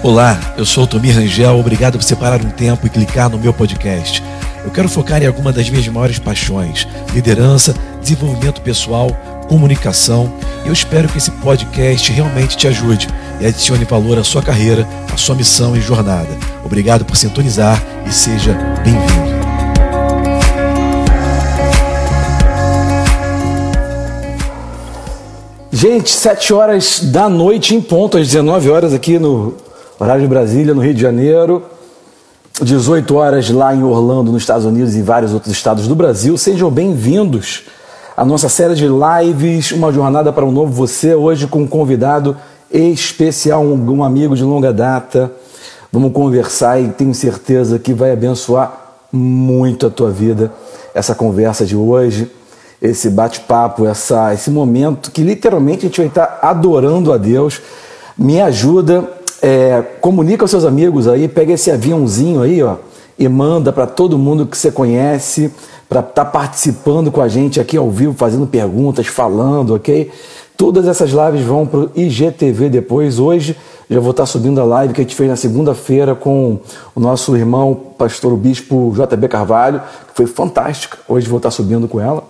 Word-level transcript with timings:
Olá, 0.00 0.38
eu 0.56 0.64
sou 0.64 0.84
o 0.84 0.86
Tomir 0.86 1.16
Rangel, 1.16 1.58
obrigado 1.58 1.98
por 1.98 2.04
separar 2.04 2.40
um 2.40 2.50
tempo 2.50 2.86
e 2.86 2.90
clicar 2.90 3.28
no 3.28 3.36
meu 3.36 3.52
podcast. 3.52 4.22
Eu 4.64 4.70
quero 4.70 4.88
focar 4.88 5.20
em 5.20 5.26
alguma 5.26 5.52
das 5.52 5.68
minhas 5.68 5.88
maiores 5.88 6.20
paixões: 6.20 6.86
liderança, 7.12 7.74
desenvolvimento 8.00 8.60
pessoal, 8.60 9.10
comunicação. 9.48 10.32
Eu 10.64 10.72
espero 10.72 11.08
que 11.08 11.18
esse 11.18 11.32
podcast 11.32 12.12
realmente 12.12 12.56
te 12.56 12.68
ajude 12.68 13.08
e 13.40 13.46
adicione 13.46 13.84
valor 13.84 14.18
à 14.18 14.24
sua 14.24 14.40
carreira, 14.40 14.86
à 15.12 15.16
sua 15.16 15.34
missão 15.34 15.76
e 15.76 15.80
jornada. 15.80 16.30
Obrigado 16.64 17.04
por 17.04 17.16
sintonizar 17.16 17.82
e 18.06 18.12
seja 18.12 18.52
bem-vindo. 18.84 19.38
Gente, 25.72 26.10
7 26.10 26.54
horas 26.54 27.00
da 27.00 27.28
noite 27.28 27.74
em 27.74 27.80
ponto, 27.80 28.16
às 28.16 28.28
19 28.28 28.70
horas 28.70 28.94
aqui 28.94 29.18
no 29.18 29.54
horário 30.00 30.22
de 30.22 30.28
Brasília, 30.28 30.72
no 30.74 30.80
Rio 30.80 30.94
de 30.94 31.00
Janeiro. 31.00 31.62
18 32.62 33.14
horas 33.16 33.50
lá 33.50 33.74
em 33.74 33.82
Orlando, 33.82 34.30
nos 34.30 34.42
Estados 34.42 34.64
Unidos 34.64 34.94
e 34.94 35.02
vários 35.02 35.32
outros 35.32 35.52
estados 35.52 35.88
do 35.88 35.94
Brasil. 35.94 36.36
Sejam 36.38 36.70
bem-vindos 36.70 37.64
à 38.16 38.24
nossa 38.24 38.48
série 38.48 38.74
de 38.74 38.86
lives, 38.86 39.72
uma 39.72 39.92
jornada 39.92 40.32
para 40.32 40.44
um 40.44 40.52
novo 40.52 40.72
você, 40.72 41.14
hoje 41.14 41.48
com 41.48 41.62
um 41.62 41.66
convidado 41.66 42.36
especial, 42.70 43.64
um, 43.64 44.04
amigo 44.04 44.36
de 44.36 44.44
longa 44.44 44.72
data. 44.72 45.32
Vamos 45.92 46.12
conversar 46.12 46.80
e 46.80 46.88
tenho 46.90 47.14
certeza 47.14 47.78
que 47.78 47.92
vai 47.92 48.12
abençoar 48.12 48.72
muito 49.12 49.86
a 49.86 49.90
tua 49.90 50.10
vida 50.10 50.52
essa 50.94 51.14
conversa 51.14 51.64
de 51.64 51.76
hoje, 51.76 52.30
esse 52.80 53.10
bate-papo, 53.10 53.86
essa, 53.86 54.32
esse 54.32 54.50
momento 54.50 55.10
que 55.10 55.22
literalmente 55.22 55.86
a 55.86 55.88
gente 55.88 55.98
vai 55.98 56.06
estar 56.06 56.38
adorando 56.40 57.12
a 57.12 57.16
Deus. 57.16 57.60
Me 58.16 58.40
ajuda 58.40 59.17
é, 59.42 59.82
comunica 60.00 60.44
aos 60.44 60.50
seus 60.50 60.64
amigos 60.64 61.06
aí, 61.06 61.28
pega 61.28 61.52
esse 61.52 61.70
aviãozinho 61.70 62.42
aí, 62.42 62.62
ó, 62.62 62.76
e 63.18 63.28
manda 63.28 63.72
para 63.72 63.86
todo 63.86 64.18
mundo 64.18 64.46
que 64.46 64.56
você 64.56 64.70
conhece, 64.70 65.52
para 65.88 66.00
estar 66.00 66.24
tá 66.24 66.30
participando 66.30 67.10
com 67.10 67.20
a 67.20 67.28
gente 67.28 67.60
aqui 67.60 67.76
ao 67.76 67.90
vivo, 67.90 68.14
fazendo 68.14 68.46
perguntas, 68.46 69.06
falando, 69.06 69.74
ok? 69.74 70.10
Todas 70.56 70.86
essas 70.86 71.10
lives 71.10 71.46
vão 71.46 71.66
para 71.66 71.80
o 71.80 71.90
IGTV 71.94 72.68
depois. 72.68 73.18
Hoje 73.18 73.56
já 73.88 74.00
vou 74.00 74.10
estar 74.10 74.24
tá 74.24 74.26
subindo 74.26 74.60
a 74.60 74.64
live 74.64 74.92
que 74.92 75.00
a 75.00 75.04
gente 75.04 75.14
fez 75.14 75.30
na 75.30 75.36
segunda-feira 75.36 76.14
com 76.14 76.58
o 76.94 77.00
nosso 77.00 77.36
irmão, 77.36 77.74
pastor 77.96 78.32
o 78.32 78.36
bispo 78.36 78.92
JB 78.94 79.28
Carvalho, 79.28 79.80
que 80.08 80.14
foi 80.14 80.26
fantástica. 80.26 80.98
Hoje 81.08 81.28
vou 81.28 81.38
estar 81.38 81.48
tá 81.48 81.54
subindo 81.54 81.88
com 81.88 82.00
ela. 82.00 82.24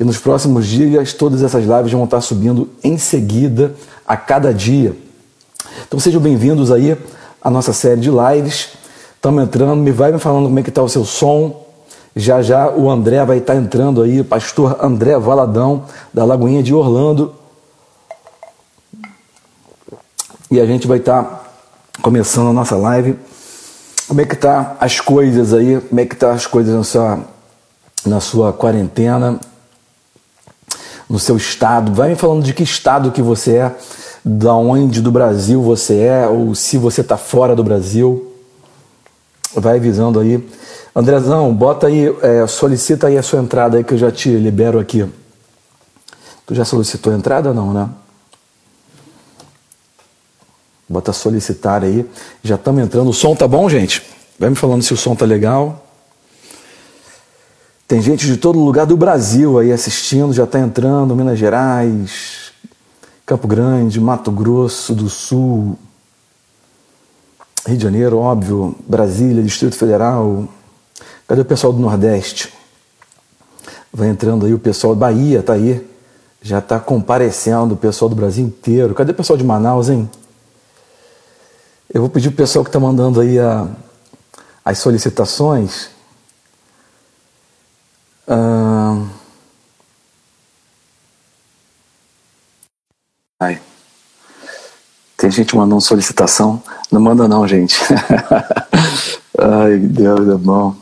E 0.00 0.04
nos 0.04 0.18
próximos 0.18 0.66
dias, 0.66 1.12
todas 1.12 1.42
essas 1.42 1.64
lives 1.64 1.92
vão 1.92 2.04
estar 2.04 2.16
tá 2.16 2.20
subindo 2.20 2.68
em 2.82 2.96
seguida, 2.96 3.74
a 4.06 4.16
cada 4.16 4.52
dia. 4.52 4.96
Então 5.86 6.00
sejam 6.00 6.20
bem-vindos 6.20 6.70
aí 6.72 6.96
à 7.40 7.50
nossa 7.50 7.72
série 7.72 8.00
de 8.00 8.10
lives. 8.10 8.70
Estamos 9.14 9.42
entrando, 9.42 9.76
me 9.76 9.92
vai 9.92 10.10
me 10.12 10.18
falando 10.18 10.46
como 10.46 10.58
é 10.58 10.62
que 10.62 10.68
está 10.70 10.82
o 10.82 10.88
seu 10.88 11.04
som. 11.04 11.66
Já 12.16 12.42
já 12.42 12.68
o 12.70 12.90
André 12.90 13.24
vai 13.24 13.38
estar 13.38 13.54
tá 13.54 13.58
entrando 13.58 14.02
aí, 14.02 14.24
pastor 14.24 14.76
André 14.82 15.16
Valadão, 15.18 15.84
da 16.12 16.24
Lagoinha 16.24 16.62
de 16.62 16.74
Orlando. 16.74 17.34
E 20.50 20.60
a 20.60 20.66
gente 20.66 20.86
vai 20.86 20.98
estar 20.98 21.22
tá 21.22 21.40
começando 22.02 22.48
a 22.48 22.52
nossa 22.52 22.76
live. 22.76 23.18
Como 24.08 24.20
é 24.20 24.24
que 24.24 24.36
tá 24.36 24.76
as 24.80 25.00
coisas 25.00 25.54
aí? 25.54 25.80
Como 25.80 26.00
é 26.00 26.06
que 26.06 26.16
tá 26.16 26.32
as 26.32 26.46
coisas 26.46 26.74
na 26.74 26.84
sua, 26.84 27.20
na 28.04 28.20
sua 28.20 28.52
quarentena? 28.52 29.38
No 31.08 31.18
seu 31.18 31.36
estado? 31.36 31.92
Vai 31.92 32.10
me 32.10 32.16
falando 32.16 32.42
de 32.42 32.52
que 32.52 32.62
estado 32.62 33.12
que 33.12 33.22
você 33.22 33.56
é 33.56 33.76
da 34.28 34.54
onde 34.54 35.00
do 35.00 35.10
Brasil 35.10 35.62
você 35.62 36.00
é, 36.00 36.26
ou 36.26 36.54
se 36.54 36.76
você 36.76 37.00
está 37.00 37.16
fora 37.16 37.56
do 37.56 37.64
Brasil. 37.64 38.30
Vai 39.54 39.78
avisando 39.78 40.20
aí. 40.20 40.46
Andrezão, 40.94 41.54
bota 41.54 41.86
aí, 41.86 42.14
é, 42.20 42.46
solicita 42.46 43.06
aí 43.06 43.16
a 43.16 43.22
sua 43.22 43.40
entrada 43.40 43.78
aí 43.78 43.84
que 43.84 43.94
eu 43.94 43.98
já 43.98 44.10
te 44.10 44.28
libero 44.28 44.78
aqui. 44.78 45.06
Tu 46.44 46.54
já 46.54 46.64
solicitou 46.64 47.12
a 47.12 47.16
entrada 47.16 47.54
não, 47.54 47.72
né? 47.72 47.88
Bota 50.86 51.12
solicitar 51.12 51.82
aí. 51.82 52.04
Já 52.42 52.56
estamos 52.56 52.82
entrando. 52.82 53.08
O 53.08 53.14
som 53.14 53.34
tá 53.34 53.48
bom, 53.48 53.68
gente? 53.68 54.02
Vai 54.38 54.50
me 54.50 54.56
falando 54.56 54.82
se 54.82 54.92
o 54.92 54.96
som 54.96 55.14
tá 55.14 55.24
legal. 55.24 55.86
Tem 57.86 58.02
gente 58.02 58.26
de 58.26 58.36
todo 58.36 58.58
lugar 58.58 58.84
do 58.84 58.96
Brasil 58.96 59.58
aí 59.58 59.72
assistindo, 59.72 60.34
já 60.34 60.44
está 60.44 60.58
entrando, 60.58 61.16
Minas 61.16 61.38
Gerais, 61.38 62.37
Campo 63.28 63.46
Grande, 63.46 64.00
Mato 64.00 64.32
Grosso 64.32 64.94
do 64.94 65.10
Sul, 65.10 65.78
Rio 67.66 67.76
de 67.76 67.82
Janeiro, 67.82 68.16
óbvio, 68.16 68.74
Brasília, 68.88 69.42
Distrito 69.42 69.76
Federal. 69.76 70.48
Cadê 71.26 71.42
o 71.42 71.44
pessoal 71.44 71.70
do 71.70 71.78
Nordeste? 71.78 72.50
Vai 73.92 74.08
entrando 74.08 74.46
aí 74.46 74.54
o 74.54 74.58
pessoal 74.58 74.94
da 74.94 75.00
Bahia, 75.00 75.42
tá 75.42 75.52
aí. 75.52 75.86
Já 76.40 76.60
está 76.60 76.80
comparecendo 76.80 77.74
o 77.74 77.76
pessoal 77.76 78.08
do 78.08 78.16
Brasil 78.16 78.46
inteiro. 78.46 78.94
Cadê 78.94 79.12
o 79.12 79.14
pessoal 79.14 79.36
de 79.36 79.44
Manaus, 79.44 79.90
hein? 79.90 80.08
Eu 81.92 82.00
vou 82.00 82.08
pedir 82.08 82.28
o 82.30 82.32
pessoal 82.32 82.64
que 82.64 82.70
está 82.70 82.80
mandando 82.80 83.20
aí 83.20 83.38
a, 83.38 83.68
as 84.64 84.78
solicitações. 84.78 85.90
Uh, 88.26 88.77
Ai. 93.40 93.60
Tem 95.16 95.30
gente 95.30 95.56
mandando 95.56 95.80
solicitação. 95.80 96.60
Não 96.90 97.00
manda 97.00 97.28
não, 97.28 97.46
gente. 97.46 97.78
Ai, 99.38 99.76
Deus 99.76 100.28
é 100.28 100.34
bom. 100.34 100.74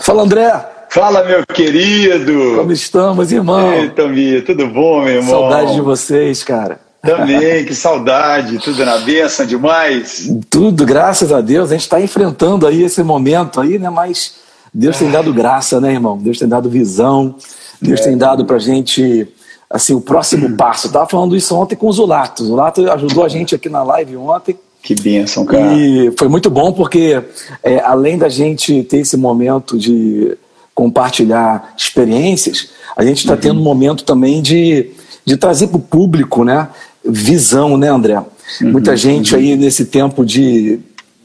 Fala, 0.00 0.24
André. 0.24 0.68
Fala, 0.90 1.22
meu 1.24 1.46
querido. 1.46 2.56
Como 2.56 2.72
estamos, 2.72 3.30
irmão? 3.30 3.72
Ei, 3.72 3.90
Tomi, 3.90 4.42
tudo 4.42 4.66
bom, 4.66 5.04
meu 5.04 5.14
irmão? 5.14 5.30
Saudade 5.30 5.74
de 5.74 5.80
vocês, 5.80 6.42
cara. 6.42 6.80
Também, 7.00 7.62
que 7.66 7.76
saudade. 7.76 8.58
Tudo 8.58 8.84
na 8.84 8.98
bênção 8.98 9.46
demais? 9.46 10.28
Tudo, 10.50 10.84
graças 10.84 11.32
a 11.32 11.40
Deus. 11.40 11.70
A 11.70 11.74
gente 11.74 11.82
está 11.82 12.00
enfrentando 12.00 12.66
aí 12.66 12.82
esse 12.82 13.04
momento 13.04 13.60
aí, 13.60 13.78
né? 13.78 13.88
Mas 13.88 14.34
Deus 14.74 14.98
tem 14.98 15.12
dado 15.12 15.32
graça, 15.32 15.80
né, 15.80 15.92
irmão? 15.92 16.18
Deus 16.18 16.40
tem 16.40 16.48
dado 16.48 16.68
visão. 16.68 17.36
Deus 17.80 18.00
é. 18.00 18.04
tem 18.04 18.18
dado 18.18 18.44
pra 18.44 18.58
gente 18.58 19.28
assim, 19.76 19.94
o 19.94 20.00
próximo 20.00 20.56
passo. 20.56 20.88
Eu 20.88 20.92
tava 20.92 21.06
falando 21.06 21.36
isso 21.36 21.54
ontem 21.54 21.76
com 21.76 21.88
o 21.88 21.92
Zulato. 21.92 22.42
O 22.42 22.46
Zulato 22.46 22.90
ajudou 22.90 23.24
a 23.24 23.28
gente 23.28 23.54
aqui 23.54 23.68
na 23.68 23.82
live 23.82 24.16
ontem. 24.16 24.56
Que 24.82 24.94
bênção, 24.94 25.44
cara. 25.44 25.74
E 25.74 26.12
foi 26.16 26.28
muito 26.28 26.48
bom 26.48 26.72
porque, 26.72 27.22
é, 27.62 27.80
além 27.80 28.16
da 28.16 28.28
gente 28.28 28.82
ter 28.84 28.98
esse 28.98 29.16
momento 29.16 29.78
de 29.78 30.36
compartilhar 30.74 31.74
experiências, 31.76 32.70
a 32.96 33.04
gente 33.04 33.18
está 33.18 33.34
uhum. 33.34 33.40
tendo 33.40 33.60
um 33.60 33.64
momento 33.64 34.04
também 34.04 34.40
de, 34.40 34.90
de 35.24 35.36
trazer 35.36 35.68
para 35.68 35.78
o 35.78 35.80
público 35.80 36.44
né, 36.44 36.68
visão, 37.04 37.76
né, 37.76 37.88
André? 37.88 38.22
Uhum, 38.60 38.72
Muita 38.72 38.96
gente 38.96 39.34
uhum. 39.34 39.40
aí 39.40 39.56
nesse 39.56 39.86
tempo 39.86 40.24
de, 40.24 40.78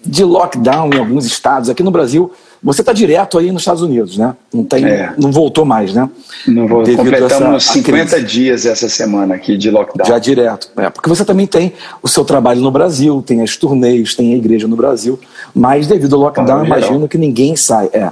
de 0.03 0.23
lockdown 0.23 0.89
em 0.93 0.97
alguns 0.97 1.25
estados. 1.25 1.69
Aqui 1.69 1.83
no 1.83 1.91
Brasil, 1.91 2.31
você 2.63 2.81
está 2.81 2.93
direto 2.93 3.39
aí 3.39 3.51
nos 3.51 3.63
Estados 3.63 3.81
Unidos, 3.81 4.17
né? 4.17 4.35
Não, 4.53 4.63
tem, 4.63 4.85
é. 4.85 5.13
não 5.17 5.31
voltou 5.31 5.65
mais, 5.65 5.93
né? 5.93 6.07
Não 6.47 6.67
vou. 6.67 6.83
Completamos 6.83 7.65
essa, 7.65 7.73
50 7.73 8.21
dias 8.21 8.65
essa 8.67 8.87
semana 8.87 9.33
aqui 9.33 9.57
de 9.57 9.71
lockdown. 9.71 10.07
Já 10.07 10.19
direto. 10.19 10.69
É, 10.77 10.89
porque 10.89 11.09
você 11.09 11.25
também 11.25 11.47
tem 11.47 11.73
o 12.03 12.07
seu 12.07 12.23
trabalho 12.23 12.61
no 12.61 12.69
Brasil, 12.69 13.23
tem 13.25 13.41
as 13.41 13.57
turnês, 13.57 14.13
tem 14.13 14.33
a 14.33 14.37
igreja 14.37 14.67
no 14.67 14.75
Brasil, 14.75 15.19
mas 15.55 15.87
devido 15.87 16.15
ao 16.15 16.21
lockdown, 16.21 16.61
ah, 16.61 16.65
imagino 16.65 17.07
que 17.07 17.17
ninguém 17.17 17.55
sai. 17.55 17.89
É. 17.93 18.11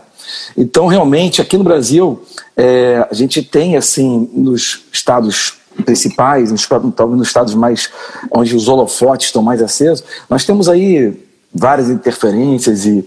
Então, 0.58 0.88
realmente, 0.88 1.42
aqui 1.42 1.56
no 1.56 1.64
Brasil, 1.64 2.24
é, 2.58 3.08
a 3.10 3.14
gente 3.14 3.44
tem, 3.44 3.78
assim, 3.78 4.30
nos 4.34 4.84
estados 4.92 5.60
principais, 5.86 6.52
nos, 6.52 6.68
talvez 6.96 7.20
nos 7.20 7.28
estados 7.28 7.54
mais 7.54 7.90
onde 8.32 8.56
os 8.56 8.68
holofotes 8.68 9.28
estão 9.28 9.44
mais 9.44 9.62
acesos, 9.62 10.04
nós 10.30 10.44
temos 10.44 10.68
aí 10.68 11.29
várias 11.54 11.90
interferências 11.90 12.86
e, 12.86 13.04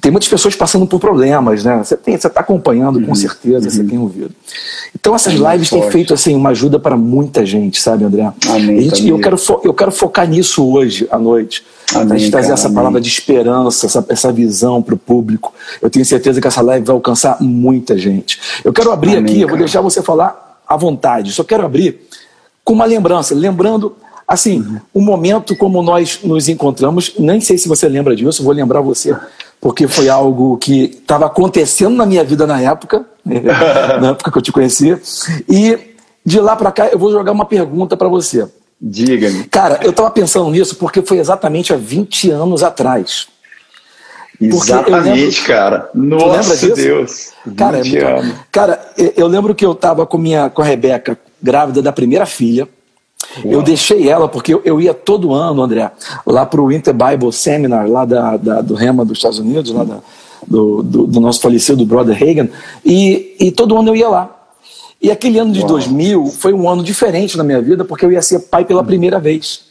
tem 0.00 0.10
muitas 0.10 0.28
pessoas 0.28 0.54
passando 0.56 0.86
por 0.86 0.98
problemas, 0.98 1.64
né? 1.64 1.82
Você 1.82 1.94
está 1.94 2.40
acompanhando 2.40 3.00
com 3.00 3.08
uhum. 3.08 3.14
certeza, 3.14 3.66
uhum. 3.66 3.70
você 3.70 3.84
tem 3.84 3.98
ouvido. 3.98 4.30
Então 4.94 5.14
essas 5.14 5.34
é 5.34 5.52
lives 5.52 5.70
têm 5.70 5.90
feito 5.90 6.12
assim 6.12 6.34
uma 6.34 6.50
ajuda 6.50 6.78
para 6.78 6.96
muita 6.96 7.46
gente, 7.46 7.80
sabe, 7.80 8.04
André? 8.04 8.30
Amém, 8.48 8.82
gente, 8.82 9.08
eu 9.08 9.18
quero 9.20 9.36
eu 9.62 9.72
quero 9.72 9.92
focar 9.92 10.28
nisso 10.28 10.66
hoje 10.68 11.06
à 11.10 11.18
noite. 11.18 11.64
Amém, 11.94 12.16
a 12.16 12.18
gente 12.18 12.30
trazer 12.30 12.52
essa 12.52 12.66
amém. 12.66 12.76
palavra 12.76 13.00
de 13.00 13.08
esperança, 13.08 13.86
essa, 13.86 14.04
essa 14.08 14.32
visão 14.32 14.82
para 14.82 14.94
o 14.94 14.98
público. 14.98 15.54
Eu 15.80 15.88
tenho 15.88 16.04
certeza 16.04 16.40
que 16.40 16.48
essa 16.48 16.60
live 16.60 16.84
vai 16.84 16.94
alcançar 16.94 17.40
muita 17.40 17.96
gente. 17.96 18.40
Eu 18.64 18.72
quero 18.72 18.90
abrir 18.90 19.16
aqui, 19.16 19.40
eu 19.40 19.48
vou 19.48 19.56
deixar 19.56 19.80
você 19.80 20.02
falar 20.02 20.60
à 20.66 20.76
vontade. 20.76 21.32
Só 21.32 21.44
quero 21.44 21.64
abrir 21.64 22.00
com 22.64 22.72
uma 22.72 22.84
lembrança, 22.84 23.34
lembrando 23.34 23.94
Assim, 24.26 24.78
um 24.94 25.00
momento 25.00 25.56
como 25.56 25.82
nós 25.82 26.20
nos 26.24 26.48
encontramos, 26.48 27.14
nem 27.18 27.40
sei 27.40 27.56
se 27.56 27.68
você 27.68 27.88
lembra 27.88 28.16
disso, 28.16 28.42
vou 28.42 28.52
lembrar 28.52 28.80
você, 28.80 29.16
porque 29.60 29.86
foi 29.86 30.08
algo 30.08 30.56
que 30.56 30.84
estava 30.84 31.26
acontecendo 31.26 31.94
na 31.94 32.04
minha 32.04 32.24
vida 32.24 32.46
na 32.46 32.60
época, 32.60 33.06
na 33.24 34.10
época 34.10 34.32
que 34.32 34.38
eu 34.38 34.42
te 34.42 34.50
conheci. 34.50 34.98
E 35.48 35.94
de 36.24 36.40
lá 36.40 36.56
para 36.56 36.72
cá 36.72 36.88
eu 36.88 36.98
vou 36.98 37.12
jogar 37.12 37.30
uma 37.30 37.44
pergunta 37.44 37.96
para 37.96 38.08
você. 38.08 38.48
Diga-me. 38.80 39.44
Cara, 39.44 39.80
eu 39.82 39.90
estava 39.90 40.10
pensando 40.10 40.50
nisso 40.50 40.76
porque 40.76 41.00
foi 41.02 41.18
exatamente 41.18 41.72
há 41.72 41.76
20 41.76 42.30
anos 42.30 42.62
atrás. 42.62 43.28
Exatamente, 44.40 45.18
lembro, 45.18 45.46
cara. 45.46 45.90
Nossa 45.94 46.74
Deus. 46.74 47.32
Cara, 47.56 47.78
é 47.78 47.84
muito, 47.84 48.34
cara, 48.52 48.92
eu 49.16 49.26
lembro 49.26 49.54
que 49.54 49.64
eu 49.64 49.72
estava 49.72 50.04
com, 50.04 50.18
minha, 50.18 50.50
com 50.50 50.60
a 50.60 50.64
Rebeca, 50.64 51.18
grávida 51.40 51.80
da 51.80 51.92
primeira 51.92 52.26
filha. 52.26 52.68
Uau. 53.44 53.54
Eu 53.54 53.62
deixei 53.62 54.08
ela, 54.08 54.28
porque 54.28 54.54
eu, 54.54 54.62
eu, 54.64 54.80
ia 54.80 54.94
todo 54.94 55.34
ano, 55.34 55.62
André, 55.62 55.90
lá 56.24 56.46
para 56.46 56.60
o 56.60 56.68
Winter 56.68 56.94
Bible 56.94 57.32
Seminar, 57.32 57.88
lá 57.88 58.04
da, 58.04 58.36
da, 58.36 58.60
do 58.60 58.74
Rema 58.74 59.04
dos 59.04 59.18
Estados 59.18 59.38
Unidos, 59.38 59.72
lá 59.72 59.84
da, 59.84 59.98
do, 60.46 60.82
do, 60.82 61.06
do, 61.06 61.20
nosso 61.20 61.40
falecido 61.40 61.84
brother 61.84 62.16
Reagan, 62.16 62.48
e, 62.84 63.36
e 63.38 63.52
todo 63.52 63.76
ano 63.76 63.90
eu 63.90 63.96
ia 63.96 64.08
lá. 64.08 64.30
E 65.00 65.10
aquele 65.10 65.38
ano 65.38 65.52
de 65.52 65.60
Uau. 65.60 65.68
2000 65.68 66.26
foi 66.26 66.52
um 66.52 66.68
ano 66.68 66.82
diferente 66.82 67.36
na 67.36 67.44
minha 67.44 67.60
vida, 67.60 67.84
porque 67.84 68.04
eu 68.04 68.12
ia 68.12 68.22
ser 68.22 68.40
pai 68.40 68.64
pela 68.64 68.82
primeira 68.82 69.18
vez. 69.18 69.66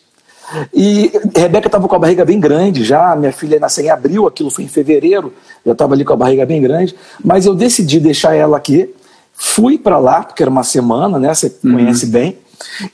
E 0.74 1.12
Rebeca 1.36 1.68
estava 1.68 1.88
com 1.88 1.96
a 1.96 2.00
barriga 2.00 2.24
bem 2.24 2.40
grande 2.40 2.84
já, 2.84 3.16
minha 3.16 3.32
filha 3.32 3.60
nasceu 3.60 3.84
em 3.84 3.90
abril, 3.90 4.28
aquilo 4.28 4.52
foi 4.52 4.64
em 4.64 4.68
fevereiro, 4.68 5.34
eu 5.66 5.74
estava 5.74 5.94
ali 5.94 6.06
com 6.06 6.14
a 6.14 6.16
barriga 6.16 6.46
bem 6.46 6.62
grande, 6.62 6.96
mas 7.24 7.46
eu 7.46 7.56
decidi 7.56 8.00
deixar 8.00 8.36
ela 8.36 8.56
aqui, 8.56 8.94
fui 9.34 9.78
para 9.78 9.98
lá, 9.98 10.24
porque 10.24 10.44
era 10.44 10.50
uma 10.50 10.64
semana, 10.64 11.18
né, 11.18 11.34
você 11.34 11.48
uhum. 11.64 11.74
conhece 11.74 12.06
bem, 12.06 12.38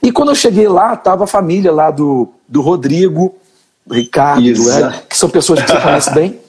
e 0.01 0.11
quando 0.11 0.29
eu 0.29 0.35
cheguei 0.35 0.67
lá, 0.67 0.93
estava 0.93 1.23
a 1.23 1.27
família 1.27 1.71
lá 1.71 1.91
do, 1.91 2.29
do 2.47 2.61
Rodrigo, 2.61 3.35
do 3.85 3.95
Ricardo, 3.95 4.41
do 4.41 4.63
que 5.07 5.17
são 5.17 5.29
pessoas 5.29 5.61
que 5.61 5.71
você 5.71 5.79
conhece 5.81 6.13
bem, 6.13 6.39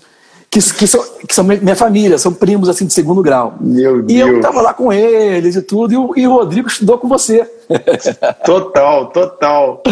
que, 0.52 0.60
que, 0.74 0.86
são, 0.86 1.02
que 1.26 1.34
são 1.34 1.44
minha 1.44 1.74
família, 1.74 2.18
são 2.18 2.34
primos 2.34 2.68
assim 2.68 2.84
de 2.84 2.92
segundo 2.92 3.22
grau. 3.22 3.54
Meu 3.58 4.04
e 4.06 4.20
eu 4.20 4.36
estava 4.36 4.60
lá 4.60 4.74
com 4.74 4.92
eles 4.92 5.56
e 5.56 5.62
tudo, 5.62 5.94
e 5.94 5.96
o, 5.96 6.12
e 6.14 6.26
o 6.26 6.32
Rodrigo 6.32 6.68
estudou 6.68 6.98
com 6.98 7.08
você. 7.08 7.50
Total, 8.44 9.06
total. 9.06 9.82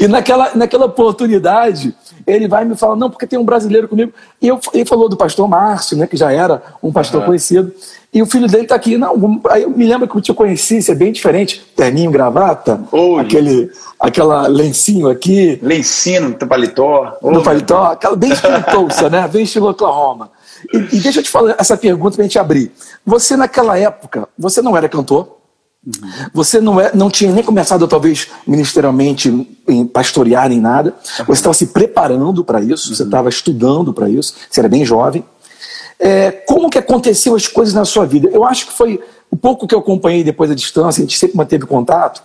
E 0.00 0.08
naquela, 0.08 0.52
naquela 0.54 0.86
oportunidade, 0.86 1.94
ele 2.26 2.48
vai 2.48 2.64
me 2.64 2.74
falar, 2.74 2.96
não, 2.96 3.10
porque 3.10 3.26
tem 3.26 3.38
um 3.38 3.44
brasileiro 3.44 3.88
comigo. 3.88 4.10
E 4.40 4.48
eu, 4.48 4.58
ele 4.72 4.86
falou 4.86 5.06
do 5.06 5.18
pastor 5.18 5.46
Márcio, 5.46 5.98
né, 5.98 6.06
que 6.06 6.16
já 6.16 6.32
era 6.32 6.62
um 6.82 6.90
pastor 6.90 7.20
uhum. 7.20 7.26
conhecido. 7.26 7.74
E 8.16 8.22
o 8.22 8.24
filho 8.24 8.48
dele 8.48 8.62
está 8.62 8.74
aqui. 8.74 8.96
Não, 8.96 9.42
aí 9.50 9.64
eu 9.64 9.68
me 9.68 9.84
lembro 9.84 10.08
que 10.08 10.16
eu 10.16 10.22
te 10.22 10.32
conheci, 10.32 10.78
isso 10.78 10.90
é 10.90 10.94
bem 10.94 11.12
diferente. 11.12 11.62
Terninho, 11.76 12.10
gravata, 12.10 12.80
oh, 12.90 13.18
aquele, 13.18 13.70
aquela 14.00 14.46
lencinho 14.46 15.10
aqui. 15.10 15.58
Lencinho 15.62 16.30
no 16.30 16.34
paletó. 16.34 17.18
No 17.20 17.42
paletó, 17.42 17.92
aquela 17.92 18.16
bem 18.16 18.32
espirituosa, 18.32 19.10
né? 19.10 19.28
Bem 19.28 19.42
estilo 19.42 19.68
Oklahoma. 19.68 20.30
E, 20.72 20.96
e 20.96 21.00
deixa 21.00 21.18
eu 21.18 21.22
te 21.22 21.28
falar 21.28 21.56
essa 21.58 21.76
pergunta 21.76 22.16
para 22.16 22.22
a 22.22 22.26
gente 22.26 22.38
abrir. 22.38 22.72
Você, 23.04 23.36
naquela 23.36 23.78
época, 23.78 24.26
você 24.38 24.62
não 24.62 24.74
era 24.74 24.88
cantor? 24.88 25.36
Uhum. 25.86 26.10
Você 26.32 26.58
não, 26.58 26.80
é, 26.80 26.92
não 26.94 27.10
tinha 27.10 27.30
nem 27.30 27.44
começado, 27.44 27.86
talvez, 27.86 28.28
ministerialmente, 28.46 29.46
em 29.68 29.86
pastorear 29.86 30.48
nem 30.48 30.58
nada. 30.58 30.94
Você 31.26 31.40
estava 31.40 31.52
se 31.52 31.66
preparando 31.66 32.42
para 32.42 32.62
isso, 32.62 32.94
você 32.94 33.02
estava 33.02 33.28
estudando 33.28 33.92
para 33.92 34.08
isso, 34.08 34.34
você 34.50 34.60
era 34.60 34.70
bem 34.70 34.86
jovem. 34.86 35.22
É, 35.98 36.30
como 36.30 36.70
que 36.70 36.78
aconteceu 36.78 37.34
as 37.34 37.48
coisas 37.48 37.74
na 37.74 37.84
sua 37.84 38.04
vida? 38.04 38.28
Eu 38.32 38.44
acho 38.44 38.66
que 38.66 38.72
foi 38.72 39.00
o 39.30 39.36
pouco 39.36 39.66
que 39.66 39.74
eu 39.74 39.78
acompanhei 39.78 40.22
depois 40.22 40.50
da 40.50 40.56
distância, 40.56 41.00
a 41.00 41.04
gente 41.04 41.18
sempre 41.18 41.36
manteve 41.36 41.66
contato. 41.66 42.22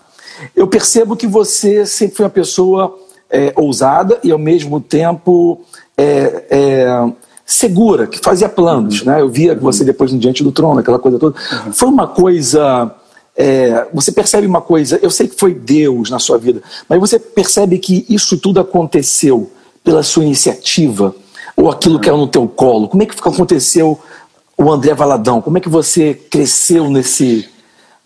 Eu 0.56 0.68
percebo 0.68 1.16
que 1.16 1.28
você 1.28 1.86
sempre 1.86 2.18
foi 2.18 2.26
uma 2.26 2.32
pessoa 2.32 2.98
é, 3.30 3.54
ousada 3.56 4.20
e 4.24 4.32
ao 4.32 4.40
mesmo 4.40 4.82
tempo 4.82 5.62
é, 5.98 6.46
é 6.50 7.12
segura, 7.46 8.08
que 8.08 8.20
fazia 8.20 8.50
planos. 8.50 9.02
Uhum. 9.02 9.08
Né? 9.08 9.22
Eu 9.22 9.30
via 9.30 9.56
você 9.56 9.84
depois 9.84 10.12
no 10.12 10.20
Diante 10.20 10.44
do 10.44 10.52
Trono, 10.52 10.80
aquela 10.80 11.00
coisa 11.00 11.20
toda. 11.20 11.38
Uhum. 11.66 11.74
Foi 11.74 11.90
uma 11.90 12.08
coisa. 12.08 12.94
É, 13.36 13.88
você 13.94 14.12
percebe 14.12 14.46
uma 14.46 14.62
coisa, 14.62 15.00
eu 15.02 15.10
sei 15.10 15.26
que 15.28 15.40
foi 15.40 15.54
Deus 15.54 16.10
na 16.10 16.20
sua 16.20 16.38
vida, 16.38 16.62
mas 16.88 17.00
você 17.00 17.18
percebe 17.18 17.80
que 17.80 18.06
isso 18.10 18.38
tudo 18.38 18.60
aconteceu 18.60 19.50
pela 19.84 20.04
sua 20.04 20.26
iniciativa, 20.26 21.16
ou 21.62 21.70
aquilo 21.70 22.00
que 22.00 22.10
era 22.10 22.18
no 22.18 22.28
teu 22.28 22.48
colo? 22.48 22.88
Como 22.88 23.04
é 23.04 23.06
que 23.06 23.16
aconteceu 23.20 24.00
o 24.58 24.72
André 24.72 24.96
Valadão? 24.96 25.42
Como 25.42 25.58
é 25.58 25.62
que 25.62 25.70
você 25.70 26.14
cresceu 26.14 26.90
nesse, 26.90 27.48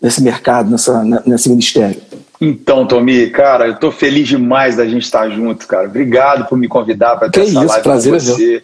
nesse 0.00 0.22
mercado, 0.22 0.70
nessa, 0.70 1.02
nesse 1.24 1.48
ministério? 1.48 2.00
Então, 2.38 2.86
Tomi, 2.86 3.30
cara, 3.30 3.66
eu 3.66 3.72
estou 3.72 3.90
feliz 3.90 4.28
demais 4.28 4.76
da 4.76 4.86
gente 4.86 5.04
estar 5.04 5.30
junto, 5.30 5.66
cara. 5.66 5.88
Obrigado 5.88 6.46
por 6.46 6.58
me 6.58 6.68
convidar 6.68 7.16
para 7.16 7.30
ter 7.30 7.40
que 7.40 7.48
essa 7.48 7.58
isso, 7.58 7.66
live 7.66 7.82
prazer 7.82 8.12
com 8.12 8.20
você. 8.20 8.62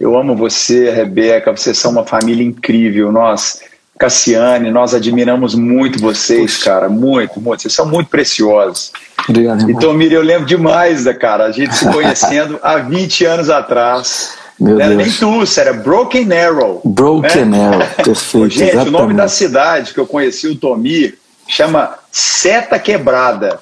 Eu 0.00 0.18
amo 0.18 0.34
você, 0.34 0.90
Rebeca, 0.90 1.54
vocês 1.54 1.76
são 1.76 1.90
uma 1.90 2.06
família 2.06 2.42
incrível. 2.42 3.12
Nós, 3.12 3.60
Cassiane, 3.98 4.70
nós 4.70 4.94
admiramos 4.94 5.54
muito 5.54 6.00
vocês, 6.00 6.54
Puxa. 6.54 6.64
cara, 6.64 6.88
muito, 6.88 7.40
muito. 7.40 7.62
Vocês 7.62 7.74
são 7.74 7.86
muito 7.86 8.08
preciosos. 8.08 8.90
Obrigado, 9.28 9.60
irmão. 9.60 9.76
Então, 9.76 9.92
Miriam, 9.94 10.18
eu 10.18 10.24
lembro 10.24 10.46
demais, 10.46 11.04
da 11.04 11.14
cara, 11.14 11.44
a 11.44 11.52
gente 11.52 11.74
se 11.74 11.88
conhecendo 11.88 12.58
há 12.62 12.78
20 12.78 13.24
anos 13.24 13.50
atrás. 13.50 14.34
Meu 14.58 14.74
não 14.74 14.80
era 14.80 14.94
Deus. 14.94 15.06
nem 15.08 15.16
Tulsa, 15.16 15.60
era 15.60 15.72
Broken 15.72 16.32
Arrow. 16.32 16.80
Broken 16.84 17.44
né? 17.46 17.68
Arrow, 17.68 17.86
perfeito. 18.04 18.50
Gente, 18.50 18.62
exatamente. 18.70 18.88
o 18.88 18.92
nome 18.92 19.14
da 19.14 19.28
cidade 19.28 19.92
que 19.94 20.00
eu 20.00 20.06
conheci 20.06 20.48
o 20.48 20.56
Tomi 20.56 21.14
chama 21.48 21.94
Seta 22.10 22.78
Quebrada. 22.78 23.60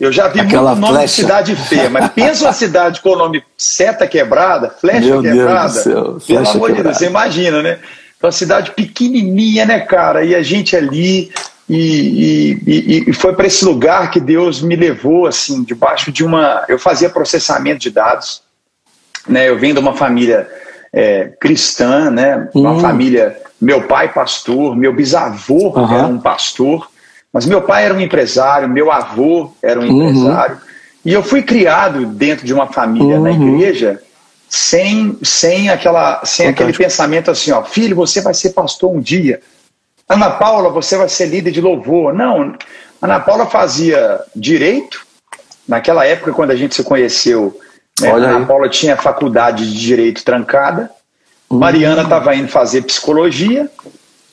Eu 0.00 0.10
já 0.10 0.28
vi 0.28 0.40
Aquela 0.40 0.70
muito 0.70 0.80
nome 0.80 0.94
flecha. 0.94 1.14
de 1.14 1.20
cidade 1.20 1.56
feia, 1.56 1.88
mas 1.88 2.10
pensa 2.10 2.44
uma 2.46 2.52
cidade 2.52 3.00
com 3.00 3.10
o 3.10 3.16
nome 3.16 3.42
Seta 3.56 4.06
Quebrada, 4.06 4.74
Flecha 4.80 5.00
Meu 5.00 5.22
Quebrada. 5.22 5.82
Pelo 6.26 6.48
amor 6.48 6.72
de 6.72 6.82
Deus, 6.82 6.96
você 6.96 7.06
imagina, 7.06 7.62
né? 7.62 7.78
Uma 8.22 8.32
cidade 8.32 8.70
pequenininha, 8.70 9.66
né, 9.66 9.80
cara? 9.80 10.24
E 10.24 10.34
a 10.34 10.42
gente 10.42 10.76
ali 10.76 11.32
e, 11.68 12.58
e, 12.66 13.04
e 13.08 13.12
foi 13.12 13.32
para 13.34 13.46
esse 13.46 13.64
lugar 13.64 14.10
que 14.10 14.20
Deus 14.20 14.60
me 14.60 14.76
levou, 14.76 15.26
assim, 15.26 15.62
debaixo 15.62 16.12
de 16.12 16.24
uma. 16.24 16.64
Eu 16.68 16.78
fazia 16.78 17.08
processamento 17.08 17.78
de 17.78 17.90
dados, 17.90 18.42
né? 19.26 19.48
Eu 19.48 19.58
venho 19.58 19.74
de 19.74 19.80
uma 19.80 19.94
família 19.94 20.48
é, 20.92 21.32
cristã, 21.40 22.10
né? 22.10 22.48
Uma 22.54 22.72
hum. 22.72 22.80
família. 22.80 23.36
Meu 23.60 23.82
pai, 23.84 24.12
pastor, 24.12 24.76
meu 24.76 24.92
bisavô 24.92 25.68
uhum. 25.68 25.94
era 25.94 26.06
um 26.08 26.18
pastor, 26.18 26.90
mas 27.32 27.46
meu 27.46 27.62
pai 27.62 27.84
era 27.84 27.94
um 27.94 28.00
empresário, 28.00 28.68
meu 28.68 28.90
avô 28.90 29.52
era 29.62 29.80
um 29.80 29.88
uhum. 29.88 30.08
empresário. 30.08 30.58
E 31.04 31.12
eu 31.12 31.22
fui 31.22 31.42
criado 31.42 32.04
dentro 32.04 32.44
de 32.44 32.52
uma 32.52 32.66
família 32.66 33.16
uhum. 33.16 33.22
na 33.22 33.30
igreja 33.30 34.02
sem, 34.54 35.18
sem, 35.22 35.70
aquela, 35.70 36.22
sem 36.26 36.46
aquele 36.46 36.74
pensamento 36.74 37.30
assim: 37.30 37.52
ó, 37.52 37.64
filho, 37.64 37.96
você 37.96 38.20
vai 38.20 38.34
ser 38.34 38.50
pastor 38.50 38.94
um 38.94 39.00
dia. 39.00 39.40
Ana 40.06 40.28
Paula, 40.28 40.68
você 40.68 40.94
vai 40.98 41.08
ser 41.08 41.24
líder 41.24 41.52
de 41.52 41.60
louvor. 41.62 42.12
Não, 42.12 42.54
Ana 43.00 43.18
Paula 43.18 43.46
fazia 43.46 44.20
direito. 44.36 45.06
Naquela 45.66 46.04
época, 46.04 46.34
quando 46.34 46.50
a 46.50 46.56
gente 46.56 46.74
se 46.74 46.84
conheceu, 46.84 47.58
né, 47.98 48.12
Ana 48.12 48.40
aí. 48.40 48.44
Paula 48.44 48.68
tinha 48.68 48.94
faculdade 48.94 49.72
de 49.72 49.80
direito 49.80 50.22
trancada. 50.22 50.90
Hum. 51.50 51.56
Mariana 51.56 52.02
estava 52.02 52.34
indo 52.34 52.48
fazer 52.48 52.82
psicologia 52.82 53.70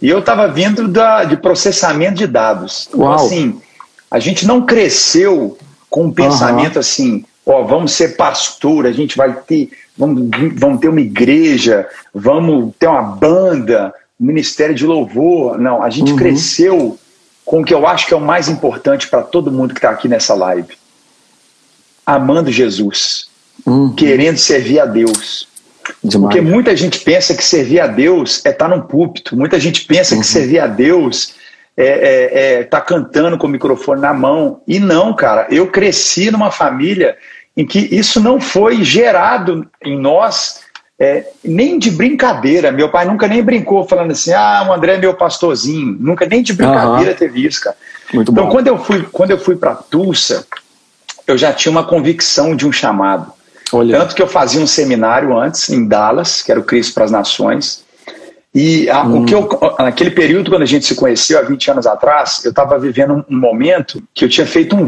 e 0.01 0.09
eu 0.09 0.19
estava 0.19 0.49
vindo 0.49 0.89
da, 0.89 1.23
de 1.23 1.37
processamento 1.37 2.15
de 2.15 2.27
dados. 2.27 2.89
Então, 2.89 2.99
Uau. 2.99 3.13
Então, 3.13 3.25
assim, 3.25 3.61
a 4.11 4.19
gente 4.19 4.45
não 4.45 4.65
cresceu 4.65 5.57
com 5.89 6.05
um 6.05 6.11
pensamento 6.11 6.75
uhum. 6.75 6.81
assim, 6.81 7.25
ó, 7.49 7.63
vamos 7.63 7.93
ser 7.93 8.15
pastor, 8.15 8.85
a 8.85 8.91
gente 8.91 9.17
vai 9.17 9.33
ter, 9.33 9.71
vamos, 9.97 10.29
vamos 10.55 10.79
ter 10.79 10.87
uma 10.87 11.01
igreja, 11.01 11.87
vamos 12.13 12.73
ter 12.77 12.87
uma 12.87 13.01
banda, 13.01 13.91
ministério 14.19 14.75
de 14.75 14.85
louvor. 14.85 15.57
Não, 15.57 15.81
a 15.81 15.89
gente 15.89 16.11
uhum. 16.11 16.17
cresceu 16.17 16.99
com 17.43 17.61
o 17.61 17.65
que 17.65 17.73
eu 17.73 17.87
acho 17.87 18.05
que 18.05 18.13
é 18.13 18.17
o 18.17 18.21
mais 18.21 18.47
importante 18.47 19.07
para 19.07 19.23
todo 19.23 19.51
mundo 19.51 19.73
que 19.73 19.79
está 19.79 19.89
aqui 19.89 20.07
nessa 20.07 20.35
live: 20.35 20.77
amando 22.05 22.51
Jesus, 22.51 23.29
uhum. 23.65 23.95
querendo 23.95 24.37
servir 24.37 24.79
a 24.79 24.85
Deus. 24.85 25.47
Demais. 26.03 26.35
Porque 26.35 26.39
muita 26.39 26.77
gente 26.77 26.99
pensa 26.99 27.33
que 27.33 27.43
servir 27.43 27.79
a 27.79 27.87
Deus 27.87 28.45
é 28.45 28.51
estar 28.51 28.69
tá 28.69 28.75
num 28.75 28.81
púlpito, 28.81 29.35
muita 29.35 29.59
gente 29.59 29.85
pensa 29.85 30.13
uhum. 30.13 30.21
que 30.21 30.27
servir 30.27 30.59
a 30.59 30.67
Deus 30.67 31.33
é 31.75 31.83
estar 31.83 32.05
é, 32.05 32.59
é 32.59 32.63
tá 32.63 32.81
cantando 32.81 33.37
com 33.37 33.47
o 33.47 33.49
microfone 33.49 34.01
na 34.01 34.13
mão. 34.13 34.61
E 34.67 34.79
não, 34.79 35.15
cara, 35.15 35.47
eu 35.49 35.67
cresci 35.67 36.29
numa 36.29 36.51
família 36.51 37.17
em 37.59 37.65
que 37.65 37.93
isso 37.93 38.21
não 38.21 38.39
foi 38.39 38.85
gerado 38.85 39.67
em 39.83 39.99
nós 39.99 40.61
é, 40.97 41.25
nem 41.43 41.77
de 41.77 41.91
brincadeira. 41.91 42.71
Meu 42.71 42.87
pai 42.87 43.03
nunca 43.03 43.27
nem 43.27 43.43
brincou 43.43 43.85
falando 43.85 44.11
assim, 44.11 44.31
ah, 44.31 44.65
o 44.65 44.71
André 44.71 44.93
é 44.93 44.97
meu 44.97 45.13
pastorzinho. 45.13 45.97
Nunca 45.99 46.25
nem 46.25 46.41
de 46.41 46.53
brincadeira 46.53 47.11
uhum. 47.11 47.17
teve 47.17 47.45
isso, 47.45 47.59
cara. 47.59 47.75
Muito 48.13 48.31
então, 48.31 48.45
bom. 48.45 48.49
quando 48.49 48.67
eu 48.67 48.77
fui, 48.77 49.05
quando 49.11 49.31
eu 49.31 49.37
fui 49.37 49.57
para 49.57 49.75
Tulsa, 49.75 50.47
eu 51.27 51.37
já 51.37 51.51
tinha 51.51 51.69
uma 51.69 51.83
convicção 51.83 52.55
de 52.55 52.65
um 52.65 52.71
chamado. 52.71 53.29
Olha. 53.73 53.99
Tanto 53.99 54.15
que 54.15 54.21
eu 54.21 54.27
fazia 54.27 54.61
um 54.61 54.67
seminário 54.67 55.37
antes, 55.37 55.69
em 55.69 55.85
Dallas, 55.85 56.41
que 56.41 56.51
era 56.53 56.61
o 56.61 56.63
Cristo 56.63 56.93
para 56.93 57.03
as 57.03 57.11
Nações. 57.11 57.83
E 58.55 58.89
a, 58.89 59.03
hum. 59.03 59.23
o 59.23 59.25
que 59.25 59.35
eu, 59.35 59.49
naquele 59.79 60.11
período, 60.11 60.49
quando 60.49 60.61
a 60.61 60.65
gente 60.65 60.85
se 60.85 60.95
conheceu, 60.95 61.37
há 61.37 61.41
20 61.41 61.71
anos 61.71 61.85
atrás, 61.85 62.39
eu 62.45 62.51
estava 62.51 62.79
vivendo 62.79 63.15
um, 63.15 63.35
um 63.35 63.37
momento 63.37 64.01
que 64.13 64.23
eu 64.23 64.29
tinha 64.29 64.47
feito 64.47 64.77
um 64.77 64.87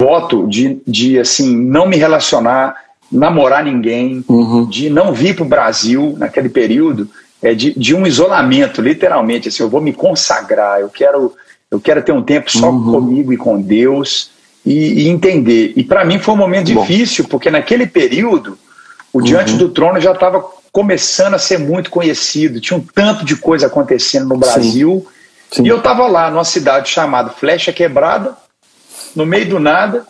voto 0.00 0.46
de, 0.46 0.80
de 0.86 1.18
assim, 1.18 1.56
não 1.56 1.86
me 1.86 1.96
relacionar 1.96 2.76
namorar 3.10 3.64
ninguém, 3.64 4.22
uhum. 4.28 4.66
de 4.66 4.90
não 4.90 5.14
vir 5.14 5.34
para 5.34 5.44
o 5.44 5.48
Brasil 5.48 6.14
naquele 6.18 6.50
período, 6.50 7.08
é 7.42 7.54
de, 7.54 7.72
de 7.72 7.94
um 7.94 8.06
isolamento, 8.06 8.82
literalmente. 8.82 9.48
Assim, 9.48 9.62
eu 9.62 9.68
vou 9.70 9.80
me 9.80 9.94
consagrar, 9.94 10.80
eu 10.80 10.90
quero, 10.90 11.34
eu 11.70 11.80
quero 11.80 12.02
ter 12.02 12.12
um 12.12 12.22
tempo 12.22 12.50
só 12.50 12.70
uhum. 12.70 12.92
comigo 12.92 13.32
e 13.32 13.36
com 13.36 13.60
Deus. 13.60 14.30
e, 14.64 15.04
e 15.04 15.08
entender. 15.08 15.72
E 15.76 15.82
para 15.82 16.04
mim 16.04 16.18
foi 16.18 16.34
um 16.34 16.38
momento 16.38 16.72
Bom. 16.72 16.82
difícil, 16.82 17.24
porque 17.24 17.50
naquele 17.50 17.86
período 17.86 18.58
o 19.12 19.22
Diante 19.22 19.52
uhum. 19.52 19.58
do 19.58 19.68
Trono 19.70 19.98
já 20.00 20.12
estava 20.12 20.44
começando 20.70 21.34
a 21.34 21.38
ser 21.38 21.58
muito 21.58 21.90
conhecido, 21.90 22.60
tinha 22.60 22.76
um 22.76 22.84
tanto 22.94 23.24
de 23.24 23.36
coisa 23.36 23.66
acontecendo 23.66 24.28
no 24.28 24.36
Brasil. 24.36 25.06
Sim. 25.06 25.18
Sim. 25.50 25.64
E 25.64 25.68
eu 25.68 25.78
estava 25.78 26.06
lá 26.06 26.30
numa 26.30 26.44
cidade 26.44 26.90
chamada 26.90 27.30
Flecha 27.30 27.72
Quebrada, 27.72 28.36
no 29.14 29.26
meio 29.26 29.48
do 29.48 29.58
nada, 29.58 30.06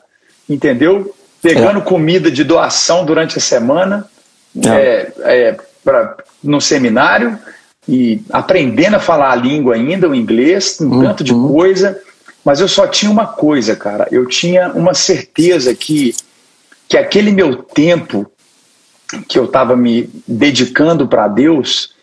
entendeu? 0.49 1.15
Pegando 1.41 1.79
é. 1.79 1.83
comida 1.83 2.31
de 2.31 2.45
doação 2.45 3.05
durante 3.05 3.39
a 3.39 3.41
semana, 3.41 4.09
é. 4.65 5.13
É, 5.19 5.49
é 5.49 5.57
pra, 5.85 6.17
no 6.43 6.61
seminário, 6.61 7.39
e 7.89 8.21
aprendendo 8.31 8.97
a 8.97 9.01
falar 9.01 9.33
a 9.33 9.37
língua 9.37 9.75
ainda, 9.75 10.09
o 10.09 10.15
inglês, 10.15 10.79
um 10.81 10.91
uhum. 10.91 11.03
tanto 11.03 11.25
de 11.25 11.33
coisa. 11.33 11.99
Mas 12.45 12.61
eu 12.61 12.69
só 12.69 12.87
tinha 12.87 13.11
uma 13.11 13.27
coisa, 13.27 13.75
cara. 13.75 14.07
Eu 14.11 14.27
tinha 14.27 14.71
uma 14.73 14.93
certeza 14.93 15.75
que, 15.75 16.15
que 16.87 16.99
aquele 16.99 17.33
meu 17.33 17.57
tempo 17.57 18.31
que 19.27 19.39
eu 19.39 19.47
estava 19.47 19.75
me 19.75 20.11
dedicando 20.27 21.09
para 21.09 21.29
Deus, 21.29 21.95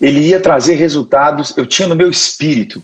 ele 0.00 0.20
ia 0.20 0.38
trazer 0.38 0.74
resultados. 0.74 1.56
Eu 1.56 1.66
tinha 1.66 1.88
no 1.88 1.96
meu 1.96 2.08
espírito 2.08 2.80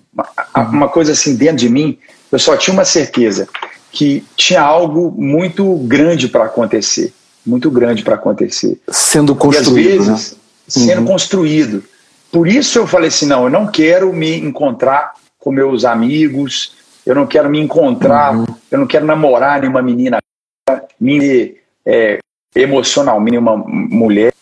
uma 0.57 0.89
coisa 0.89 1.13
assim 1.13 1.37
dentro 1.37 1.59
de 1.59 1.69
mim. 1.69 1.97
Eu 2.31 2.39
só 2.39 2.57
tinha 2.57 2.75
uma 2.75 2.85
certeza 2.85 3.49
que 3.91 4.25
tinha 4.37 4.61
algo 4.61 5.15
muito 5.17 5.75
grande 5.79 6.29
para 6.29 6.45
acontecer, 6.45 7.13
muito 7.45 7.71
grande 7.71 8.03
para 8.03 8.17
acontecer. 8.17 8.79
Sendo 8.91 9.35
construído, 9.35 9.89
e 9.89 9.93
às 9.93 10.07
vezes, 10.07 10.33
né? 10.33 10.39
sendo 10.69 11.01
uhum. 11.01 11.07
construído. 11.07 11.85
Por 12.31 12.47
isso 12.47 12.79
eu 12.79 12.87
falei 12.87 13.09
assim, 13.09 13.27
não, 13.27 13.45
eu 13.45 13.51
não 13.51 13.67
quero 13.67 14.13
me 14.13 14.39
encontrar 14.39 15.15
com 15.39 15.51
meus 15.51 15.85
amigos, 15.85 16.77
eu 17.07 17.15
não 17.15 17.27
quero 17.27 17.49
me 17.49 17.59
encontrar, 17.59 18.37
uhum. 18.37 18.45
eu 18.71 18.79
não 18.79 18.87
quero 18.87 19.07
namorar 19.07 19.61
nenhuma 19.61 19.81
menina, 19.81 20.19
me 21.01 21.57
é, 21.87 22.19
emocionalmente 22.55 23.39
uma 23.39 23.57
mulher 23.57 24.33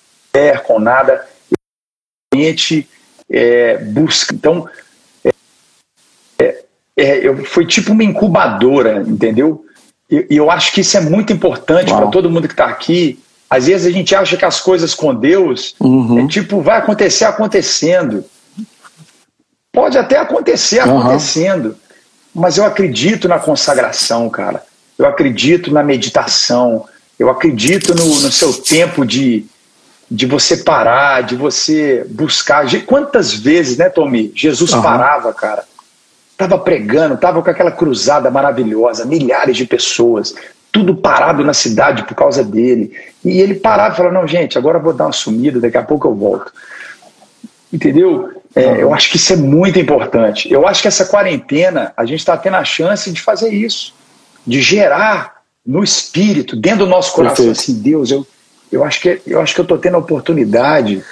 com 0.65 0.79
nada, 0.79 1.27
realmente 2.33 2.89
é, 3.31 3.79
busca. 3.79 4.35
Então, 4.35 4.69
é, 6.97 7.27
eu, 7.27 7.45
foi 7.45 7.67
tipo 7.67 7.93
uma 7.93 8.03
incubadora, 8.03 9.05
entendeu? 9.07 9.65
E 10.11 10.17
eu, 10.17 10.27
eu, 10.31 10.51
acho 10.51 10.73
que 10.73 10.81
isso 10.81 10.97
é 10.97 11.01
muito 11.01 11.33
importante 11.33 11.93
para 11.93 12.07
todo 12.07 12.31
mundo 12.31 12.49
que 12.49 12.55
está 12.55 12.67
aqui. 12.67 13.19
Às 13.51 13.67
vezes 13.67 13.87
a 13.87 13.91
gente 13.91 14.15
acha 14.15 14.37
que 14.37 14.45
as 14.45 14.61
coisas 14.61 14.95
com 14.95 15.15
Deus 15.15 15.75
uhum. 15.79 16.25
é 16.25 16.27
tipo, 16.27 16.61
vai 16.61 16.79
acontecer 16.79 17.25
acontecendo. 17.25 18.25
Pode 19.73 19.99
até 19.99 20.19
acontecer 20.19 20.83
uhum. 20.83 21.01
acontecendo, 21.01 21.77
mas 22.35 22.57
eu 22.57 22.65
acredito 22.65 23.29
na 23.29 23.39
consagração, 23.39 24.29
cara. 24.31 24.65
Eu 24.99 25.07
acredito 25.07 25.73
na 25.73 25.83
meditação. 25.83 26.87
Eu 27.19 27.29
acredito 27.29 27.95
no, 27.95 28.05
no 28.05 28.33
seu 28.33 28.53
tempo 28.55 29.05
de, 29.05 29.45
de 30.11 30.25
você 30.25 30.57
parar, 30.57 31.23
de 31.23 31.37
você 31.37 32.07
buscar. 32.09 32.65
Quantas 32.87 33.35
vezes, 33.35 33.77
né, 33.77 33.91
Tommy? 33.91 34.33
Jesus 34.35 34.73
uhum. 34.73 34.83
parava, 34.83 35.33
cara. 35.35 35.65
Tava 36.37 36.59
pregando, 36.59 37.17
tava 37.17 37.43
com 37.43 37.51
aquela 37.51 37.71
cruzada 37.71 38.31
maravilhosa, 38.31 39.07
milhares 39.07 39.57
de 39.57 39.65
pessoas, 39.65 40.35
tudo 40.71 40.95
parado 40.95 41.43
na 41.43 41.55
cidade 41.55 42.03
por 42.05 42.15
causa 42.15 42.45
dele. 42.45 42.93
E 43.25 43.41
ele 43.41 43.55
parava 43.55 43.95
e 43.95 43.97
falava: 43.97 44.15
Não, 44.15 44.27
gente, 44.27 44.59
agora 44.59 44.79
eu 44.79 44.83
vou 44.83 44.93
dar 44.93 45.07
uma 45.07 45.13
sumida, 45.13 45.59
daqui 45.59 45.79
a 45.79 45.83
pouco 45.83 46.07
eu 46.07 46.15
volto. 46.15 46.53
Entendeu? 47.73 48.31
É. 48.55 48.83
Eu 48.83 48.93
acho 48.93 49.11
que 49.11 49.17
isso 49.17 49.33
é 49.33 49.37
muito 49.37 49.79
importante. 49.79 50.51
Eu 50.51 50.67
acho 50.67 50.83
que 50.83 50.89
essa 50.89 51.05
quarentena, 51.05 51.93
a 51.97 52.05
gente 52.05 52.21
está 52.21 52.37
tendo 52.37 52.57
a 52.57 52.65
chance 52.65 53.11
de 53.11 53.21
fazer 53.21 53.51
isso, 53.51 53.95
de 54.47 54.61
gerar 54.61 55.37
no 55.67 55.83
espírito, 55.83 56.55
dentro 56.57 56.81
do 56.81 56.87
nosso 56.87 57.13
coração, 57.13 57.47
Perfeito. 57.47 57.61
assim, 57.61 57.83
Deus, 57.83 58.11
eu, 58.11 58.27
eu 58.71 58.85
acho 58.85 59.01
que 59.01 59.21
eu 59.27 59.41
acho 59.41 59.55
que 59.55 59.61
eu 59.61 59.65
estou 59.65 59.79
tendo 59.79 59.97
a 59.97 60.01
oportunidade 60.01 61.03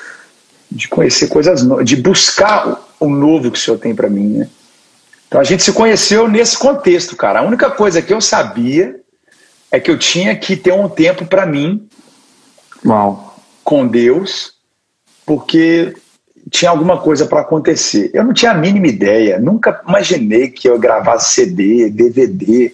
de 0.71 0.89
conhecer 0.89 1.29
coisas 1.29 1.63
novas, 1.63 1.85
de 1.85 1.97
buscar 1.97 2.81
o 3.01 3.09
novo 3.09 3.51
que 3.51 3.59
o 3.59 3.61
Senhor 3.61 3.79
tem 3.79 3.95
para 3.95 4.09
mim, 4.09 4.29
né? 4.29 4.49
Então 5.35 5.41
a 5.41 5.45
gente 5.45 5.65
se 5.65 5.73
conheceu 5.73 6.29
nesse 6.29 6.57
contexto, 6.57 7.17
cara. 7.17 7.41
A 7.41 7.43
única 7.43 7.69
coisa 7.69 8.01
que 8.01 8.15
eu 8.15 8.21
sabia 8.21 9.01
é 9.69 9.81
que 9.81 9.91
eu 9.91 9.99
tinha 9.99 10.37
que 10.37 10.55
ter 10.55 10.73
um 10.73 10.89
tempo 10.89 11.27
para 11.27 11.45
mim, 11.45 11.89
Uau. 12.87 13.37
com 13.65 13.85
Deus, 13.85 14.53
porque 15.27 15.93
tinha 16.53 16.71
alguma 16.71 17.01
coisa 17.01 17.27
para 17.27 17.41
acontecer. 17.41 18.13
Eu 18.15 18.23
não 18.23 18.33
tinha 18.33 18.53
a 18.53 18.55
mínima 18.55 18.87
ideia, 18.87 19.41
nunca 19.41 19.83
imaginei 19.89 20.51
que 20.51 20.69
eu 20.69 20.79
gravasse 20.79 21.35
CD, 21.35 21.91
DVD. 21.91 22.73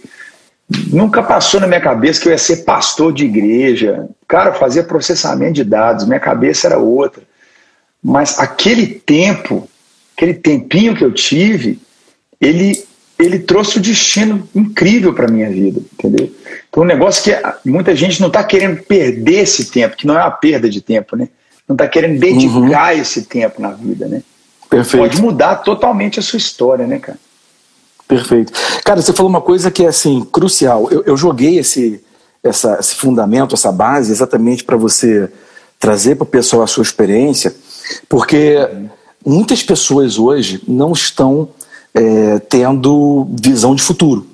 Nunca 0.88 1.22
passou 1.22 1.60
na 1.60 1.66
minha 1.66 1.80
cabeça 1.80 2.20
que 2.20 2.28
eu 2.28 2.32
ia 2.32 2.36
ser 2.36 2.56
pastor 2.58 3.10
de 3.14 3.24
igreja. 3.24 4.06
Cara, 4.28 4.52
fazia 4.52 4.84
processamento 4.84 5.54
de 5.54 5.64
dados, 5.64 6.04
minha 6.04 6.20
cabeça 6.20 6.66
era 6.66 6.76
outra. 6.76 7.22
Mas 8.02 8.38
aquele 8.38 8.86
tempo, 8.86 9.66
aquele 10.14 10.34
tempinho 10.34 10.94
que 10.94 11.02
eu 11.02 11.10
tive, 11.10 11.80
ele, 12.40 12.84
ele 13.18 13.38
trouxe 13.38 13.78
um 13.78 13.82
destino 13.82 14.48
incrível 14.54 15.12
para 15.12 15.28
minha 15.28 15.50
vida, 15.50 15.80
entendeu? 15.92 16.32
Então, 16.68 16.82
um 16.82 16.86
negócio 16.86 17.22
que 17.22 17.68
muita 17.68 17.94
gente 17.94 18.20
não 18.20 18.28
está 18.28 18.42
querendo 18.42 18.82
perder 18.82 19.40
esse 19.40 19.66
tempo, 19.66 19.96
que 19.96 20.06
não 20.06 20.18
é 20.18 20.22
uma 20.22 20.30
perda 20.30 20.68
de 20.68 20.80
tempo, 20.80 21.16
né? 21.16 21.28
Não 21.68 21.74
está 21.74 21.86
querendo 21.86 22.18
dedicar 22.18 22.94
uhum. 22.94 23.00
esse 23.00 23.22
tempo 23.22 23.60
na 23.60 23.70
vida, 23.70 24.08
né? 24.08 24.22
Perfeito. 24.68 25.02
Pode 25.02 25.20
mudar 25.20 25.56
totalmente 25.56 26.18
a 26.18 26.22
sua 26.22 26.36
história, 26.36 26.86
né, 26.86 26.98
cara? 26.98 27.18
Perfeito. 28.06 28.52
Cara, 28.84 29.00
você 29.00 29.12
falou 29.12 29.28
uma 29.28 29.40
coisa 29.40 29.70
que 29.70 29.84
é 29.84 29.88
assim 29.88 30.24
crucial. 30.32 30.88
Eu, 30.90 31.02
eu 31.04 31.16
joguei 31.16 31.58
esse, 31.58 32.00
essa, 32.42 32.78
esse 32.80 32.94
fundamento, 32.94 33.54
essa 33.54 33.70
base, 33.70 34.10
exatamente 34.10 34.64
para 34.64 34.76
você 34.76 35.30
trazer 35.78 36.16
para 36.16 36.24
o 36.24 36.26
pessoal 36.26 36.62
a 36.62 36.66
sua 36.66 36.82
experiência, 36.82 37.54
porque 38.08 38.56
muitas 39.24 39.62
pessoas 39.62 40.18
hoje 40.18 40.62
não 40.66 40.92
estão 40.92 41.48
é, 41.94 42.38
tendo 42.38 43.26
visão 43.42 43.74
de 43.74 43.82
futuro. 43.82 44.26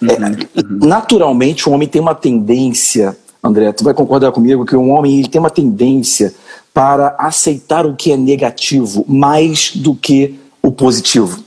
Uhum, 0.00 0.08
é, 0.08 0.14
uhum. 0.60 0.78
Naturalmente, 0.86 1.68
o 1.68 1.72
homem 1.72 1.88
tem 1.88 2.00
uma 2.00 2.14
tendência, 2.14 3.16
André, 3.42 3.72
tu 3.72 3.84
vai 3.84 3.94
concordar 3.94 4.32
comigo 4.32 4.64
que 4.64 4.76
o 4.76 4.88
homem 4.88 5.18
ele 5.18 5.28
tem 5.28 5.40
uma 5.40 5.50
tendência 5.50 6.34
para 6.72 7.14
aceitar 7.18 7.86
o 7.86 7.94
que 7.94 8.12
é 8.12 8.16
negativo 8.16 9.04
mais 9.08 9.72
do 9.74 9.94
que 9.94 10.38
o 10.62 10.70
positivo. 10.70 11.44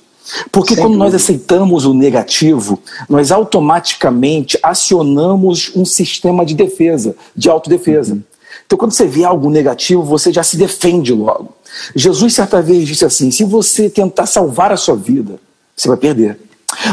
Porque 0.52 0.76
Sem 0.76 0.84
quando 0.84 0.94
dúvida. 0.94 1.06
nós 1.06 1.16
aceitamos 1.16 1.86
o 1.86 1.94
negativo, 1.94 2.80
nós 3.08 3.32
automaticamente 3.32 4.60
acionamos 4.62 5.72
um 5.76 5.86
sistema 5.86 6.46
de 6.46 6.54
defesa, 6.54 7.16
de 7.36 7.50
autodefesa. 7.50 8.14
Uhum. 8.14 8.24
Então, 8.66 8.78
quando 8.78 8.92
você 8.92 9.06
vê 9.06 9.24
algo 9.24 9.50
negativo, 9.50 10.04
você 10.04 10.32
já 10.32 10.44
se 10.44 10.56
defende 10.56 11.12
logo. 11.12 11.50
Jesus, 11.96 12.34
certa 12.34 12.62
vez, 12.62 12.88
disse 12.88 13.06
assim: 13.06 13.32
se 13.32 13.44
você 13.44 13.90
tentar 13.90 14.26
salvar 14.26 14.72
a 14.72 14.78
sua 14.78 14.96
vida, 14.96 15.40
você 15.76 15.88
vai 15.88 15.98
perder. 15.98 16.40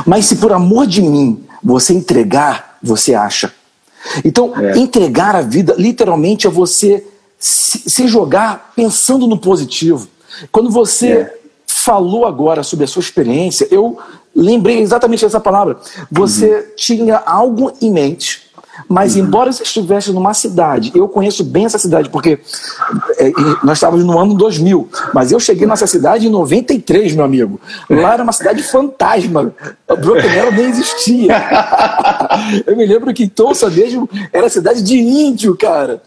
Mas 0.06 0.26
se 0.26 0.36
por 0.36 0.52
amor 0.52 0.86
de 0.86 1.02
mim 1.02 1.44
você 1.62 1.92
entregar, 1.92 2.78
você 2.82 3.14
acha. 3.14 3.52
Então, 4.24 4.54
é. 4.56 4.78
entregar 4.78 5.34
a 5.34 5.42
vida, 5.42 5.74
literalmente, 5.76 6.46
é 6.46 6.50
você 6.50 7.04
se 7.38 8.06
jogar 8.08 8.72
pensando 8.74 9.26
no 9.26 9.38
positivo. 9.38 10.08
Quando 10.50 10.70
você 10.70 11.08
é 11.08 11.36
falou 11.86 12.26
agora 12.26 12.64
sobre 12.64 12.84
a 12.84 12.88
sua 12.88 13.00
experiência, 13.00 13.68
eu 13.70 13.96
lembrei 14.34 14.80
exatamente 14.80 15.24
dessa 15.24 15.38
palavra. 15.38 15.78
Você 16.10 16.52
uhum. 16.52 16.62
tinha 16.74 17.16
algo 17.18 17.72
em 17.80 17.92
mente 17.92 18.45
mas, 18.88 19.16
embora 19.16 19.52
você 19.52 19.62
estivesse 19.62 20.12
numa 20.12 20.34
cidade, 20.34 20.92
eu 20.94 21.08
conheço 21.08 21.44
bem 21.44 21.64
essa 21.64 21.78
cidade, 21.78 22.08
porque 22.08 22.38
é, 23.18 23.32
nós 23.62 23.78
estávamos 23.78 24.04
no 24.04 24.18
ano 24.18 24.34
2000, 24.34 24.88
mas 25.12 25.32
eu 25.32 25.40
cheguei 25.40 25.66
nessa 25.66 25.86
cidade 25.86 26.26
em 26.26 26.30
93, 26.30 27.14
meu 27.14 27.24
amigo. 27.24 27.60
Lá 27.88 28.14
era 28.14 28.22
uma 28.22 28.32
cidade 28.32 28.62
fantasma. 28.62 29.54
Arrow 29.88 30.52
nem 30.52 30.66
existia. 30.66 31.34
eu 32.66 32.76
me 32.76 32.86
lembro 32.86 33.12
que 33.12 33.28
Tulsa 33.28 33.70
mesmo 33.70 34.08
era 34.32 34.48
cidade 34.48 34.82
de 34.82 34.98
índio, 34.98 35.56
cara. 35.56 36.02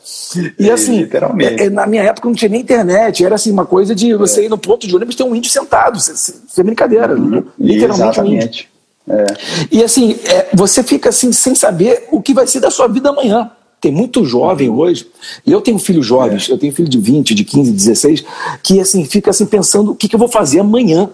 E 0.57 0.69
assim, 0.69 1.07
é, 1.39 1.65
é, 1.65 1.69
na 1.69 1.85
minha 1.85 2.03
época 2.03 2.27
não 2.27 2.35
tinha 2.35 2.49
nem 2.49 2.61
internet, 2.61 3.23
era 3.23 3.35
assim, 3.35 3.51
uma 3.51 3.65
coisa 3.65 3.95
de 3.95 4.13
você 4.15 4.45
ir 4.45 4.49
no 4.49 4.57
ponto 4.57 4.87
de 4.87 4.95
ônibus 4.95 5.15
ter 5.15 5.23
um 5.23 5.35
índio 5.35 5.51
sentado, 5.51 5.99
sem 5.99 6.63
brincadeira. 6.63 7.15
Uhum. 7.15 7.43
Literalmente 7.57 8.19
Exatamente. 8.19 8.43
um 8.43 8.47
índio. 8.47 8.78
É. 9.09 9.25
E 9.71 9.83
assim, 9.83 10.17
é, 10.23 10.49
você 10.53 10.83
fica 10.83 11.09
assim 11.09 11.31
sem 11.31 11.55
saber 11.55 12.07
o 12.11 12.21
que 12.21 12.33
vai 12.33 12.45
ser 12.45 12.59
da 12.59 12.69
sua 12.69 12.87
vida 12.87 13.09
amanhã. 13.09 13.51
Tem 13.81 13.91
muito 13.91 14.25
jovem 14.25 14.69
hoje, 14.69 15.07
e 15.45 15.51
eu 15.51 15.61
tenho 15.61 15.79
filhos 15.79 16.05
jovens, 16.05 16.49
é. 16.49 16.51
eu 16.51 16.57
tenho 16.57 16.73
filho 16.73 16.89
de 16.89 16.99
20, 16.99 17.33
de 17.33 17.43
15, 17.45 17.71
16, 17.71 18.25
que 18.61 18.79
assim 18.79 19.05
fica 19.05 19.29
assim 19.29 19.45
pensando 19.45 19.91
o 19.91 19.95
que, 19.95 20.07
que 20.07 20.15
eu 20.15 20.19
vou 20.19 20.27
fazer 20.27 20.59
amanhã. 20.59 21.09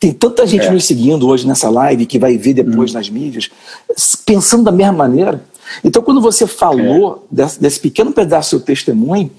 Tem 0.00 0.12
tanta 0.12 0.46
gente 0.46 0.66
é. 0.66 0.70
nos 0.70 0.86
seguindo 0.86 1.28
hoje 1.28 1.46
nessa 1.46 1.70
live 1.70 2.06
que 2.06 2.18
vai 2.18 2.36
ver 2.36 2.54
depois 2.54 2.90
hum. 2.90 2.94
nas 2.94 3.08
mídias, 3.08 3.50
pensando 4.24 4.64
da 4.64 4.72
mesma 4.72 4.94
maneira. 4.94 5.44
Então, 5.84 6.02
quando 6.02 6.20
você 6.20 6.46
falou 6.46 7.26
é. 7.30 7.34
desse, 7.34 7.60
desse, 7.60 7.78
pequeno 7.78 8.10
pedaço 8.10 8.48
do 8.48 8.50
seu 8.50 8.60
testemunho, 8.60 9.30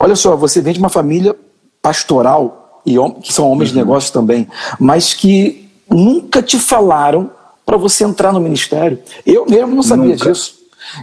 olha 0.00 0.16
só, 0.16 0.34
você 0.34 0.60
vem 0.60 0.72
de 0.72 0.78
uma 0.78 0.88
família 0.88 1.36
pastoral, 1.82 2.82
e 2.86 2.96
que 3.22 3.32
são 3.32 3.50
homens 3.50 3.70
uhum. 3.70 3.74
de 3.74 3.80
negócios 3.80 4.10
também, 4.10 4.48
mas 4.80 5.12
que 5.12 5.68
nunca 5.90 6.42
te 6.42 6.58
falaram 6.58 7.30
para 7.74 7.78
você 7.78 8.04
entrar 8.04 8.32
no 8.32 8.40
ministério. 8.40 9.00
Eu 9.26 9.46
mesmo 9.46 9.74
não 9.74 9.82
sabia 9.82 10.12
Nunca. 10.12 10.30
disso. 10.30 10.54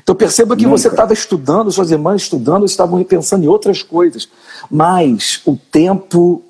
Então 0.01 0.15
perceba 0.15 0.55
que 0.55 0.63
Nunca. 0.63 0.77
você 0.77 0.87
estava 0.87 1.11
estudando, 1.11 1.71
suas 1.71 1.91
irmãs 1.91 2.21
estudando, 2.21 2.65
estavam 2.65 3.03
pensando 3.03 3.43
em 3.43 3.47
outras 3.47 3.83
coisas. 3.83 4.29
Mas 4.69 5.41
o 5.45 5.57
tempo 5.69 6.41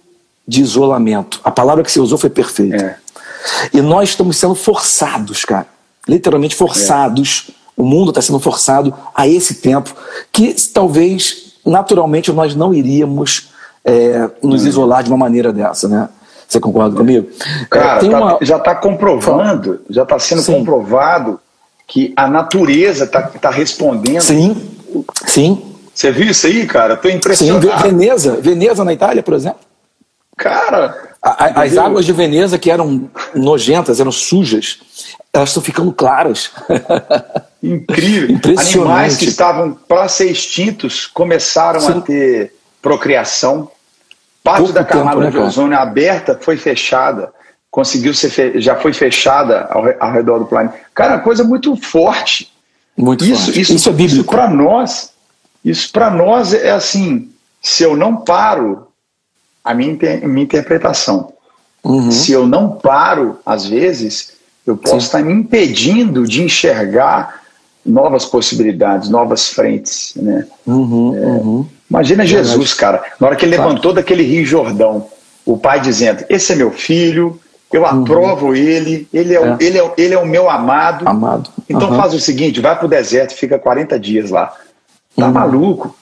de 0.47 0.61
isolamento, 0.61 1.39
a 1.43 1.49
palavra 1.49 1.83
que 1.83 1.91
você 1.91 1.99
usou 1.99 2.17
foi 2.17 2.29
perfeita. 2.29 2.75
É. 2.75 2.97
E 3.73 3.81
nós 3.81 4.09
estamos 4.09 4.37
sendo 4.37 4.53
forçados, 4.53 5.43
cara, 5.43 5.67
literalmente 6.07 6.55
forçados. 6.55 7.47
É. 7.49 7.61
O 7.75 7.83
mundo 7.83 8.09
está 8.09 8.21
sendo 8.21 8.39
forçado 8.39 8.93
a 9.15 9.27
esse 9.27 9.55
tempo 9.55 9.95
que 10.31 10.53
talvez 10.71 11.55
naturalmente 11.65 12.31
nós 12.31 12.53
não 12.53 12.73
iríamos 12.73 13.49
é, 13.83 14.29
nos 14.43 14.65
hum. 14.65 14.67
isolar 14.67 15.03
de 15.03 15.09
uma 15.09 15.17
maneira 15.17 15.51
dessa, 15.51 15.87
né? 15.87 16.09
Você 16.51 16.59
concorda 16.59 16.97
comigo? 16.97 17.29
Cara, 17.69 18.05
é, 18.05 18.09
tá, 18.09 18.19
uma... 18.19 18.37
já 18.41 18.57
está 18.57 18.75
comprovando, 18.75 19.79
já 19.89 20.03
está 20.03 20.19
sendo 20.19 20.41
Sim. 20.41 20.55
comprovado 20.55 21.39
que 21.87 22.11
a 22.13 22.27
natureza 22.27 23.05
está 23.05 23.21
tá 23.21 23.49
respondendo. 23.49 24.19
Sim, 24.19 24.61
sim. 25.25 25.63
Você 25.95 26.11
viu 26.11 26.29
isso 26.29 26.47
aí, 26.47 26.67
cara? 26.67 26.95
Estou 26.95 27.09
impressionado. 27.09 27.65
Sim, 27.65 27.77
Veneza, 27.77 28.35
Veneza 28.41 28.83
na 28.83 28.91
Itália, 28.91 29.23
por 29.23 29.33
exemplo. 29.33 29.61
Cara. 30.35 30.93
A, 31.21 31.61
as 31.63 31.77
águas 31.77 32.05
de 32.05 32.11
Veneza 32.11 32.59
que 32.59 32.69
eram 32.69 33.09
nojentas, 33.33 34.01
eram 34.01 34.11
sujas, 34.11 34.79
elas 35.31 35.51
estão 35.51 35.63
ficando 35.63 35.93
claras. 35.93 36.51
Incrível. 37.63 38.37
Animais 38.57 39.15
que 39.15 39.25
estavam 39.25 39.71
para 39.87 40.09
ser 40.09 40.29
extintos 40.29 41.07
começaram 41.07 41.79
Sim. 41.79 41.91
a 41.91 42.01
ter 42.01 42.53
procriação. 42.81 43.71
Parte 44.43 44.59
Pouco 44.59 44.73
da 44.73 44.83
camada 44.83 45.11
tempo, 45.11 45.21
né, 45.21 45.29
de 45.29 45.37
ozônio 45.37 45.77
aberta 45.77 46.37
foi 46.41 46.57
fechada 46.57 47.31
conseguiu 47.71 48.13
ser 48.13 48.59
já 48.61 48.75
foi 48.75 48.91
fechada 48.91 49.67
ao, 49.71 49.85
ao, 49.97 50.11
redor 50.11 50.39
do 50.39 50.45
planeta. 50.45 50.77
Cara, 50.93 51.19
coisa 51.19 51.43
muito 51.43 51.75
forte. 51.77 52.51
Muito 52.97 53.23
isso, 53.23 53.45
forte. 53.45 53.61
Isso, 53.61 53.73
isso 53.73 53.89
é 53.89 53.93
bíblico. 53.93 54.21
Isso 54.21 54.25
para 54.25 54.49
nós, 54.49 55.13
isso 55.63 55.91
para 55.91 56.11
nós 56.11 56.53
é 56.53 56.71
assim, 56.71 57.31
se 57.61 57.83
eu 57.83 57.95
não 57.95 58.17
paro, 58.17 58.87
a 59.63 59.73
minha, 59.73 59.97
minha 60.23 60.43
interpretação. 60.43 61.31
Uhum. 61.83 62.11
Se 62.11 62.33
eu 62.33 62.45
não 62.45 62.69
paro, 62.69 63.39
às 63.45 63.65
vezes, 63.65 64.33
eu 64.67 64.75
posso 64.75 64.99
Sim. 64.99 65.05
estar 65.05 65.23
me 65.23 65.33
impedindo 65.33 66.27
de 66.27 66.43
enxergar 66.43 67.40
novas 67.85 68.25
possibilidades, 68.25 69.09
novas 69.09 69.49
frentes. 69.49 70.13
Né? 70.15 70.45
Uhum, 70.65 71.15
é, 71.15 71.19
uhum. 71.19 71.65
Imagina 71.89 72.25
Jesus, 72.25 72.73
cara, 72.73 73.03
na 73.19 73.27
hora 73.27 73.35
que 73.35 73.43
ele 73.43 73.57
levantou 73.57 73.93
daquele 73.93 74.23
Rio 74.23 74.45
Jordão, 74.45 75.07
o 75.45 75.57
pai 75.57 75.81
dizendo: 75.81 76.23
Esse 76.29 76.53
é 76.53 76.55
meu 76.55 76.71
filho, 76.71 77.39
eu 77.71 77.81
uhum. 77.81 78.01
aprovo 78.01 78.55
ele, 78.55 79.07
ele 79.13 79.35
é, 79.35 79.41
é. 79.41 79.57
ele, 79.59 79.79
é, 79.79 79.91
ele 79.97 80.13
é 80.13 80.19
o 80.19 80.25
meu 80.25 80.49
amado. 80.49 81.07
Amado. 81.07 81.49
Então 81.69 81.89
uhum. 81.89 81.97
faz 81.97 82.13
o 82.13 82.19
seguinte: 82.19 82.59
vai 82.61 82.77
para 82.77 82.85
o 82.85 82.89
deserto, 82.89 83.33
fica 83.33 83.57
40 83.57 83.99
dias 83.99 84.29
lá. 84.29 84.53
Tá 85.15 85.27
uhum. 85.27 85.31
maluco? 85.31 85.95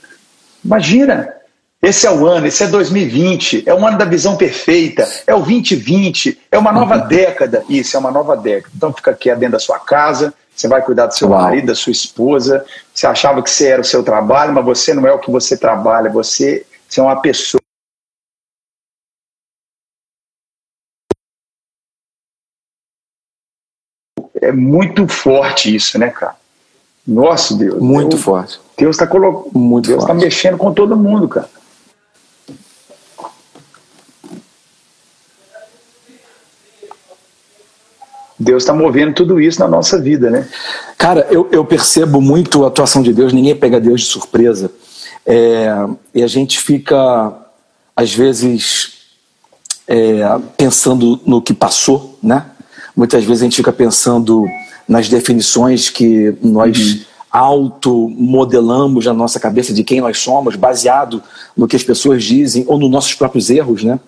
Imagina. 0.63 1.33
Esse 1.81 2.05
é 2.05 2.11
o 2.11 2.27
ano, 2.27 2.45
esse 2.45 2.61
é 2.61 2.67
2020, 2.67 3.63
é 3.65 3.73
o 3.73 3.87
ano 3.87 3.97
da 3.97 4.03
visão 4.03 4.35
perfeita, 4.35 5.07
é 5.25 5.33
o 5.33 5.39
2020, 5.39 6.37
é 6.51 6.57
uma 6.57 6.73
nova 6.73 6.97
uhum. 6.97 7.07
década. 7.07 7.63
Isso, 7.69 7.95
é 7.95 7.99
uma 8.01 8.11
nova 8.11 8.35
década. 8.35 8.73
Então 8.75 8.91
fica 8.91 9.11
aqui 9.11 9.33
dentro 9.35 9.53
da 9.53 9.59
sua 9.59 9.79
casa, 9.79 10.33
você 10.59 10.67
vai 10.67 10.81
cuidar 10.81 11.05
do 11.05 11.15
seu 11.15 11.29
Uau. 11.29 11.41
marido, 11.41 11.67
da 11.67 11.75
sua 11.75 11.93
esposa. 11.93 12.65
Você 12.93 13.07
achava 13.07 13.41
que 13.41 13.49
você 13.49 13.67
era 13.69 13.81
o 13.81 13.85
seu 13.85 14.03
trabalho, 14.03 14.53
mas 14.53 14.65
você 14.65 14.93
não 14.93 15.07
é 15.07 15.13
o 15.13 15.19
que 15.19 15.31
você 15.31 15.55
trabalha, 15.55 16.11
você, 16.11 16.65
você 16.87 16.99
é 16.99 17.03
uma 17.03 17.21
pessoa. 17.21 17.61
É 24.41 24.51
muito 24.51 25.07
forte 25.07 25.73
isso, 25.73 25.97
né, 25.97 26.09
cara? 26.09 26.35
Nossa, 27.07 27.55
Deus. 27.55 27.79
Muito 27.79 28.11
Deus, 28.11 28.21
forte. 28.21 28.59
Deus 28.77 28.95
está 28.97 29.07
colocando. 29.07 29.57
Muito 29.57 29.87
Deus 29.87 30.03
está 30.03 30.13
mexendo 30.13 30.57
com 30.57 30.73
todo 30.73 30.97
mundo, 30.97 31.29
cara. 31.29 31.49
Deus 38.49 38.63
está 38.63 38.73
movendo 38.73 39.13
tudo 39.13 39.39
isso 39.39 39.59
na 39.59 39.67
nossa 39.67 40.01
vida, 40.01 40.31
né? 40.31 40.47
Cara, 40.97 41.27
eu, 41.29 41.47
eu, 41.51 41.63
percebo 41.63 42.19
muito 42.19 42.65
a 42.65 42.67
atuação 42.67 43.03
de 43.03 43.13
Deus, 43.13 43.31
ninguém 43.31 43.55
pega 43.55 43.79
Deus 43.79 44.01
de 44.01 44.07
surpresa. 44.07 44.71
É, 45.23 45.71
e 46.15 46.23
a 46.23 46.27
gente 46.27 46.59
fica, 46.59 47.31
às 47.95 48.11
vezes, 48.11 48.93
é, 49.87 50.21
pensando 50.57 51.19
no 51.27 51.43
que 51.43 51.53
passou, 51.53 52.17
né? 52.23 52.47
Muitas 52.95 53.23
vezes 53.23 53.43
a 53.43 53.45
gente 53.45 53.57
fica 53.57 53.71
pensando 53.71 54.45
nas 54.87 55.07
definições 55.07 55.89
que 55.91 56.35
nós 56.41 56.93
uhum. 56.93 56.99
automodelamos 57.31 59.05
na 59.05 59.13
nossa 59.13 59.39
cabeça 59.39 59.71
de 59.71 59.83
quem 59.83 60.01
nós 60.01 60.17
somos, 60.17 60.55
baseado 60.55 61.21
no 61.55 61.67
que 61.67 61.75
as 61.75 61.83
pessoas 61.83 62.23
dizem 62.23 62.65
ou 62.67 62.79
nos 62.79 62.89
nossos 62.89 63.13
próprios 63.13 63.51
erros, 63.51 63.83
né? 63.83 63.99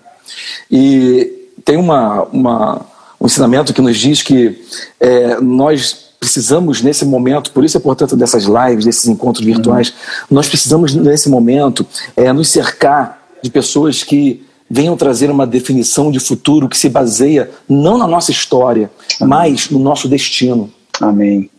E 0.71 1.31
tem 1.63 1.77
uma, 1.77 2.23
uma 2.23 2.90
um 3.21 3.27
ensinamento 3.27 3.71
que 3.73 3.81
nos 3.81 3.97
diz 3.97 4.23
que 4.23 4.59
é, 4.99 5.39
nós 5.39 6.09
precisamos 6.19 6.81
nesse 6.81 7.05
momento, 7.05 7.51
por 7.51 7.63
isso 7.63 7.77
é 7.77 7.79
portanto 7.79 8.15
dessas 8.15 8.45
lives, 8.45 8.85
desses 8.85 9.05
encontros 9.07 9.45
virtuais, 9.45 9.89
uhum. 9.89 9.95
nós 10.31 10.49
precisamos 10.49 10.93
nesse 10.95 11.29
momento 11.29 11.85
é, 12.15 12.33
nos 12.33 12.49
cercar 12.49 13.21
de 13.43 13.49
pessoas 13.49 14.03
que 14.03 14.43
venham 14.69 14.97
trazer 14.97 15.29
uma 15.29 15.45
definição 15.45 16.11
de 16.11 16.19
futuro 16.19 16.67
que 16.67 16.77
se 16.77 16.89
baseia 16.89 17.51
não 17.69 17.97
na 17.97 18.07
nossa 18.07 18.31
história, 18.31 18.89
Amém. 19.19 19.29
mas 19.29 19.69
no 19.69 19.79
nosso 19.79 20.07
destino. 20.07 20.71
Amém. 20.99 21.49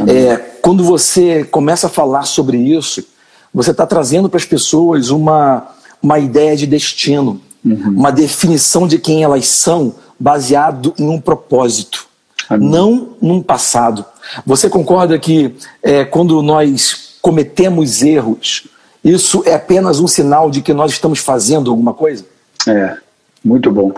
Amém. 0.00 0.16
É, 0.16 0.36
quando 0.60 0.82
você 0.82 1.44
começa 1.44 1.86
a 1.86 1.90
falar 1.90 2.22
sobre 2.24 2.56
isso, 2.56 3.04
você 3.52 3.70
está 3.70 3.86
trazendo 3.86 4.28
para 4.28 4.38
as 4.38 4.44
pessoas 4.44 5.10
uma, 5.10 5.66
uma 6.02 6.18
ideia 6.18 6.56
de 6.56 6.66
destino, 6.66 7.40
uhum. 7.64 7.94
uma 7.96 8.10
definição 8.10 8.88
de 8.88 8.98
quem 8.98 9.22
elas 9.22 9.46
são, 9.46 9.94
baseado 10.18 10.94
em 10.98 11.08
um 11.08 11.20
propósito, 11.20 12.06
Amém. 12.48 12.68
não 12.68 13.08
num 13.20 13.42
passado. 13.42 14.04
Você 14.46 14.68
concorda 14.68 15.18
que 15.18 15.54
é, 15.82 16.04
quando 16.04 16.42
nós 16.42 17.16
cometemos 17.20 18.02
erros, 18.02 18.66
isso 19.02 19.42
é 19.46 19.54
apenas 19.54 20.00
um 20.00 20.06
sinal 20.06 20.50
de 20.50 20.62
que 20.62 20.72
nós 20.72 20.92
estamos 20.92 21.18
fazendo 21.18 21.70
alguma 21.70 21.92
coisa? 21.92 22.24
É, 22.66 22.96
muito 23.44 23.70
bom. 23.70 23.92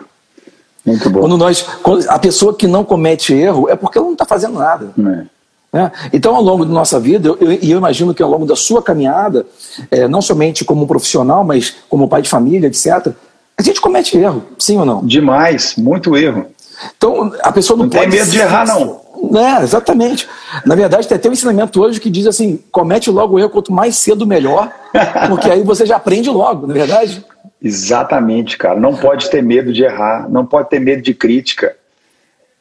Muito 0.84 1.10
bom. 1.10 1.20
Quando 1.20 1.36
nós, 1.36 1.62
quando 1.82 2.08
a 2.08 2.18
pessoa 2.18 2.54
que 2.54 2.66
não 2.66 2.84
comete 2.84 3.34
erro 3.34 3.68
é 3.68 3.74
porque 3.74 3.98
ela 3.98 4.06
não 4.06 4.12
está 4.12 4.24
fazendo 4.24 4.58
nada. 4.58 4.92
É. 4.98 5.26
Né? 5.76 5.92
Então, 6.12 6.34
ao 6.34 6.42
longo 6.42 6.64
da 6.64 6.72
nossa 6.72 6.98
vida, 6.98 7.28
e 7.40 7.44
eu, 7.44 7.52
eu, 7.52 7.78
imagino 7.78 8.14
que 8.14 8.22
ao 8.22 8.30
longo 8.30 8.46
da 8.46 8.56
sua 8.56 8.82
caminhada, 8.82 9.44
é, 9.90 10.06
não 10.08 10.22
somente 10.22 10.64
como 10.64 10.86
profissional, 10.86 11.44
mas 11.44 11.74
como 11.88 12.08
pai 12.08 12.22
de 12.22 12.28
família, 12.28 12.68
etc., 12.68 13.12
a 13.58 13.62
gente 13.62 13.80
comete 13.80 14.18
erro, 14.18 14.44
sim 14.58 14.78
ou 14.78 14.84
não? 14.84 15.04
Demais, 15.04 15.76
muito 15.76 16.16
erro. 16.16 16.46
Então, 16.96 17.32
a 17.42 17.50
pessoa 17.50 17.76
não, 17.76 17.84
não 17.84 17.90
pode. 17.90 18.10
tem 18.10 18.18
medo 18.18 18.30
de 18.30 18.38
errar, 18.38 18.66
não. 18.66 19.00
É, 19.34 19.62
exatamente. 19.62 20.28
Na 20.64 20.74
verdade, 20.74 21.08
tem 21.08 21.16
até 21.16 21.28
um 21.28 21.32
ensinamento 21.32 21.80
hoje 21.80 21.98
que 21.98 22.10
diz 22.10 22.26
assim: 22.26 22.62
comete 22.70 23.10
logo 23.10 23.36
o 23.36 23.38
erro, 23.38 23.48
quanto 23.48 23.72
mais 23.72 23.96
cedo, 23.96 24.26
melhor, 24.26 24.70
porque 25.28 25.50
aí 25.50 25.62
você 25.62 25.86
já 25.86 25.96
aprende 25.96 26.28
logo, 26.28 26.66
não 26.66 26.74
é 26.74 26.78
verdade? 26.78 27.24
Exatamente, 27.62 28.58
cara. 28.58 28.78
Não 28.78 28.94
pode 28.94 29.30
ter 29.30 29.42
medo 29.42 29.72
de 29.72 29.82
errar, 29.82 30.28
não 30.28 30.44
pode 30.44 30.68
ter 30.68 30.78
medo 30.78 31.00
de 31.00 31.14
crítica, 31.14 31.74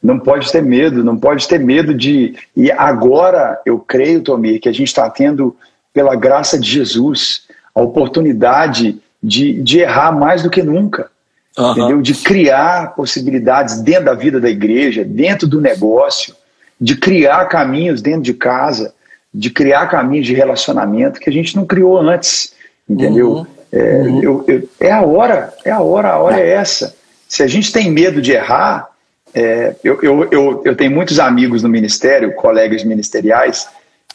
não 0.02 0.18
pode 0.18 0.50
ter 0.50 0.62
medo, 0.62 1.04
não 1.04 1.18
pode 1.18 1.46
ter 1.46 1.60
medo 1.60 1.92
de. 1.92 2.34
E 2.56 2.72
agora 2.72 3.60
eu 3.66 3.78
creio, 3.78 4.22
Tomir, 4.22 4.58
que 4.60 4.68
a 4.68 4.72
gente 4.72 4.88
está 4.88 5.10
tendo, 5.10 5.54
pela 5.92 6.16
graça 6.16 6.58
de 6.58 6.70
Jesus, 6.70 7.42
a 7.74 7.82
oportunidade 7.82 8.98
de, 9.22 9.62
de 9.62 9.80
errar 9.80 10.12
mais 10.12 10.42
do 10.42 10.50
que 10.50 10.62
nunca. 10.62 11.10
Uhum. 11.58 11.70
Entendeu? 11.72 12.02
De 12.02 12.14
criar 12.14 12.94
possibilidades 12.94 13.80
dentro 13.80 14.04
da 14.04 14.14
vida 14.14 14.40
da 14.40 14.50
igreja, 14.50 15.04
dentro 15.04 15.46
do 15.48 15.60
negócio, 15.60 16.34
de 16.80 16.96
criar 16.96 17.46
caminhos 17.46 18.02
dentro 18.02 18.22
de 18.22 18.34
casa, 18.34 18.94
de 19.32 19.50
criar 19.50 19.86
caminhos 19.88 20.26
de 20.26 20.34
relacionamento 20.34 21.20
que 21.20 21.30
a 21.30 21.32
gente 21.32 21.56
não 21.56 21.64
criou 21.64 21.98
antes. 21.98 22.52
Entendeu? 22.88 23.32
Uhum. 23.32 23.46
É, 23.72 24.02
uhum. 24.02 24.22
eu, 24.22 24.44
eu, 24.46 24.68
é 24.80 24.92
a 24.92 25.02
hora, 25.02 25.52
é 25.64 25.70
a 25.70 25.80
hora, 25.80 26.10
a 26.10 26.18
hora 26.18 26.40
é 26.40 26.50
essa. 26.50 26.94
Se 27.28 27.42
a 27.42 27.46
gente 27.46 27.72
tem 27.72 27.90
medo 27.90 28.22
de 28.22 28.32
errar, 28.32 28.88
é, 29.34 29.74
eu, 29.82 30.00
eu, 30.02 30.28
eu, 30.30 30.62
eu 30.64 30.76
tenho 30.76 30.90
muitos 30.90 31.18
amigos 31.18 31.62
no 31.62 31.68
ministério, 31.68 32.34
colegas 32.34 32.84
ministeriais, 32.84 33.68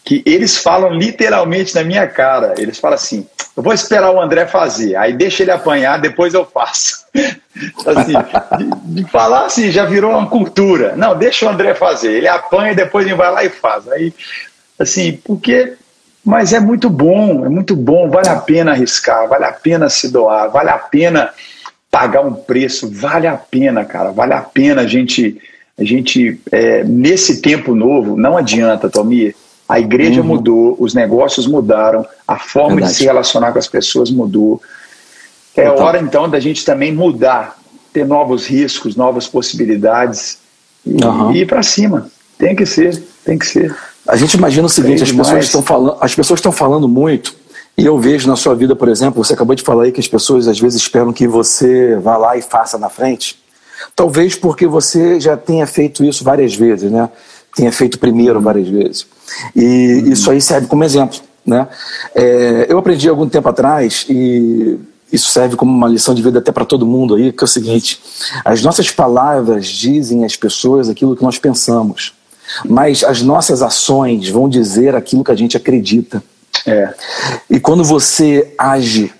que 0.03 0.23
eles 0.25 0.57
falam 0.57 0.93
literalmente 0.93 1.75
na 1.75 1.83
minha 1.83 2.07
cara. 2.07 2.53
Eles 2.57 2.79
falam 2.79 2.95
assim: 2.95 3.27
eu 3.55 3.63
vou 3.63 3.73
esperar 3.73 4.11
o 4.11 4.21
André 4.21 4.47
fazer, 4.47 4.95
aí 4.95 5.13
deixa 5.13 5.43
ele 5.43 5.51
apanhar, 5.51 5.99
depois 5.99 6.33
eu 6.33 6.45
faço. 6.45 7.05
assim, 7.85 8.13
de, 8.57 9.01
de, 9.03 9.11
falar 9.11 9.45
assim, 9.45 9.71
já 9.71 9.85
virou 9.85 10.11
uma 10.11 10.27
cultura. 10.27 10.95
Não, 10.95 11.17
deixa 11.17 11.45
o 11.45 11.49
André 11.49 11.73
fazer, 11.73 12.11
ele 12.13 12.27
apanha 12.27 12.73
depois 12.73 13.05
ele 13.05 13.15
vai 13.15 13.31
lá 13.31 13.43
e 13.43 13.49
faz. 13.49 13.87
Aí, 13.89 14.13
assim, 14.79 15.19
porque 15.23 15.73
mas 16.23 16.53
é 16.53 16.59
muito 16.59 16.89
bom, 16.89 17.45
é 17.45 17.49
muito 17.49 17.75
bom, 17.75 18.09
vale 18.09 18.29
a 18.29 18.35
pena 18.35 18.71
arriscar, 18.71 19.27
vale 19.27 19.45
a 19.45 19.51
pena 19.51 19.89
se 19.89 20.07
doar, 20.11 20.49
vale 20.49 20.69
a 20.69 20.77
pena 20.77 21.33
pagar 21.89 22.21
um 22.21 22.33
preço, 22.33 22.89
vale 22.91 23.25
a 23.25 23.35
pena, 23.35 23.83
cara, 23.83 24.11
vale 24.11 24.33
a 24.33 24.41
pena 24.41 24.83
a 24.83 24.87
gente 24.87 25.41
A 25.77 25.83
gente, 25.83 26.39
é, 26.51 26.83
nesse 26.83 27.41
tempo 27.41 27.73
novo, 27.73 28.15
não 28.15 28.37
adianta, 28.37 28.89
Tomir. 28.89 29.35
A 29.71 29.79
igreja 29.79 30.19
uhum. 30.19 30.27
mudou, 30.27 30.75
os 30.77 30.93
negócios 30.93 31.47
mudaram, 31.47 32.05
a 32.27 32.37
forma 32.37 32.75
Verdade. 32.75 32.91
de 32.91 32.97
se 32.97 33.05
relacionar 33.05 33.53
com 33.53 33.57
as 33.57 33.69
pessoas 33.69 34.11
mudou. 34.11 34.61
É 35.55 35.63
Total. 35.63 35.85
hora 35.85 35.99
então 36.01 36.29
da 36.29 36.41
gente 36.41 36.65
também 36.65 36.93
mudar, 36.93 37.57
ter 37.93 38.05
novos 38.05 38.45
riscos, 38.45 38.97
novas 38.97 39.29
possibilidades 39.29 40.39
e, 40.85 41.01
uhum. 41.01 41.31
e 41.31 41.43
ir 41.43 41.47
para 41.47 41.63
cima. 41.63 42.11
Tem 42.37 42.53
que 42.53 42.65
ser, 42.65 43.01
tem 43.23 43.39
que 43.39 43.45
ser. 43.47 43.73
A 44.05 44.17
gente 44.17 44.33
imagina 44.33 44.65
o 44.65 44.69
seguinte: 44.69 45.03
as 45.03 45.11
pessoas, 45.13 45.45
estão 45.45 45.63
falando, 45.63 45.97
as 46.01 46.13
pessoas 46.13 46.39
estão 46.39 46.51
falando 46.51 46.89
muito, 46.89 47.33
e 47.77 47.85
eu 47.85 47.97
vejo 47.97 48.27
na 48.27 48.35
sua 48.35 48.53
vida, 48.53 48.75
por 48.75 48.89
exemplo, 48.89 49.23
você 49.23 49.33
acabou 49.33 49.55
de 49.55 49.63
falar 49.63 49.83
aí 49.83 49.93
que 49.93 50.01
as 50.01 50.07
pessoas 50.07 50.49
às 50.49 50.59
vezes 50.59 50.81
esperam 50.81 51.13
que 51.13 51.25
você 51.25 51.95
vá 51.95 52.17
lá 52.17 52.35
e 52.35 52.41
faça 52.41 52.77
na 52.77 52.89
frente. 52.89 53.39
Talvez 53.95 54.35
porque 54.35 54.67
você 54.67 55.17
já 55.17 55.37
tenha 55.37 55.65
feito 55.65 56.03
isso 56.03 56.25
várias 56.25 56.53
vezes, 56.53 56.91
né? 56.91 57.09
Tenha 57.55 57.71
feito 57.71 57.97
primeiro 57.97 58.41
várias 58.41 58.67
vezes. 58.67 59.07
E 59.55 60.01
uhum. 60.03 60.11
isso 60.11 60.29
aí 60.31 60.41
serve 60.41 60.67
como 60.67 60.83
exemplo, 60.83 61.19
né? 61.45 61.67
É, 62.15 62.67
eu 62.69 62.77
aprendi 62.77 63.07
algum 63.09 63.27
tempo 63.27 63.49
atrás 63.49 64.05
e 64.09 64.79
isso 65.11 65.29
serve 65.29 65.55
como 65.55 65.71
uma 65.71 65.87
lição 65.87 66.13
de 66.13 66.21
vida 66.21 66.39
até 66.39 66.51
para 66.51 66.65
todo 66.65 66.85
mundo 66.85 67.15
aí, 67.15 67.31
que 67.31 67.43
é 67.43 67.45
o 67.45 67.47
seguinte: 67.47 68.01
as 68.45 68.61
nossas 68.61 68.89
palavras 68.89 69.67
dizem 69.67 70.23
às 70.23 70.35
pessoas 70.35 70.89
aquilo 70.89 71.15
que 71.15 71.23
nós 71.23 71.37
pensamos, 71.37 72.13
mas 72.65 73.03
as 73.03 73.21
nossas 73.21 73.61
ações 73.61 74.29
vão 74.29 74.47
dizer 74.47 74.95
aquilo 74.95 75.23
que 75.23 75.31
a 75.31 75.35
gente 75.35 75.57
acredita. 75.57 76.23
É. 76.65 76.93
E 77.49 77.59
quando 77.59 77.83
você 77.83 78.53
age 78.57 79.11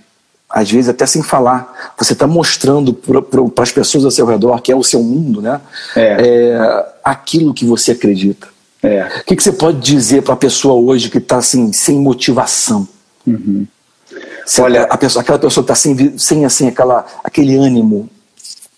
às 0.52 0.70
vezes 0.70 0.90
até 0.90 1.06
sem 1.06 1.24
falar, 1.24 1.94
você 1.98 2.14
está 2.14 2.28
mostrando 2.28 2.94
para 2.94 3.64
as 3.64 3.72
pessoas 3.72 4.04
ao 4.04 4.12
seu 4.12 4.26
redor, 4.26 4.62
que 4.62 4.72
é 4.72 4.76
o 4.76 4.84
seu 4.84 5.02
mundo, 5.02 5.42
né? 5.42 5.62
É. 5.96 6.18
É, 6.20 6.86
aquilo 7.04 7.54
que 7.54 7.66
você 7.66 7.92
acredita. 7.94 8.51
É. 8.84 9.04
O 9.20 9.24
que, 9.26 9.36
que 9.36 9.44
você 9.44 9.52
pode 9.52 9.80
dizer 9.80 10.24
para 10.24 10.34
a 10.34 10.38
pessoa 10.38 10.74
hoje 10.74 11.10
que 11.10 11.20
está 11.20 11.38
assim, 11.38 11.72
sem 11.72 12.00
motivação? 12.00 12.88
Uhum. 13.26 13.68
Olha, 14.60 14.84
a 14.84 14.98
pessoa, 14.98 15.22
aquela 15.22 15.40
pessoa 15.40 15.64
está 15.64 15.76
sem, 15.76 16.18
sem 16.18 16.46
assim, 16.46 16.68
aquela, 16.68 17.06
aquele 17.24 17.56
ânimo. 17.56 18.10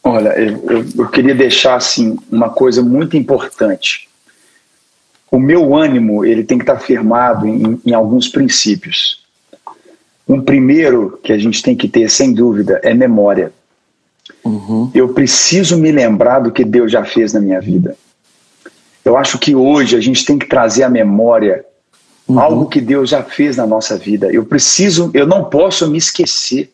Olha, 0.03 0.29
eu, 0.37 0.85
eu 0.97 1.07
queria 1.07 1.33
deixar 1.33 1.75
assim, 1.75 2.17
uma 2.29 2.49
coisa 2.49 2.81
muito 2.81 3.15
importante. 3.15 4.09
O 5.31 5.39
meu 5.39 5.75
ânimo 5.75 6.25
ele 6.25 6.43
tem 6.43 6.57
que 6.57 6.63
estar 6.63 6.75
tá 6.75 6.79
firmado 6.79 7.47
em, 7.47 7.81
em 7.85 7.93
alguns 7.93 8.27
princípios. 8.27 9.23
Um 10.27 10.41
primeiro 10.41 11.19
que 11.23 11.31
a 11.31 11.37
gente 11.37 11.63
tem 11.63 11.75
que 11.75 11.87
ter, 11.87 12.09
sem 12.09 12.33
dúvida, 12.33 12.79
é 12.83 12.93
memória. 12.93 13.51
Uhum. 14.43 14.91
Eu 14.93 15.13
preciso 15.13 15.77
me 15.77 15.91
lembrar 15.91 16.39
do 16.39 16.51
que 16.51 16.63
Deus 16.63 16.91
já 16.91 17.03
fez 17.03 17.33
na 17.33 17.39
minha 17.39 17.59
vida. 17.59 17.95
Eu 19.03 19.17
acho 19.17 19.37
que 19.37 19.55
hoje 19.55 19.95
a 19.97 20.01
gente 20.01 20.25
tem 20.25 20.37
que 20.37 20.47
trazer 20.47 20.83
à 20.83 20.89
memória 20.89 21.65
uhum. 22.27 22.39
algo 22.39 22.65
que 22.67 22.79
Deus 22.79 23.09
já 23.09 23.21
fez 23.21 23.57
na 23.57 23.67
nossa 23.67 23.97
vida. 23.97 24.31
Eu 24.31 24.45
preciso, 24.45 25.11
eu 25.13 25.27
não 25.27 25.45
posso 25.45 25.89
me 25.89 25.97
esquecer. 25.97 26.71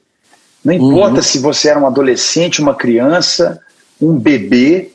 Não 0.63 0.73
importa 0.73 1.17
uhum. 1.17 1.23
se 1.23 1.39
você 1.39 1.69
era 1.69 1.79
um 1.79 1.87
adolescente, 1.87 2.61
uma 2.61 2.75
criança, 2.75 3.59
um 4.01 4.17
bebê. 4.17 4.91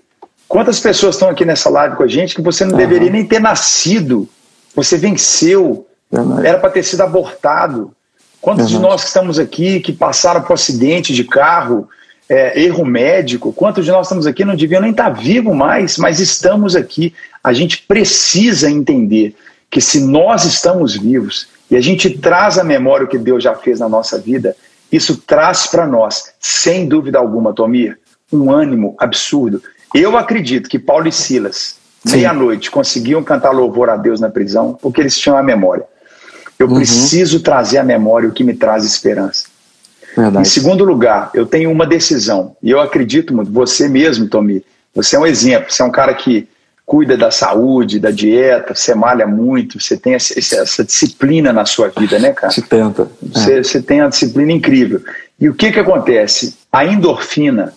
Quantas 0.46 0.78
pessoas 0.78 1.16
estão 1.16 1.28
aqui 1.28 1.44
nessa 1.44 1.68
live 1.70 1.96
com 1.96 2.02
a 2.02 2.08
gente 2.08 2.34
que 2.34 2.42
você 2.42 2.64
não 2.64 2.76
deveria 2.76 3.10
nem 3.10 3.24
ter 3.24 3.40
nascido? 3.40 4.28
Você 4.74 4.96
venceu. 4.96 5.86
Era 6.44 6.58
para 6.58 6.70
ter 6.70 6.82
sido 6.82 7.00
abortado. 7.00 7.92
Quantos 8.40 8.68
de 8.68 8.78
nós 8.78 9.00
que 9.00 9.08
estamos 9.08 9.38
aqui 9.38 9.80
que 9.80 9.92
passaram 9.92 10.42
por 10.42 10.52
acidente 10.52 11.14
de 11.14 11.24
carro, 11.24 11.88
é, 12.28 12.60
erro 12.62 12.84
médico, 12.84 13.52
quantos 13.52 13.84
de 13.84 13.90
nós 13.90 14.06
estamos 14.06 14.26
aqui 14.26 14.44
não 14.44 14.56
deviam 14.56 14.80
nem 14.80 14.90
estar 14.90 15.10
vivo 15.10 15.54
mais, 15.54 15.98
mas 15.98 16.20
estamos 16.20 16.74
aqui. 16.74 17.14
A 17.42 17.52
gente 17.52 17.82
precisa 17.82 18.70
entender 18.70 19.34
que 19.70 19.80
se 19.80 20.00
nós 20.00 20.44
estamos 20.44 20.96
vivos 20.96 21.48
e 21.70 21.76
a 21.76 21.80
gente 21.80 22.10
traz 22.18 22.58
à 22.58 22.64
memória 22.64 23.04
o 23.04 23.08
que 23.08 23.18
Deus 23.18 23.42
já 23.42 23.54
fez 23.54 23.80
na 23.80 23.88
nossa 23.88 24.18
vida, 24.18 24.56
isso 24.90 25.16
traz 25.16 25.66
para 25.66 25.86
nós, 25.86 26.32
sem 26.38 26.86
dúvida 26.86 27.18
alguma, 27.18 27.52
Tomir, 27.52 27.98
um 28.32 28.50
ânimo 28.50 28.94
absurdo. 28.98 29.62
Eu 29.94 30.16
acredito 30.16 30.68
que 30.68 30.78
Paulo 30.78 31.08
e 31.08 31.12
Silas, 31.12 31.76
meia-noite, 32.04 32.70
conseguiam 32.70 33.22
cantar 33.22 33.50
louvor 33.50 33.90
a 33.90 33.96
Deus 33.96 34.20
na 34.20 34.30
prisão 34.30 34.78
porque 34.80 35.00
eles 35.00 35.18
tinham 35.18 35.36
a 35.36 35.42
memória. 35.42 35.84
Eu 36.58 36.68
uhum. 36.68 36.76
preciso 36.76 37.40
trazer 37.40 37.78
à 37.78 37.82
memória 37.82 38.28
o 38.28 38.32
que 38.32 38.44
me 38.44 38.54
traz 38.54 38.84
esperança. 38.84 39.46
Verdade. 40.16 40.46
Em 40.46 40.50
segundo 40.50 40.84
lugar, 40.84 41.30
eu 41.34 41.46
tenho 41.46 41.70
uma 41.70 41.86
decisão, 41.86 42.56
e 42.62 42.70
eu 42.70 42.80
acredito 42.80 43.34
muito, 43.34 43.50
você 43.50 43.88
mesmo, 43.88 44.28
Tomi, 44.28 44.64
você 44.94 45.16
é 45.16 45.18
um 45.18 45.26
exemplo, 45.26 45.70
você 45.70 45.82
é 45.82 45.84
um 45.84 45.90
cara 45.90 46.14
que 46.14 46.48
cuida 46.86 47.16
da 47.16 47.30
saúde, 47.30 47.98
da 47.98 48.10
dieta, 48.10 48.74
você 48.74 48.94
malha 48.94 49.26
muito, 49.26 49.80
você 49.80 49.96
tem 49.96 50.14
essa, 50.14 50.38
essa 50.38 50.84
disciplina 50.84 51.52
na 51.52 51.64
sua 51.64 51.88
vida, 51.88 52.18
né, 52.18 52.32
cara? 52.32 52.52
Se 52.52 52.62
tenta. 52.62 53.08
Você, 53.22 53.58
é. 53.58 53.62
você 53.62 53.82
tem 53.82 54.00
uma 54.00 54.10
disciplina 54.10 54.52
incrível. 54.52 55.02
E 55.40 55.48
o 55.48 55.54
que 55.54 55.72
que 55.72 55.80
acontece? 55.80 56.54
A 56.70 56.84
endorfina, 56.84 57.72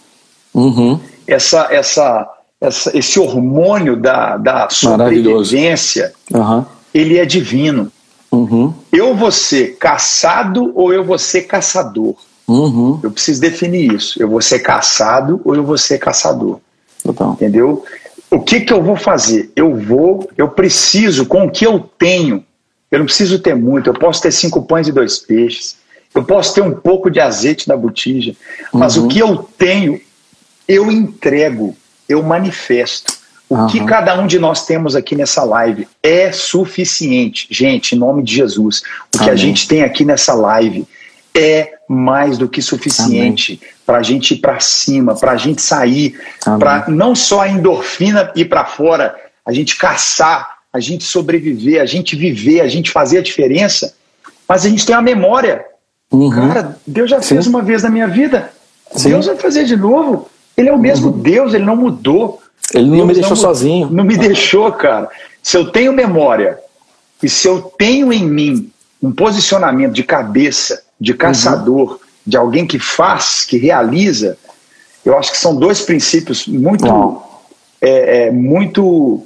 uhum. 0.53 0.99
essa, 1.25 1.67
essa, 1.71 2.29
essa, 2.59 2.97
esse 2.97 3.19
hormônio 3.19 3.95
da, 3.95 4.37
da 4.37 4.69
sobrevivência, 4.69 6.13
uhum. 6.31 6.65
ele 6.93 7.17
é 7.17 7.25
divino. 7.25 7.91
Uhum. 8.29 8.73
Eu 8.91 9.15
vou 9.15 9.31
ser 9.31 9.77
caçado 9.77 10.71
ou 10.75 10.93
eu 10.93 11.03
vou 11.03 11.17
ser 11.17 11.43
caçador? 11.43 12.15
Uhum. 12.47 12.99
Eu 13.03 13.11
preciso 13.11 13.41
definir 13.41 13.93
isso. 13.93 14.21
Eu 14.21 14.29
vou 14.29 14.41
ser 14.41 14.59
caçado 14.59 15.41
ou 15.43 15.55
eu 15.55 15.63
vou 15.63 15.77
ser 15.77 15.97
caçador? 15.97 16.59
Total. 17.03 17.33
Entendeu? 17.33 17.83
O 18.29 18.39
que, 18.39 18.61
que 18.61 18.73
eu 18.73 18.81
vou 18.81 18.95
fazer? 18.95 19.51
Eu 19.55 19.75
vou, 19.75 20.29
eu 20.37 20.49
preciso, 20.49 21.25
com 21.25 21.45
o 21.45 21.51
que 21.51 21.65
eu 21.65 21.79
tenho, 21.97 22.43
eu 22.91 22.99
não 22.99 23.05
preciso 23.05 23.39
ter 23.39 23.55
muito, 23.55 23.89
eu 23.89 23.93
posso 23.93 24.21
ter 24.21 24.31
cinco 24.31 24.61
pães 24.63 24.87
e 24.87 24.91
dois 24.91 25.17
peixes, 25.17 25.77
eu 26.13 26.23
posso 26.23 26.53
ter 26.53 26.61
um 26.61 26.73
pouco 26.73 27.09
de 27.09 27.19
azeite 27.19 27.67
na 27.67 27.77
botija, 27.77 28.35
mas 28.73 28.97
uhum. 28.97 29.05
o 29.05 29.07
que 29.07 29.19
eu 29.19 29.37
tenho, 29.57 29.99
eu 30.67 30.91
entrego, 30.91 31.75
eu 32.07 32.21
manifesto. 32.23 33.17
O 33.49 33.55
uhum. 33.55 33.67
que 33.67 33.85
cada 33.85 34.19
um 34.19 34.27
de 34.27 34.39
nós 34.39 34.65
temos 34.65 34.93
aqui 34.93 35.15
nessa 35.15 35.43
live 35.43 35.87
é 36.03 36.31
suficiente. 36.33 37.47
Gente, 37.49 37.95
em 37.95 37.97
nome 37.97 38.21
de 38.23 38.35
Jesus, 38.35 38.81
o 39.13 39.17
Amém. 39.17 39.25
que 39.25 39.29
a 39.29 39.35
gente 39.35 39.67
tem 39.67 39.83
aqui 39.83 40.03
nessa 40.03 40.33
live 40.33 40.85
é 41.33 41.76
mais 41.87 42.37
do 42.37 42.49
que 42.49 42.61
suficiente 42.61 43.61
para 43.85 43.99
a 43.99 44.03
gente 44.03 44.33
ir 44.33 44.37
para 44.37 44.59
cima, 44.59 45.15
para 45.15 45.31
a 45.31 45.37
gente 45.37 45.61
sair, 45.61 46.19
para 46.59 46.85
não 46.89 47.15
só 47.15 47.41
a 47.41 47.49
endorfina 47.49 48.31
ir 48.35 48.45
para 48.45 48.65
fora, 48.65 49.15
a 49.45 49.53
gente 49.53 49.77
caçar, 49.77 50.57
a 50.73 50.79
gente 50.79 51.05
sobreviver, 51.05 51.81
a 51.81 51.85
gente 51.85 52.15
viver, 52.15 52.61
a 52.61 52.67
gente 52.67 52.91
fazer 52.91 53.19
a 53.19 53.21
diferença, 53.21 53.95
mas 54.47 54.65
a 54.65 54.69
gente 54.69 54.85
tem 54.85 54.95
a 54.95 55.01
memória. 55.01 55.63
Uhum. 56.11 56.29
Cara, 56.29 56.77
Deus 56.85 57.09
já 57.09 57.21
Sim. 57.21 57.35
fez 57.35 57.47
uma 57.47 57.61
vez 57.61 57.83
na 57.83 57.89
minha 57.89 58.07
vida, 58.07 58.51
Sim. 58.91 59.09
Deus 59.09 59.25
vai 59.25 59.37
fazer 59.37 59.65
de 59.65 59.77
novo. 59.77 60.29
Ele 60.55 60.69
é 60.69 60.73
o 60.73 60.79
mesmo 60.79 61.09
uhum. 61.09 61.19
Deus, 61.19 61.53
ele 61.53 61.65
não 61.65 61.75
mudou. 61.75 62.41
Ele 62.73 62.85
não 62.85 62.95
Deus 62.97 63.07
me 63.07 63.13
deixou 63.13 63.29
não, 63.29 63.35
sozinho. 63.37 63.89
Não 63.89 64.03
me 64.03 64.17
deixou, 64.17 64.71
cara. 64.71 65.09
Se 65.41 65.55
eu 65.55 65.71
tenho 65.71 65.93
memória 65.93 66.59
e 67.23 67.29
se 67.29 67.47
eu 67.47 67.61
tenho 67.77 68.11
em 68.11 68.25
mim 68.25 68.71
um 69.01 69.11
posicionamento 69.11 69.93
de 69.93 70.03
cabeça, 70.03 70.83
de 70.99 71.11
uhum. 71.11 71.17
caçador, 71.17 71.91
uhum. 71.91 71.97
de 72.25 72.37
alguém 72.37 72.65
que 72.65 72.79
faz, 72.79 73.45
que 73.45 73.57
realiza, 73.57 74.37
eu 75.05 75.17
acho 75.17 75.31
que 75.31 75.37
são 75.37 75.55
dois 75.55 75.81
princípios 75.81 76.47
muito, 76.47 77.21
é, 77.81 78.25
é, 78.27 78.31
muito 78.31 79.25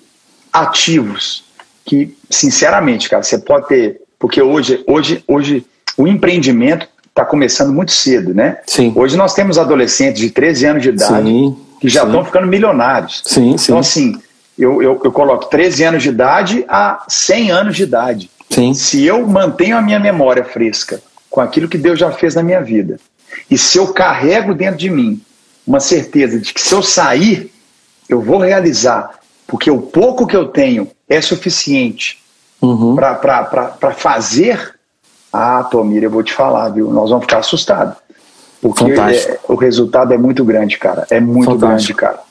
ativos 0.52 1.44
que, 1.86 2.16
sinceramente, 2.30 3.10
cara, 3.10 3.24
você 3.24 3.38
pode 3.38 3.68
ter, 3.68 4.02
porque 4.20 4.42
hoje, 4.42 4.84
hoje, 4.88 5.24
hoje 5.28 5.66
o 5.98 6.08
empreendimento 6.08 6.88
está 7.10 7.26
começando 7.26 7.74
muito 7.74 7.92
cedo, 7.92 8.34
né? 8.34 8.60
Sim. 8.68 8.94
Hoje 8.96 9.18
nós 9.18 9.34
temos 9.34 9.58
adolescentes 9.58 10.22
de 10.22 10.30
13 10.30 10.66
anos 10.66 10.84
de 10.84 10.90
idade. 10.90 11.28
Sim 11.28 11.56
que 11.82 11.90
já 11.90 12.04
estão 12.04 12.24
ficando 12.24 12.46
milionários. 12.46 13.24
Sim, 13.26 13.58
sim. 13.58 13.72
Então, 13.72 13.80
assim, 13.80 14.22
eu, 14.58 14.84
eu, 14.84 15.02
eu, 15.04 15.12
coloco 15.12 15.46
13 15.48 15.84
anos 15.84 16.04
de 16.04 16.10
idade 16.10 16.64
a 16.70 17.04
100 17.08 17.52
anos 17.52 17.76
de 17.76 17.84
idade. 17.84 18.30
Sim. 18.52 18.74
Se 18.76 19.04
eu 19.04 19.26
mantenho 19.28 19.76
a 19.76 19.82
minha 19.82 20.00
memória 20.00 20.44
fresca 20.44 21.02
com 21.32 21.42
aquilo 21.42 21.68
que 21.68 21.78
Deus 21.78 21.98
já 21.98 22.12
fez 22.12 22.36
na 22.36 22.44
minha 22.44 22.62
vida, 22.62 23.00
e 23.50 23.58
se 23.58 23.78
eu 23.80 23.92
carrego 23.94 24.54
dentro 24.54 24.78
de 24.78 24.90
mim 24.90 25.20
uma 25.66 25.80
certeza 25.80 26.38
de 26.40 26.54
que 26.54 26.62
se 26.62 26.74
eu 26.76 26.84
sair, 26.84 27.52
eu 28.08 28.22
vou 28.22 28.38
realizar, 28.38 29.20
porque 29.48 29.72
o 29.72 29.82
pouco 29.82 30.28
que 30.28 30.36
eu 30.36 30.50
tenho 30.50 30.92
é 31.10 31.22
suficiente 31.22 32.20
uhum. 32.62 32.96
para 32.96 33.94
fazer. 33.96 34.76
Ah, 35.32 35.64
Tomira, 35.64 36.06
eu 36.06 36.12
vou 36.12 36.24
te 36.24 36.34
falar, 36.34 36.70
viu? 36.70 36.92
Nós 36.92 37.10
vamos 37.10 37.26
ficar 37.26 37.40
assustados. 37.40 37.96
Porque 38.62 38.84
é, 38.84 39.40
o 39.48 39.56
resultado 39.56 40.14
é 40.14 40.18
muito 40.18 40.44
grande, 40.44 40.78
cara. 40.78 41.08
É 41.10 41.20
muito 41.20 41.52
Fantástico. 41.52 41.68
grande, 41.68 41.94
cara. 41.94 42.31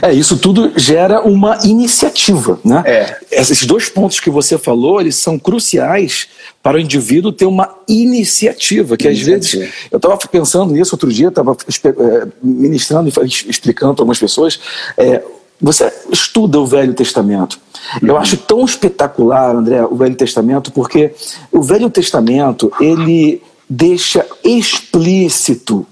É, 0.00 0.12
isso 0.12 0.36
tudo 0.36 0.72
gera 0.76 1.22
uma 1.22 1.58
iniciativa, 1.64 2.58
né? 2.64 2.82
É. 2.86 3.16
Esses 3.30 3.64
dois 3.64 3.88
pontos 3.88 4.20
que 4.20 4.30
você 4.30 4.58
falou, 4.58 5.00
eles 5.00 5.16
são 5.16 5.38
cruciais 5.38 6.28
para 6.62 6.76
o 6.76 6.80
indivíduo 6.80 7.32
ter 7.32 7.46
uma 7.46 7.74
iniciativa, 7.88 8.96
que 8.96 9.06
iniciativa. 9.06 9.36
às 9.38 9.50
vezes, 9.50 9.74
eu 9.90 9.96
estava 9.96 10.16
pensando 10.16 10.72
nisso 10.72 10.94
outro 10.94 11.12
dia, 11.12 11.28
estava 11.28 11.56
é, 11.56 12.28
ministrando 12.42 13.08
e 13.08 13.26
explicando 13.50 13.94
para 13.94 14.02
algumas 14.02 14.18
pessoas, 14.18 14.60
é, 14.96 15.22
você 15.60 15.92
estuda 16.10 16.58
o 16.58 16.66
Velho 16.66 16.92
Testamento. 16.92 17.58
Eu 18.02 18.16
acho 18.16 18.36
tão 18.36 18.64
espetacular, 18.64 19.54
André, 19.54 19.84
o 19.84 19.94
Velho 19.94 20.16
Testamento, 20.16 20.72
porque 20.72 21.12
o 21.52 21.62
Velho 21.62 21.88
Testamento 21.88 22.72
ele 22.80 23.40
deixa 23.68 24.26
explícito 24.44 25.86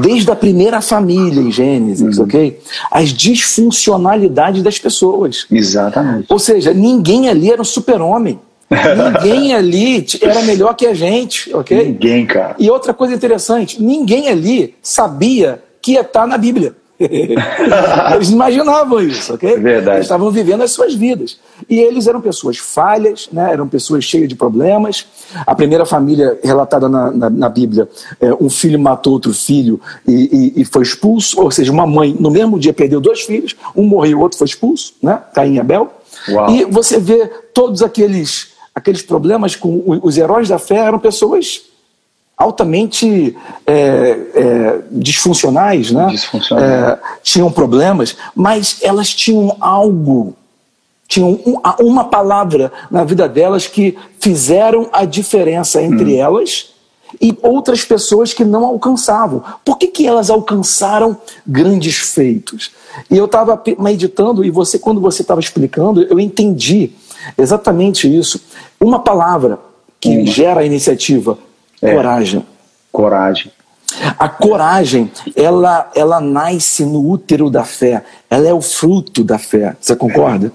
desde 0.00 0.30
a 0.30 0.36
primeira 0.36 0.80
família 0.80 1.40
em 1.40 1.50
Gênesis, 1.50 2.18
uhum. 2.18 2.24
ok? 2.24 2.60
As 2.90 3.10
disfuncionalidades 3.10 4.62
das 4.62 4.78
pessoas. 4.78 5.46
Exatamente. 5.50 6.26
Ou 6.28 6.38
seja, 6.38 6.72
ninguém 6.72 7.28
ali 7.28 7.50
era 7.50 7.60
um 7.60 7.64
super-homem. 7.64 8.38
ninguém 9.22 9.54
ali 9.54 10.06
era 10.20 10.42
melhor 10.42 10.74
que 10.74 10.86
a 10.86 10.94
gente, 10.94 11.54
ok? 11.54 11.84
Ninguém, 11.84 12.26
cara. 12.26 12.56
E 12.58 12.70
outra 12.70 12.94
coisa 12.94 13.14
interessante, 13.14 13.82
ninguém 13.82 14.28
ali 14.28 14.74
sabia 14.82 15.62
que 15.80 15.92
ia 15.92 16.00
estar 16.00 16.26
na 16.26 16.38
Bíblia. 16.38 16.74
eles 18.14 18.30
imaginavam 18.30 19.00
isso, 19.00 19.34
ok? 19.34 19.56
Verdade. 19.58 19.98
Eles 19.98 20.06
estavam 20.06 20.30
vivendo 20.30 20.62
as 20.62 20.70
suas 20.70 20.94
vidas. 20.94 21.38
E 21.68 21.78
eles 21.78 22.06
eram 22.06 22.20
pessoas 22.20 22.58
falhas, 22.58 23.28
né? 23.32 23.52
eram 23.52 23.68
pessoas 23.68 24.04
cheias 24.04 24.28
de 24.28 24.34
problemas. 24.34 25.06
A 25.46 25.54
primeira 25.54 25.84
família 25.86 26.38
relatada 26.42 26.88
na, 26.88 27.10
na, 27.10 27.30
na 27.30 27.48
Bíblia, 27.48 27.88
é, 28.20 28.32
um 28.34 28.50
filho 28.50 28.78
matou 28.78 29.14
outro 29.14 29.32
filho 29.32 29.80
e, 30.06 30.52
e, 30.56 30.62
e, 30.62 30.64
foi 30.64 30.82
expulso, 30.82 31.40
ou 31.40 31.50
seja, 31.50 31.72
uma 31.72 31.86
mãe 31.86 32.16
no 32.18 32.30
mesmo 32.30 32.58
dia 32.58 32.72
perdeu 32.72 33.00
dois 33.00 33.22
filhos, 33.22 33.54
um 33.74 33.84
morreu, 33.84 34.18
o 34.18 34.20
outro 34.20 34.38
foi 34.38 34.46
expulso, 34.46 34.94
né? 35.02 35.20
Caim 35.34 35.54
e 35.54 35.60
Abel. 35.60 35.92
Uau. 36.28 36.50
E 36.50 36.64
você 36.64 36.98
vê 36.98 37.26
todos 37.52 37.82
aqueles, 37.82 38.48
aqueles 38.74 39.02
problemas 39.02 39.56
com 39.56 40.00
os 40.02 40.16
heróis 40.16 40.48
da 40.48 40.58
fé 40.58 40.76
eram 40.76 40.98
pessoas 40.98 41.62
altamente 42.36 43.36
é, 43.66 43.74
é, 43.74 44.80
disfuncionais, 44.90 45.90
né? 45.90 46.14
É, 46.58 46.98
tinham 47.22 47.50
problemas, 47.50 48.16
mas 48.34 48.78
elas 48.82 49.14
tinham 49.14 49.56
algo, 49.60 50.34
tinham 51.06 51.30
um, 51.46 51.60
uma 51.80 52.04
palavra 52.04 52.72
na 52.90 53.04
vida 53.04 53.28
delas 53.28 53.66
que 53.66 53.96
fizeram 54.18 54.88
a 54.92 55.04
diferença 55.04 55.80
entre 55.80 56.14
hum. 56.14 56.20
elas 56.20 56.74
e 57.20 57.36
outras 57.42 57.84
pessoas 57.84 58.32
que 58.32 58.44
não 58.44 58.64
alcançavam. 58.64 59.42
Por 59.64 59.78
que, 59.78 59.86
que 59.86 60.06
elas 60.06 60.30
alcançaram 60.30 61.16
grandes 61.46 61.96
feitos? 61.96 62.72
E 63.08 63.16
eu 63.16 63.26
estava 63.26 63.62
meditando 63.78 64.44
e 64.44 64.50
você, 64.50 64.78
quando 64.78 65.00
você 65.00 65.22
estava 65.22 65.40
explicando, 65.40 66.02
eu 66.02 66.18
entendi 66.18 66.90
exatamente 67.38 68.12
isso. 68.12 68.40
Uma 68.80 68.98
palavra 68.98 69.58
que 70.00 70.08
uma. 70.08 70.26
gera 70.26 70.60
a 70.60 70.66
iniciativa 70.66 71.38
é. 71.84 71.94
Coragem. 71.94 72.46
Coragem. 72.90 73.52
A 74.18 74.28
coragem, 74.28 75.10
ela, 75.36 75.90
ela 75.94 76.20
nasce 76.20 76.84
no 76.84 77.08
útero 77.08 77.50
da 77.50 77.64
fé. 77.64 78.02
Ela 78.28 78.48
é 78.48 78.52
o 78.52 78.60
fruto 78.60 79.22
da 79.22 79.38
fé. 79.38 79.76
Você 79.80 79.94
concorda? 79.94 80.52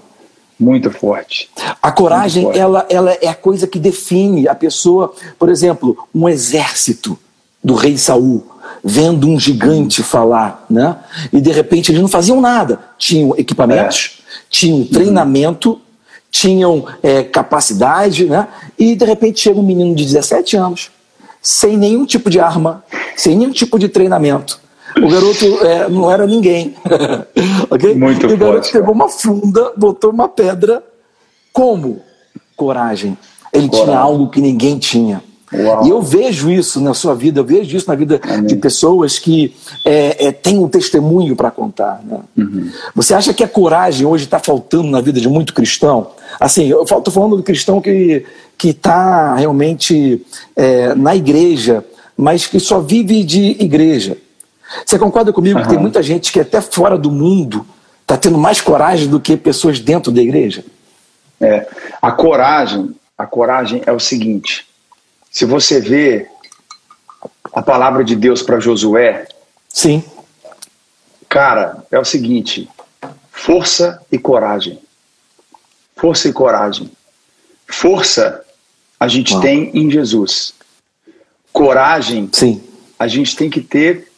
Muito 0.58 0.90
forte. 0.90 1.48
A 1.80 1.90
coragem, 1.90 2.42
forte. 2.42 2.58
Ela, 2.58 2.86
ela 2.90 3.12
é 3.12 3.28
a 3.28 3.34
coisa 3.34 3.66
que 3.66 3.78
define 3.78 4.46
a 4.46 4.54
pessoa. 4.54 5.14
Por 5.38 5.48
exemplo, 5.48 5.96
um 6.14 6.28
exército 6.28 7.18
do 7.62 7.74
rei 7.74 7.96
Saul 7.96 8.44
vendo 8.84 9.28
um 9.28 9.38
gigante 9.38 10.02
falar, 10.02 10.64
né? 10.68 10.96
E 11.32 11.40
de 11.40 11.50
repente 11.50 11.90
eles 11.90 12.00
não 12.00 12.08
faziam 12.08 12.40
nada. 12.40 12.80
Tinham 12.98 13.34
equipamentos, 13.38 14.22
é. 14.26 14.40
tinham 14.50 14.84
treinamento, 14.84 15.70
uhum. 15.70 15.80
tinham 16.30 16.86
é, 17.02 17.22
capacidade, 17.22 18.26
né? 18.26 18.48
E 18.78 18.94
de 18.94 19.04
repente 19.04 19.40
chega 19.40 19.58
um 19.58 19.62
menino 19.62 19.94
de 19.94 20.04
17 20.04 20.56
anos 20.56 20.90
sem 21.42 21.76
nenhum 21.76 22.04
tipo 22.04 22.28
de 22.28 22.38
arma, 22.40 22.84
sem 23.16 23.36
nenhum 23.36 23.52
tipo 23.52 23.78
de 23.78 23.88
treinamento. 23.88 24.60
O 24.96 25.08
garoto 25.08 25.66
é, 25.66 25.88
não 25.88 26.10
era 26.10 26.26
ninguém. 26.26 26.74
okay? 27.70 27.94
Muito 27.94 28.26
e 28.26 28.34
o 28.34 28.36
garoto 28.36 28.54
forte, 28.54 28.72
pegou 28.72 28.94
uma 28.94 29.08
funda, 29.08 29.72
botou 29.76 30.10
uma 30.10 30.28
pedra. 30.28 30.82
Como? 31.52 32.00
Coragem. 32.56 33.16
Ele 33.52 33.68
Coragem. 33.68 33.86
tinha 33.86 33.98
algo 33.98 34.28
que 34.28 34.40
ninguém 34.40 34.78
tinha. 34.78 35.22
Uau. 35.52 35.84
E 35.84 35.90
eu 35.90 36.00
vejo 36.00 36.48
isso 36.48 36.80
na 36.80 36.94
sua 36.94 37.14
vida, 37.14 37.40
eu 37.40 37.44
vejo 37.44 37.76
isso 37.76 37.88
na 37.88 37.96
vida 37.96 38.20
Amém. 38.22 38.46
de 38.46 38.56
pessoas 38.56 39.18
que 39.18 39.52
é, 39.84 40.26
é, 40.26 40.32
têm 40.32 40.58
um 40.58 40.68
testemunho 40.68 41.34
para 41.34 41.50
contar. 41.50 42.00
Né? 42.04 42.20
Uhum. 42.36 42.70
Você 42.94 43.14
acha 43.14 43.34
que 43.34 43.42
a 43.42 43.48
coragem 43.48 44.06
hoje 44.06 44.24
está 44.24 44.38
faltando 44.38 44.88
na 44.88 45.00
vida 45.00 45.20
de 45.20 45.28
muito 45.28 45.52
cristão? 45.52 46.12
Assim, 46.38 46.66
eu 46.66 46.82
estou 46.82 47.10
falando 47.10 47.36
do 47.36 47.42
cristão 47.42 47.80
que 47.80 48.24
está 48.68 49.34
realmente 49.34 50.24
é, 50.54 50.94
na 50.94 51.16
igreja, 51.16 51.84
mas 52.16 52.46
que 52.46 52.60
só 52.60 52.80
vive 52.80 53.24
de 53.24 53.56
igreja. 53.62 54.16
Você 54.84 54.98
concorda 54.98 55.32
comigo 55.32 55.58
uhum. 55.58 55.64
que 55.64 55.70
tem 55.70 55.78
muita 55.78 56.02
gente 56.02 56.30
que 56.30 56.40
até 56.40 56.60
fora 56.60 56.96
do 56.96 57.10
mundo 57.10 57.66
está 58.02 58.16
tendo 58.16 58.38
mais 58.38 58.60
coragem 58.60 59.08
do 59.08 59.18
que 59.18 59.36
pessoas 59.36 59.80
dentro 59.80 60.12
da 60.12 60.20
igreja? 60.20 60.64
É, 61.40 61.66
a 62.00 62.12
coragem, 62.12 62.94
a 63.16 63.26
coragem 63.26 63.82
é 63.86 63.92
o 63.92 63.98
seguinte 63.98 64.70
se 65.30 65.44
você 65.44 65.80
vê 65.80 66.28
a 67.52 67.62
palavra 67.62 68.02
de 68.02 68.16
Deus 68.16 68.42
para 68.42 68.58
Josué, 68.58 69.26
sim. 69.68 70.04
Cara, 71.28 71.84
é 71.90 71.98
o 71.98 72.04
seguinte: 72.04 72.68
força 73.30 74.02
e 74.10 74.18
coragem. 74.18 74.80
Força 75.94 76.28
e 76.28 76.32
coragem. 76.32 76.90
Força 77.66 78.44
a 79.00 79.08
gente 79.08 79.32
Uau. 79.32 79.42
tem 79.42 79.70
em 79.72 79.90
Jesus. 79.90 80.54
Coragem, 81.52 82.28
sim. 82.32 82.62
a 82.98 83.08
gente 83.08 83.34
tem 83.34 83.48
que 83.48 83.62
ter 83.62 84.12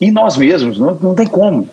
em 0.00 0.12
nós 0.12 0.36
mesmos, 0.36 0.78
não, 0.78 0.94
não 0.94 1.14
tem 1.14 1.26
como. 1.26 1.68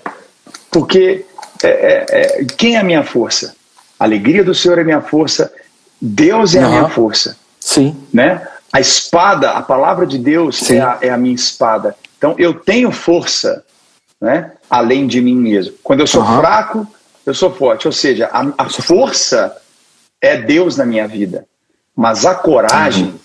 Porque 0.72 1.26
é, 1.64 1.68
é, 1.68 2.06
é, 2.10 2.46
quem 2.58 2.76
é 2.76 2.80
a 2.80 2.84
minha 2.84 3.04
força? 3.04 3.56
A 4.00 4.04
alegria 4.04 4.44
do 4.44 4.54
Senhor 4.54 4.80
é 4.80 4.84
minha 4.84 5.02
força, 5.02 5.54
Deus 6.02 6.56
é 6.56 6.60
uhum. 6.60 6.66
a 6.66 6.70
minha 6.70 6.90
força. 6.90 7.38
Sim. 7.60 7.96
Né? 8.12 8.46
A 8.74 8.82
espada, 8.82 9.52
a 9.52 9.62
palavra 9.62 10.06
de 10.06 10.18
Deus 10.18 10.70
é 10.70 10.82
a, 10.82 10.98
é 11.02 11.10
a, 11.10 11.18
minha 11.18 11.36
espada. 11.36 11.96
Então 12.18 12.36
eu 12.38 12.54
tenho 12.54 12.92
força, 12.92 13.64
né? 14.20 14.52
Além 14.70 15.08
de 15.08 15.22
mim 15.22 15.36
mesmo. 15.36 15.76
Quando 15.82 16.02
eu 16.02 16.08
sou 16.08 16.22
uhum. 16.22 16.40
fraco, 16.40 16.88
eu 17.26 17.34
sou 17.34 17.54
forte. 17.54 17.88
Ou 17.88 17.94
seja, 17.94 18.30
a, 18.34 18.46
a, 18.58 18.70
força 18.70 19.56
é 20.20 20.36
Deus 20.36 20.76
na 20.76 20.86
minha 20.86 21.08
vida. 21.08 21.46
Mas 21.96 22.26
a 22.26 22.36
coragem, 22.36 23.06
uhum. 23.06 23.20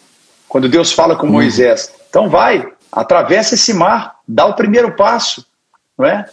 quando 0.48 0.68
Deus 0.68 0.92
fala 0.92 1.16
com 1.16 1.26
uhum. 1.26 1.32
Moisés, 1.32 1.92
então 2.08 2.28
vai, 2.28 2.66
atravessa 2.92 3.54
esse 3.54 3.74
mar, 3.74 4.16
dá 4.26 4.46
o 4.46 4.54
primeiro 4.54 4.92
passo, 4.92 5.44
não 5.98 6.06
é? 6.06 6.26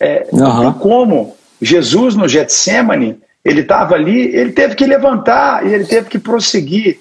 é 0.00 0.18
tem 0.24 0.72
como. 0.80 1.36
Jesus 1.60 2.14
no 2.14 2.28
Getsemane, 2.28 3.20
ele 3.44 3.60
estava 3.60 3.94
ali, 3.94 4.34
ele 4.34 4.52
teve 4.52 4.74
que 4.74 4.86
levantar 4.86 5.66
e 5.66 5.72
ele 5.72 5.84
teve 5.84 6.08
que 6.08 6.18
prosseguir. 6.18 6.98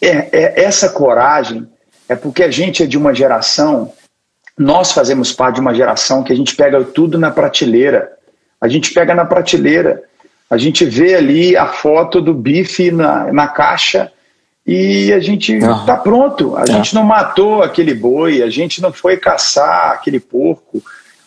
É, 0.00 0.28
é, 0.32 0.64
essa 0.64 0.88
coragem 0.88 1.68
é 2.08 2.14
porque 2.14 2.42
a 2.42 2.50
gente 2.50 2.82
é 2.82 2.86
de 2.86 2.96
uma 2.96 3.14
geração, 3.14 3.92
nós 4.58 4.92
fazemos 4.92 5.32
parte 5.32 5.56
de 5.56 5.60
uma 5.60 5.74
geração 5.74 6.22
que 6.22 6.32
a 6.32 6.36
gente 6.36 6.54
pega 6.54 6.82
tudo 6.84 7.18
na 7.18 7.30
prateleira. 7.30 8.12
A 8.60 8.68
gente 8.68 8.92
pega 8.92 9.14
na 9.14 9.24
prateleira, 9.24 10.02
a 10.50 10.58
gente 10.58 10.84
vê 10.84 11.14
ali 11.14 11.56
a 11.56 11.66
foto 11.66 12.20
do 12.20 12.34
bife 12.34 12.90
na, 12.90 13.32
na 13.32 13.46
caixa 13.46 14.10
e 14.66 15.12
a 15.12 15.20
gente 15.20 15.54
está 15.54 15.96
pronto. 15.96 16.56
A 16.56 16.62
é. 16.62 16.66
gente 16.66 16.92
não 16.92 17.04
matou 17.04 17.62
aquele 17.62 17.94
boi, 17.94 18.42
a 18.42 18.50
gente 18.50 18.82
não 18.82 18.92
foi 18.92 19.16
caçar 19.16 19.92
aquele 19.92 20.18
porco, 20.18 20.82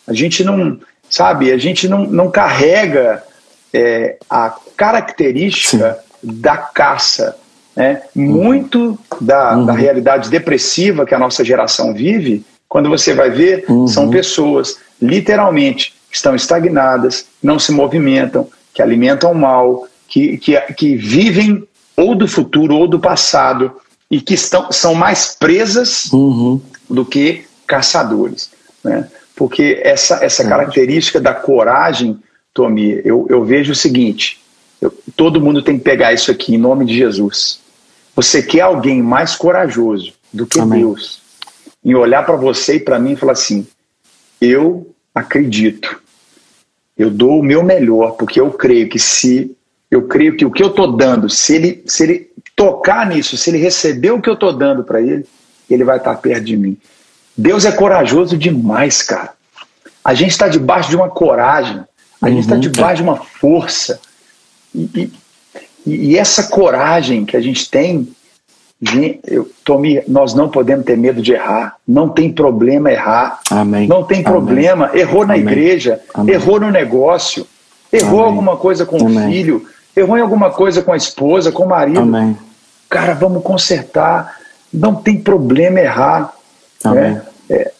a 0.06 0.12
gente 0.12 0.44
não, 0.44 0.78
sabe, 1.08 1.50
a 1.50 1.56
gente 1.56 1.88
não, 1.88 2.04
não 2.04 2.30
carrega 2.30 3.24
é, 3.72 4.16
a 4.28 4.54
característica 4.76 5.98
Sim. 6.22 6.28
da 6.42 6.58
caça. 6.58 7.36
Né? 7.74 8.02
Muito 8.14 8.98
da, 9.20 9.56
uhum. 9.56 9.66
da 9.66 9.72
realidade 9.72 10.28
depressiva 10.28 11.06
que 11.06 11.14
a 11.14 11.18
nossa 11.18 11.42
geração 11.42 11.94
vive, 11.94 12.44
quando 12.68 12.90
você 12.90 13.14
vai 13.14 13.30
ver, 13.30 13.64
uhum. 13.68 13.88
são 13.88 14.10
pessoas, 14.10 14.78
literalmente, 15.00 15.94
que 16.10 16.16
estão 16.16 16.36
estagnadas, 16.36 17.26
não 17.42 17.58
se 17.58 17.72
movimentam, 17.72 18.48
que 18.74 18.82
alimentam 18.82 19.32
mal, 19.32 19.88
que, 20.08 20.36
que, 20.36 20.60
que 20.74 20.96
vivem 20.96 21.66
ou 21.96 22.14
do 22.14 22.28
futuro 22.28 22.74
ou 22.74 22.86
do 22.86 22.98
passado 22.98 23.72
e 24.10 24.20
que 24.20 24.34
estão, 24.34 24.70
são 24.70 24.94
mais 24.94 25.34
presas 25.34 26.12
uhum. 26.12 26.60
do 26.90 27.06
que 27.06 27.44
caçadores. 27.66 28.50
Né? 28.82 29.08
Porque 29.34 29.80
essa, 29.82 30.22
essa 30.24 30.46
característica 30.46 31.20
da 31.20 31.32
coragem, 31.32 32.18
Tomi, 32.52 33.00
eu, 33.04 33.26
eu 33.30 33.44
vejo 33.44 33.72
o 33.72 33.76
seguinte: 33.76 34.40
eu, 34.80 34.92
todo 35.16 35.40
mundo 35.40 35.62
tem 35.62 35.78
que 35.78 35.84
pegar 35.84 36.12
isso 36.12 36.30
aqui 36.30 36.54
em 36.54 36.58
nome 36.58 36.84
de 36.84 36.94
Jesus. 36.94 37.60
Você 38.14 38.42
quer 38.42 38.60
alguém 38.60 39.02
mais 39.02 39.34
corajoso 39.34 40.12
do 40.32 40.46
que 40.46 40.60
Amém. 40.60 40.80
Deus 40.80 41.24
em 41.84 41.94
olhar 41.94 42.24
para 42.24 42.36
você 42.36 42.76
e 42.76 42.80
para 42.80 42.98
mim 42.98 43.12
e 43.12 43.16
falar 43.16 43.32
assim: 43.32 43.66
eu 44.40 44.90
acredito, 45.14 46.00
eu 46.96 47.10
dou 47.10 47.40
o 47.40 47.42
meu 47.42 47.62
melhor, 47.62 48.12
porque 48.12 48.40
eu 48.40 48.50
creio 48.50 48.88
que 48.88 48.98
se 48.98 49.56
eu 49.90 50.08
creio 50.08 50.36
que 50.36 50.44
o 50.44 50.50
que 50.50 50.62
eu 50.62 50.68
estou 50.68 50.96
dando, 50.96 51.28
se 51.28 51.54
ele, 51.54 51.82
se 51.86 52.02
ele 52.02 52.30
tocar 52.56 53.06
nisso, 53.06 53.36
se 53.36 53.50
ele 53.50 53.58
receber 53.58 54.10
o 54.10 54.20
que 54.20 54.28
eu 54.28 54.34
estou 54.34 54.52
dando 54.52 54.82
para 54.82 55.00
ele, 55.00 55.24
ele 55.70 55.84
vai 55.84 55.98
estar 55.98 56.14
tá 56.14 56.20
perto 56.20 56.44
de 56.44 56.56
mim. 56.56 56.76
Deus 57.36 57.64
é 57.64 57.72
corajoso 57.72 58.36
demais, 58.36 59.02
cara. 59.02 59.32
A 60.04 60.14
gente 60.14 60.30
está 60.30 60.48
debaixo 60.48 60.90
de 60.90 60.96
uma 60.96 61.08
coragem. 61.08 61.82
A 62.20 62.28
gente 62.28 62.40
está 62.40 62.54
uhum. 62.54 62.60
debaixo 62.60 62.96
de 62.96 63.08
uma 63.08 63.16
força. 63.16 64.00
E, 64.74 65.10
e, 65.86 66.10
e, 66.10 66.18
essa 66.18 66.44
coragem 66.44 67.24
que 67.24 67.36
a 67.36 67.40
gente 67.40 67.68
tem, 67.70 68.08
eu, 69.26 69.48
Tomi, 69.64 70.02
nós 70.06 70.34
não 70.34 70.48
podemos 70.48 70.84
ter 70.84 70.96
medo 70.96 71.22
de 71.22 71.32
errar. 71.32 71.76
Não 71.86 72.08
tem 72.08 72.32
problema 72.32 72.90
errar. 72.90 73.40
Amém. 73.50 73.88
Não 73.88 74.04
tem 74.04 74.22
problema. 74.22 74.86
Amém. 74.86 75.00
Errou 75.00 75.26
na 75.26 75.34
Amém. 75.34 75.46
igreja, 75.46 76.00
errou 76.26 76.60
no 76.60 76.70
negócio, 76.70 77.46
errou 77.92 78.22
alguma 78.22 78.56
coisa 78.56 78.84
com 78.84 78.96
o 78.96 79.08
filho, 79.08 79.64
errou 79.96 80.18
em 80.18 80.20
alguma 80.20 80.50
coisa 80.50 80.82
com 80.82 80.92
a 80.92 80.96
esposa, 80.96 81.50
com 81.50 81.64
o 81.64 81.68
marido. 81.68 82.36
Cara, 82.88 83.14
vamos 83.14 83.42
consertar. 83.42 84.38
Não 84.72 84.94
tem 84.94 85.20
problema 85.20 85.80
errar. 85.80 86.32
Né? 86.84 87.22
É, 87.48 87.70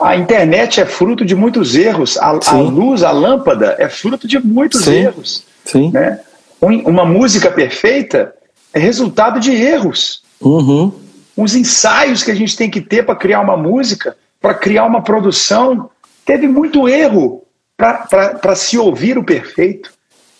a 0.00 0.16
internet 0.16 0.80
é 0.80 0.86
fruto 0.86 1.24
de 1.24 1.34
muitos 1.34 1.76
erros. 1.76 2.16
A, 2.18 2.38
a, 2.46 2.56
luz, 2.56 3.02
a 3.02 3.12
lâmpada, 3.12 3.76
é 3.78 3.88
fruto 3.88 4.26
de 4.26 4.38
muitos 4.38 4.84
Sim. 4.84 4.94
erros. 4.94 5.44
Sim. 5.64 5.90
Né? 5.92 6.18
Uma 6.60 7.04
música 7.04 7.50
perfeita 7.50 8.34
é 8.72 8.78
resultado 8.78 9.40
de 9.40 9.52
erros. 9.52 10.22
Uhum. 10.40 10.92
Os 11.36 11.54
ensaios 11.54 12.22
que 12.22 12.30
a 12.30 12.34
gente 12.34 12.56
tem 12.56 12.70
que 12.70 12.80
ter 12.80 13.04
para 13.04 13.16
criar 13.16 13.40
uma 13.40 13.56
música, 13.56 14.16
para 14.40 14.54
criar 14.54 14.84
uma 14.84 15.02
produção, 15.02 15.90
teve 16.24 16.46
muito 16.46 16.88
erro 16.88 17.42
para 17.76 18.54
se 18.54 18.78
ouvir 18.78 19.16
o 19.16 19.24
perfeito. 19.24 19.90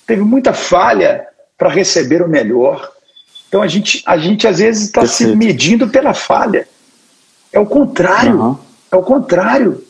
Teve 0.06 0.22
muita 0.22 0.52
falha 0.52 1.26
para 1.56 1.68
receber 1.68 2.22
o 2.22 2.28
melhor. 2.28 2.90
Então 3.48 3.62
a 3.62 3.66
gente, 3.66 4.02
a 4.06 4.16
gente 4.16 4.46
às 4.46 4.58
vezes 4.58 4.86
está 4.86 5.06
se 5.06 5.34
medindo 5.34 5.88
pela 5.88 6.14
falha. 6.14 6.68
É 7.52 7.58
o 7.58 7.66
contrário. 7.66 8.40
Uhum. 8.40 8.56
É 8.92 8.96
o 8.96 9.02
contrário. 9.02 9.84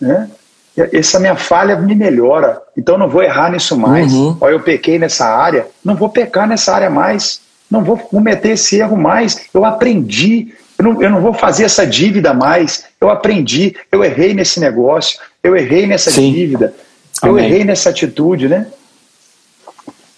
Né? 0.00 0.30
Essa 0.76 1.20
minha 1.20 1.36
falha 1.36 1.76
me 1.76 1.94
melhora. 1.94 2.60
Então 2.76 2.98
não 2.98 3.08
vou 3.08 3.22
errar 3.22 3.50
nisso 3.50 3.76
mais. 3.76 4.12
Uhum. 4.12 4.36
Ou 4.40 4.50
eu 4.50 4.60
pequei 4.60 4.98
nessa 4.98 5.26
área, 5.26 5.66
não 5.84 5.94
vou 5.94 6.08
pecar 6.08 6.48
nessa 6.48 6.74
área 6.74 6.90
mais. 6.90 7.40
Não 7.74 7.82
vou 7.82 7.98
cometer 7.98 8.50
esse 8.50 8.78
erro 8.78 8.96
mais. 8.96 9.46
Eu 9.52 9.64
aprendi. 9.64 10.54
Eu 10.78 10.84
não, 10.84 11.02
eu 11.02 11.10
não 11.10 11.20
vou 11.20 11.34
fazer 11.34 11.64
essa 11.64 11.84
dívida 11.84 12.32
mais. 12.32 12.84
Eu 13.00 13.10
aprendi. 13.10 13.74
Eu 13.90 14.04
errei 14.04 14.32
nesse 14.32 14.60
negócio. 14.60 15.18
Eu 15.42 15.56
errei 15.56 15.84
nessa 15.84 16.12
Sim. 16.12 16.32
dívida. 16.32 16.72
Eu 17.20 17.30
Amém. 17.30 17.46
errei 17.46 17.64
nessa 17.64 17.90
atitude, 17.90 18.48
né? 18.48 18.68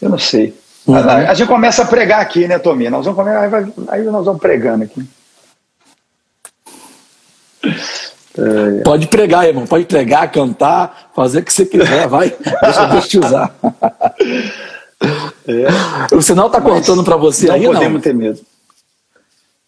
Eu 0.03 0.11
não 0.11 0.19
sei. 0.19 0.55
Uhum. 0.87 0.97
A, 0.97 1.31
a, 1.31 1.35
gente 1.35 1.49
começa 1.49 1.83
a 1.83 1.87
pregar 1.87 2.21
aqui, 2.21 2.47
né, 2.47 2.59
Tomi? 2.59 2.91
Nós 2.91 3.07
vamos 3.07 3.27
aí, 3.27 3.73
aí 3.89 4.03
nós 4.03 4.27
vamos 4.27 4.41
pregando 4.41 4.85
aqui. 4.85 5.03
É. 7.65 8.83
Pode 8.85 9.07
pregar, 9.07 9.49
irmão. 9.49 9.67
Pode 9.67 9.87
pregar, 9.87 10.31
cantar, 10.31 11.11
fazer 11.17 11.39
o 11.39 11.43
que 11.43 11.53
você 11.53 11.65
quiser. 11.65 12.07
Vai, 12.07 12.37
deixa 12.63 12.85
Deus 12.85 13.09
te 13.09 13.19
usar. 13.19 13.51
É. 15.47 16.15
O 16.15 16.23
sinal 16.23 16.47
está 16.47 16.61
cortando 16.61 17.05
para 17.05 17.17
você 17.17 17.47
não 17.47 17.55
aí, 17.55 17.63
não? 17.63 17.73
podemos 17.73 18.03
ter 18.03 18.15
medo. 18.15 18.41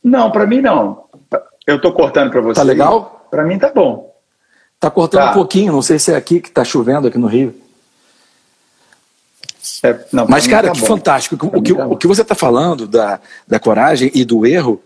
Não, 0.02 0.30
para 0.30 0.46
mim 0.46 0.60
não. 0.60 1.04
Eu 1.66 1.76
estou 1.76 1.92
cortando 1.92 2.30
para 2.30 2.40
você. 2.40 2.54
Tá 2.54 2.62
legal? 2.62 3.26
Para 3.30 3.44
mim 3.44 3.58
tá 3.58 3.70
bom. 3.72 4.14
Tá 4.80 4.90
cortando 4.90 5.22
tá. 5.22 5.30
um 5.30 5.34
pouquinho. 5.34 5.72
Não 5.72 5.82
sei 5.82 5.98
se 5.98 6.12
é 6.12 6.16
aqui 6.16 6.40
que 6.40 6.48
está 6.48 6.64
chovendo 6.64 7.08
aqui 7.08 7.18
no 7.18 7.26
Rio. 7.26 7.54
É, 9.82 9.98
não, 10.12 10.26
Mas, 10.28 10.46
cara, 10.46 10.68
tá 10.68 10.72
que 10.72 10.80
bom. 10.80 10.86
fantástico. 10.86 11.34
O 11.52 11.62
que, 11.62 11.74
tá 11.74 11.86
o 11.86 11.96
que 11.96 12.06
você 12.06 12.22
está 12.22 12.34
falando 12.34 12.86
da, 12.86 13.20
da 13.46 13.60
coragem 13.60 14.10
e 14.14 14.24
do 14.24 14.46
erro, 14.46 14.80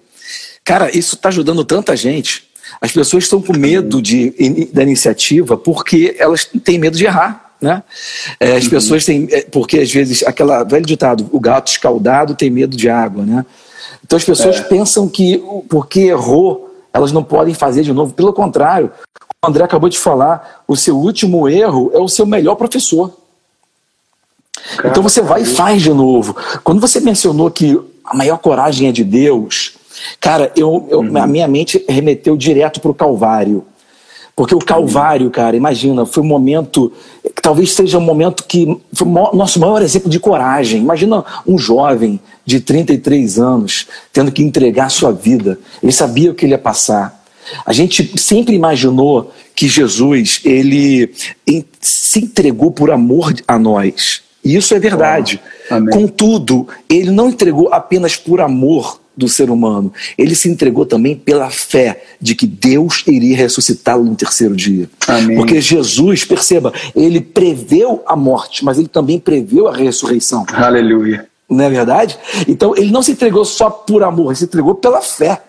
cara, 0.64 0.90
isso 0.96 1.14
está 1.14 1.28
ajudando 1.28 1.64
tanta 1.64 1.96
gente. 1.96 2.50
As 2.81 2.90
pessoas 2.90 3.24
estão 3.24 3.40
com 3.40 3.57
medo 3.57 4.00
de, 4.00 4.70
da 4.72 4.83
iniciativa 4.83 5.57
porque 5.57 6.16
elas 6.18 6.44
têm 6.44 6.78
medo 6.78 6.96
de 6.96 7.05
errar. 7.05 7.52
Né? 7.62 7.81
É, 8.40 8.57
as 8.57 8.64
uhum. 8.64 8.70
pessoas 8.70 9.05
têm. 9.05 9.29
É, 9.31 9.42
porque 9.42 9.79
às 9.79 9.92
vezes, 9.92 10.25
aquela 10.25 10.64
velho 10.64 10.85
ditado, 10.85 11.29
o 11.31 11.38
gato 11.38 11.68
escaldado 11.68 12.35
tem 12.35 12.51
medo 12.51 12.77
de 12.77 12.90
água. 12.90 13.25
Né? 13.25 13.46
Então 14.05 14.16
as 14.16 14.25
pessoas 14.25 14.59
é. 14.59 14.62
pensam 14.62 15.09
que 15.09 15.42
porque 15.68 16.01
errou, 16.01 16.75
elas 16.92 17.12
não 17.12 17.22
podem 17.22 17.55
fazer 17.55 17.83
de 17.83 17.92
novo. 17.92 18.12
Pelo 18.12 18.33
contrário, 18.33 18.90
o 19.44 19.48
André 19.48 19.62
acabou 19.62 19.88
de 19.88 19.98
falar, 19.98 20.64
o 20.66 20.77
seu 20.77 20.98
último 20.98 21.48
erro 21.48 21.92
é 21.94 21.98
o 21.98 22.09
seu 22.09 22.27
melhor 22.27 22.57
professor. 22.57 23.12
Cara, 24.77 24.88
então 24.88 25.03
você 25.03 25.22
vai 25.22 25.42
e 25.42 25.46
faz 25.46 25.81
de 25.81 25.92
novo. 25.92 26.37
Quando 26.64 26.81
você 26.81 27.01
mencionou 27.01 27.51
que 27.51 27.81
a 28.05 28.16
maior 28.16 28.38
coragem 28.38 28.88
é 28.88 28.92
de 28.92 29.05
Deus, 29.05 29.75
cara, 30.20 30.53
eu, 30.57 30.87
eu 30.90 31.01
uhum. 31.01 31.16
a 31.16 31.27
minha 31.27 31.46
mente 31.46 31.85
remeteu 31.88 32.37
direto 32.37 32.81
para 32.81 32.90
o 32.90 32.94
Calvário. 32.94 33.64
Porque 34.35 34.55
o 34.55 34.59
Calvário, 34.59 35.31
cara, 35.31 35.57
imagina, 35.57 36.07
foi 36.07 36.22
um 36.22 36.27
momento, 36.27 36.92
que 37.35 37.42
talvez 37.42 37.73
seja 37.73 37.99
um 37.99 38.03
momento 38.03 38.45
que 38.45 38.66
foi 38.92 39.09
o 39.09 39.37
nosso 39.37 39.59
maior 39.59 39.83
exemplo 39.83 40.11
de 40.11 40.21
coragem. 40.21 40.81
Imagina 40.81 41.25
um 41.47 41.59
jovem 41.59 42.21
de 42.45 42.61
33 42.61 43.38
anos 43.38 43.87
tendo 44.12 44.33
que 44.33 44.42
entregar 44.42 44.90
sua 44.90 45.12
vida. 45.12 45.59
Ele 45.83 45.92
sabia 45.92 46.31
o 46.31 46.35
que 46.35 46.45
ele 46.45 46.53
ia 46.53 46.59
passar. 46.59 47.23
A 47.66 47.73
gente 47.73 48.18
sempre 48.18 48.55
imaginou 48.55 49.33
que 49.55 49.68
Jesus, 49.68 50.40
ele 50.45 51.12
se 51.81 52.21
entregou 52.21 52.71
por 52.71 52.90
amor 52.90 53.35
a 53.47 53.59
nós. 53.59 54.23
E 54.45 54.57
isso 54.57 54.75
é 54.75 54.79
verdade. 54.79 55.40
Contudo, 55.92 56.66
ele 56.88 57.11
não 57.11 57.29
entregou 57.29 57.73
apenas 57.73 58.16
por 58.16 58.40
amor 58.40 59.02
do 59.16 59.29
ser 59.29 59.51
humano, 59.51 59.92
ele 60.16 60.35
se 60.35 60.48
entregou 60.48 60.87
também 60.87 61.14
pela 61.14 61.51
fé 61.51 62.03
de 62.20 62.35
que 62.35 62.46
Deus 62.46 63.05
iria 63.07 63.37
ressuscitá-lo 63.37 64.05
no 64.05 64.14
terceiro 64.14 64.57
dia. 64.57 64.88
Amém. 65.07 65.37
Porque 65.37 65.61
Jesus, 65.61 66.25
perceba, 66.25 66.72
ele 66.94 67.20
preveu 67.20 68.03
a 68.07 68.16
morte, 68.16 68.64
mas 68.64 68.79
ele 68.79 68.88
também 68.88 69.18
preveu 69.18 69.68
a 69.68 69.77
ressurreição. 69.77 70.46
Aleluia. 70.53 71.27
Não 71.48 71.64
é 71.64 71.70
verdade? 71.70 72.18
Então, 72.48 72.75
ele 72.77 72.90
não 72.90 73.03
se 73.03 73.12
entregou 73.12 73.44
só 73.44 73.68
por 73.68 74.03
amor, 74.03 74.29
ele 74.29 74.37
se 74.37 74.44
entregou 74.44 74.75
pela 74.75 75.03
fé. 75.03 75.42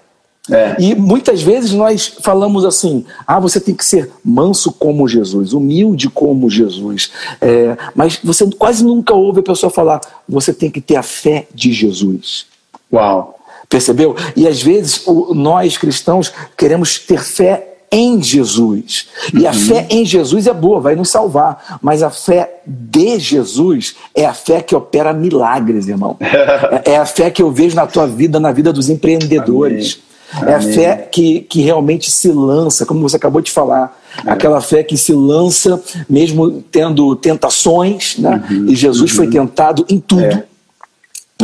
É. 0.52 0.76
E 0.78 0.94
muitas 0.94 1.42
vezes 1.42 1.72
nós 1.72 2.18
falamos 2.22 2.66
assim: 2.66 3.06
ah, 3.26 3.40
você 3.40 3.62
tem 3.62 3.74
que 3.74 3.86
ser 3.86 4.12
manso 4.26 4.74
como 4.74 5.08
Jesus, 5.08 5.54
humilde 5.54 6.10
como 6.10 6.50
Jesus. 6.50 7.12
É, 7.40 7.78
mas 7.96 8.20
você 8.22 8.46
quase 8.52 8.84
nunca 8.84 9.14
ouve 9.14 9.40
a 9.40 9.44
pessoa 9.44 9.70
falar: 9.70 10.02
você 10.28 10.54
tem 10.54 10.70
que 10.70 10.82
ter 10.82 10.98
a 10.98 11.04
fé 11.04 11.48
de 11.54 11.72
Jesus. 11.72 12.48
Uau! 12.92 13.40
Percebeu? 13.74 14.16
E 14.36 14.48
às 14.48 14.62
vezes 14.62 15.02
o, 15.08 15.34
nós 15.34 15.80
cristãos 15.80 16.32
queremos 16.56 17.00
ter 17.00 17.20
fé 17.24 17.70
em 17.92 18.22
Jesus. 18.22 19.08
E 19.34 19.40
uhum. 19.40 19.50
a 19.50 19.54
fé 19.54 19.88
em 19.90 20.06
Jesus 20.06 20.46
é 20.46 20.54
boa, 20.54 20.80
vai 20.80 20.96
nos 20.96 21.10
salvar. 21.10 21.80
Mas 21.82 22.04
a 22.04 22.12
fé 22.12 22.62
de 22.68 23.18
Jesus 23.18 23.96
é 24.14 24.28
a 24.28 24.34
fé 24.34 24.62
que 24.62 24.76
opera 24.76 25.12
milagres, 25.12 25.88
irmão. 25.88 26.18
é, 26.86 26.92
é 26.92 26.98
a 26.98 27.06
fé 27.08 27.32
que 27.32 27.42
eu 27.42 27.52
vejo 27.52 27.76
na 27.76 27.88
tua 27.88 28.06
vida, 28.06 28.40
na 28.40 28.52
vida 28.52 28.72
dos 28.72 28.92
empreendedores. 28.92 30.00
Amém. 30.32 30.54
É 30.54 30.56
a 30.56 30.62
fé 30.62 31.10
que, 31.12 31.40
que 31.42 31.62
realmente 31.64 32.12
se 32.12 32.32
lança, 32.32 32.86
como 32.86 33.02
você 33.02 33.16
acabou 33.16 33.42
de 33.42 33.52
falar. 33.52 34.00
É. 34.24 34.30
Aquela 34.30 34.62
fé 34.62 34.84
que 34.84 34.98
se 34.98 35.14
lança 35.14 35.82
mesmo 36.08 36.64
tendo 36.72 37.16
tentações, 37.16 38.20
né? 38.20 38.44
Uhum, 38.52 38.70
e 38.70 38.76
Jesus 38.76 39.10
uhum. 39.10 39.18
foi 39.18 39.28
tentado 39.28 39.84
em 39.90 40.00
tudo. 40.00 40.22
É. 40.22 40.44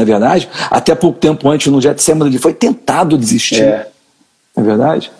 É 0.02 0.06
verdade? 0.06 0.50
Até 0.70 0.96
pouco 0.96 1.20
tempo 1.20 1.50
antes, 1.50 1.72
no 1.72 1.82
Getsemane, 1.82 2.32
ele 2.32 2.40
foi 2.40 2.54
tentado 2.54 3.18
desistir. 3.18 3.62
É. 3.62 3.88
Não 4.56 4.64
é 4.64 4.68
verdade? 4.68 5.12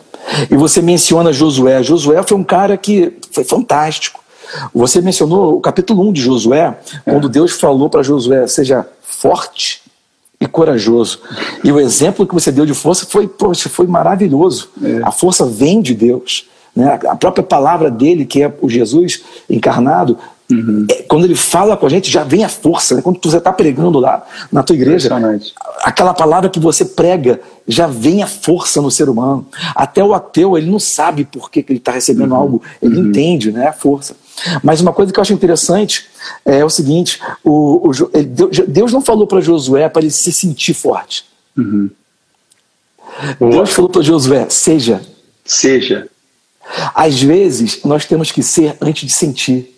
E 0.50 0.56
você 0.56 0.82
menciona 0.82 1.34
Josué. 1.34 1.82
Josué 1.84 2.22
foi 2.24 2.38
um 2.38 2.44
cara 2.44 2.78
que 2.78 3.14
foi 3.32 3.44
fantástico. 3.44 4.24
Você 4.74 5.02
mencionou 5.02 5.58
o 5.58 5.62
capítulo 5.62 6.08
1 6.10 6.14
de 6.14 6.22
Josué, 6.22 6.78
é. 7.06 7.12
quando 7.12 7.30
Deus 7.30 7.54
falou 7.54 7.90
para 7.90 8.04
Josué: 8.04 8.48
seja 8.48 8.86
forte 9.02 9.82
e 10.40 10.48
corajoso. 10.48 11.20
E 11.64 11.72
o 11.72 11.80
exemplo 11.80 12.26
que 12.26 12.34
você 12.34 12.52
deu 12.52 12.66
de 12.66 12.74
força 12.74 13.06
foi, 13.06 13.28
poxa, 13.28 13.70
foi 13.70 13.86
maravilhoso. 13.86 14.70
É. 14.82 15.02
A 15.04 15.12
força 15.12 15.46
vem 15.46 15.82
de 15.82 15.94
Deus. 15.94 16.48
Né? 16.76 16.98
A 17.08 17.16
própria 17.16 17.44
palavra 17.44 17.92
dele, 17.92 18.26
que 18.26 18.42
é 18.42 18.54
o 18.62 18.70
Jesus 18.70 19.22
encarnado, 19.50 20.18
uhum. 20.50 20.86
é, 20.90 21.04
quando 21.04 21.26
ele 21.26 21.36
fala 21.36 21.78
com 21.78 21.86
a 21.86 21.90
gente, 21.90 22.10
já 22.10 22.24
vem 22.24 22.44
a 22.44 22.50
força. 22.50 22.96
Né? 22.96 23.02
Quando 23.02 23.20
você 23.22 23.38
está 23.38 23.52
pregando 23.52 24.00
lá 24.00 24.26
na 24.52 24.64
tua 24.64 24.76
igreja, 24.76 25.10
aquela 25.84 26.14
palavra 26.14 26.50
que 26.50 26.60
você 26.60 26.86
prega, 26.86 27.40
já 27.68 27.88
vem 27.88 28.24
a 28.24 28.28
força 28.28 28.82
no 28.82 28.92
ser 28.92 29.10
humano. 29.10 29.48
Até 29.76 30.04
o 30.04 30.14
ateu, 30.14 30.58
ele 30.58 30.70
não 30.70 30.80
sabe 30.80 31.26
por 31.26 31.52
que, 31.52 31.64
que 31.64 31.72
ele 31.72 31.80
está 31.80 31.92
recebendo 31.92 32.32
uhum. 32.32 32.38
algo, 32.38 32.64
ele 32.82 32.98
uhum. 32.98 33.10
entende 33.10 33.52
né, 33.52 33.68
a 33.68 33.74
força. 33.74 34.16
Mas 34.64 34.82
uma 34.82 34.94
coisa 34.94 35.12
que 35.12 35.20
eu 35.20 35.22
acho 35.22 35.34
interessante 35.34 36.08
é 36.46 36.64
o 36.64 36.70
seguinte: 36.70 37.20
o, 37.44 37.90
o 37.90 37.92
Deus 38.68 38.94
não 38.94 39.02
falou 39.02 39.28
para 39.28 39.42
Josué 39.42 39.90
para 39.90 40.02
ele 40.02 40.12
se 40.12 40.32
sentir 40.32 40.74
forte. 40.74 41.26
Uhum. 41.58 41.90
Deus 43.40 43.72
falou 43.72 43.90
para 43.90 44.02
Josué: 44.02 44.48
seja. 44.50 45.02
Seja. 45.44 46.08
Às 46.94 47.22
vezes 47.22 47.82
nós 47.84 48.06
temos 48.06 48.32
que 48.32 48.44
ser 48.44 48.78
antes 48.80 49.08
de 49.08 49.14
sentir. 49.14 49.76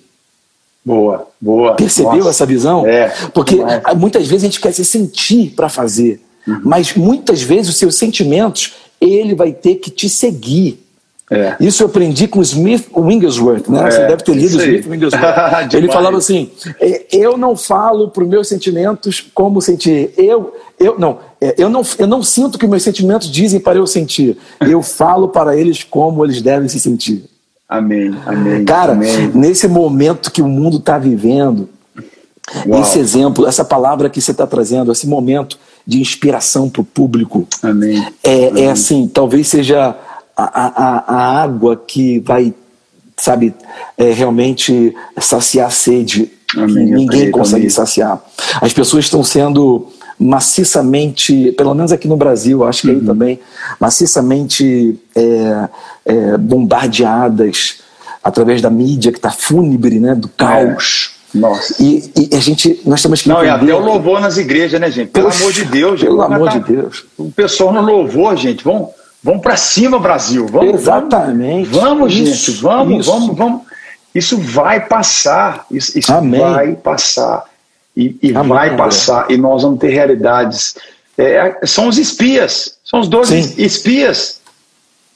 Boa, 0.84 1.28
boa. 1.40 1.76
Percebeu 1.76 2.16
Nossa. 2.16 2.30
essa 2.30 2.46
visão? 2.46 2.86
É. 2.88 3.10
Porque 3.34 3.58
muitas 3.96 4.28
vezes 4.28 4.44
a 4.44 4.48
gente 4.48 4.60
quer 4.60 4.72
se 4.74 4.84
sentir 4.84 5.54
para 5.56 5.70
fazer, 5.70 6.20
uhum. 6.48 6.62
mas 6.64 6.96
muitas 6.96 7.42
vezes 7.42 7.70
os 7.70 7.78
seus 7.78 7.96
sentimentos 7.96 8.74
ele 9.00 9.36
vai 9.36 9.52
ter 9.52 9.76
que 9.76 9.90
te 9.90 10.08
seguir 10.10 10.80
É. 11.32 11.56
Isso 11.62 11.82
eu 11.82 11.88
aprendi 11.88 12.28
com 12.28 12.42
Smith 12.42 12.90
Wigglesworth, 12.94 13.70
né? 13.70 13.88
É, 13.88 13.92
Você 13.92 14.00
deve 14.00 14.22
ter 14.22 14.34
lido 14.34 14.62
Smith 14.62 14.86
Wigglesworth. 14.86 15.24
Ele 15.74 15.88
falava 15.88 16.18
assim: 16.18 16.52
é, 16.78 17.06
eu 17.10 17.38
não 17.38 17.56
falo 17.56 18.10
para 18.10 18.22
os 18.22 18.30
meus 18.30 18.50
sentimentos 18.50 19.26
como 19.34 19.62
sentir. 19.62 20.12
Eu, 20.18 20.54
eu 20.78 21.00
não, 21.00 21.20
é, 21.40 21.56
eu 21.58 21.70
não, 21.70 21.84
eu 21.98 22.06
não 22.06 22.22
sinto 22.22 22.60
que 22.60 22.68
meus 22.68 22.84
sentimentos 22.84 23.32
dizem 23.32 23.62
para 23.62 23.80
eu 23.80 23.88
sentir. 23.88 24.38
Eu 24.60 24.82
falo 24.82 25.30
para 25.30 25.56
eles 25.56 25.86
como 25.86 26.26
eles 26.26 26.42
devem 26.42 26.68
se 26.68 26.82
sentir. 26.82 27.24
Amém, 27.72 28.14
amém. 28.26 28.66
Cara, 28.66 28.92
amém. 28.92 29.32
nesse 29.34 29.66
momento 29.66 30.30
que 30.30 30.42
o 30.42 30.48
mundo 30.48 30.76
está 30.76 30.98
vivendo, 30.98 31.70
Uau. 32.68 32.82
esse 32.82 33.00
exemplo, 33.00 33.48
essa 33.48 33.64
palavra 33.64 34.10
que 34.10 34.20
você 34.20 34.32
está 34.32 34.46
trazendo, 34.46 34.92
esse 34.92 35.08
momento 35.08 35.58
de 35.88 36.02
inspiração 36.02 36.70
para 36.70 36.82
o 36.82 36.84
público, 36.84 37.48
amém. 37.64 38.06
É, 38.22 38.50
amém. 38.50 38.66
é 38.66 38.72
assim, 38.72 39.08
talvez 39.08 39.48
seja 39.48 39.96
a, 40.36 40.44
a, 40.44 41.16
a 41.16 41.42
água 41.42 41.78
que 41.78 42.20
vai, 42.20 42.54
sabe, 43.16 43.56
é, 43.98 44.12
realmente 44.12 44.94
saciar 45.18 45.68
a 45.68 45.72
sede 45.72 46.30
Amém. 46.58 46.74
que 46.74 46.92
ninguém 46.92 47.32
consegue 47.32 47.70
saciar. 47.70 48.22
As 48.62 48.74
pessoas 48.74 49.06
estão 49.06 49.24
sendo 49.24 49.88
maciçamente, 50.22 51.52
pelo 51.54 51.74
menos 51.74 51.92
aqui 51.92 52.08
no 52.08 52.16
Brasil, 52.16 52.64
acho 52.64 52.84
que 52.84 52.90
uhum. 52.90 53.00
aí 53.00 53.06
também, 53.06 53.40
maciçamente 53.80 55.00
é, 55.16 55.70
é, 56.06 56.38
bombardeadas 56.38 57.80
através 58.24 58.62
da 58.62 58.70
mídia 58.70 59.12
que 59.12 59.18
está 59.18 59.32
fúnebre, 59.32 60.00
né, 60.00 60.14
do 60.14 60.28
caos. 60.30 61.16
É. 61.18 61.22
Nossa. 61.40 61.82
E, 61.82 62.12
e, 62.16 62.36
a 62.36 62.40
gente, 62.40 62.82
nós 62.86 63.02
temos 63.02 63.22
que 63.22 63.30
Não, 63.30 63.44
entender... 63.44 63.72
e 63.72 63.72
até 63.72 63.74
o 63.74 63.86
louvor 63.86 64.20
nas 64.20 64.38
igrejas, 64.38 64.80
né, 64.80 64.92
gente? 64.92 65.10
Pelo 65.12 65.28
Poxa, 65.28 65.40
amor 65.40 65.54
de 65.54 65.66
Deus, 65.66 66.00
gente. 66.00 66.10
Pelo 66.10 66.22
amor 66.22 66.50
de 66.50 66.60
Deus. 66.60 67.06
O 67.18 67.32
pessoal 67.32 67.74
no 67.74 67.82
louvor, 67.82 68.36
gente, 68.36 68.64
vão, 68.64 68.90
vão 69.24 69.40
para 69.40 69.56
cima, 69.56 69.98
Brasil. 69.98 70.46
Vamos, 70.46 70.82
Exatamente. 70.82 71.70
Vamos, 71.70 72.14
isso, 72.14 72.52
gente, 72.52 72.62
vamos, 72.62 73.00
isso. 73.00 73.12
vamos, 73.12 73.38
vamos. 73.38 73.62
Isso 74.14 74.38
vai 74.38 74.86
passar. 74.86 75.66
Isso, 75.72 75.98
isso 75.98 76.12
vai 76.12 76.76
passar 76.76 77.46
e, 77.96 78.18
e 78.22 78.36
Amém, 78.36 78.50
vai 78.50 78.78
passar, 78.78 79.30
e 79.30 79.38
nós 79.38 79.64
vamos 79.64 79.80
ter 79.80 79.90
realidades. 79.90 80.76
É, 81.18 81.60
são 81.66 81.88
os 81.88 81.98
espias, 81.98 82.78
são 82.84 83.00
os 83.00 83.08
12 83.08 83.44
Sim. 83.44 83.62
espias. 83.62 84.40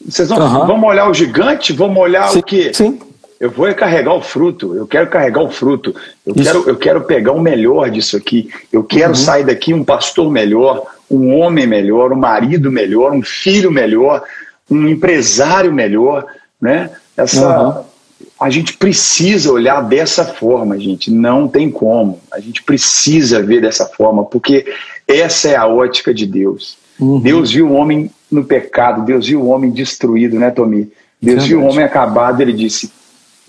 Vocês 0.05 0.29
vão, 0.29 0.39
uhum. 0.39 0.67
vamos 0.67 0.89
olhar 0.89 1.09
o 1.09 1.13
gigante, 1.13 1.73
vamos 1.73 1.97
olhar 1.97 2.29
Sim. 2.29 2.39
o 2.39 2.43
quê? 2.43 2.71
Sim. 2.73 2.99
Eu 3.39 3.51
vou 3.51 3.73
carregar 3.73 4.13
o 4.13 4.21
fruto, 4.21 4.75
eu 4.75 4.87
quero 4.87 5.07
carregar 5.07 5.41
o 5.41 5.49
fruto, 5.49 5.93
eu, 6.25 6.33
quero, 6.33 6.69
eu 6.69 6.75
quero 6.77 7.01
pegar 7.01 7.33
o 7.33 7.41
melhor 7.41 7.89
disso 7.89 8.15
aqui, 8.15 8.49
eu 8.71 8.83
quero 8.83 9.09
uhum. 9.09 9.15
sair 9.15 9.45
daqui 9.45 9.73
um 9.73 9.83
pastor 9.83 10.31
melhor, 10.31 10.83
um 11.09 11.37
homem 11.39 11.67
melhor, 11.67 12.13
um 12.13 12.17
marido 12.17 12.71
melhor, 12.71 13.11
um 13.11 13.21
filho 13.21 13.71
melhor, 13.71 14.23
um 14.69 14.87
empresário 14.87 15.71
melhor, 15.71 16.25
né? 16.61 16.89
Essa, 17.17 17.59
uhum 17.59 17.94
a 18.39 18.49
gente 18.49 18.73
precisa 18.77 19.51
olhar 19.51 19.81
dessa 19.81 20.25
forma, 20.25 20.77
gente. 20.79 21.09
Não 21.09 21.47
tem 21.47 21.71
como. 21.71 22.19
A 22.31 22.39
gente 22.39 22.61
precisa 22.63 23.41
ver 23.41 23.61
dessa 23.61 23.85
forma, 23.85 24.25
porque 24.25 24.65
essa 25.07 25.49
é 25.49 25.55
a 25.55 25.67
ótica 25.67 26.13
de 26.13 26.25
Deus. 26.25 26.77
Uhum. 26.99 27.19
Deus 27.19 27.51
viu 27.51 27.69
o 27.69 27.73
homem 27.73 28.11
no 28.29 28.43
pecado, 28.43 29.05
Deus 29.05 29.27
viu 29.27 29.41
o 29.41 29.47
homem 29.47 29.71
destruído, 29.71 30.37
né, 30.37 30.51
Tomi? 30.51 30.91
Deus 31.21 31.43
é 31.43 31.47
viu 31.47 31.61
o 31.61 31.65
homem 31.65 31.83
acabado, 31.83 32.41
ele 32.41 32.53
disse: 32.53 32.91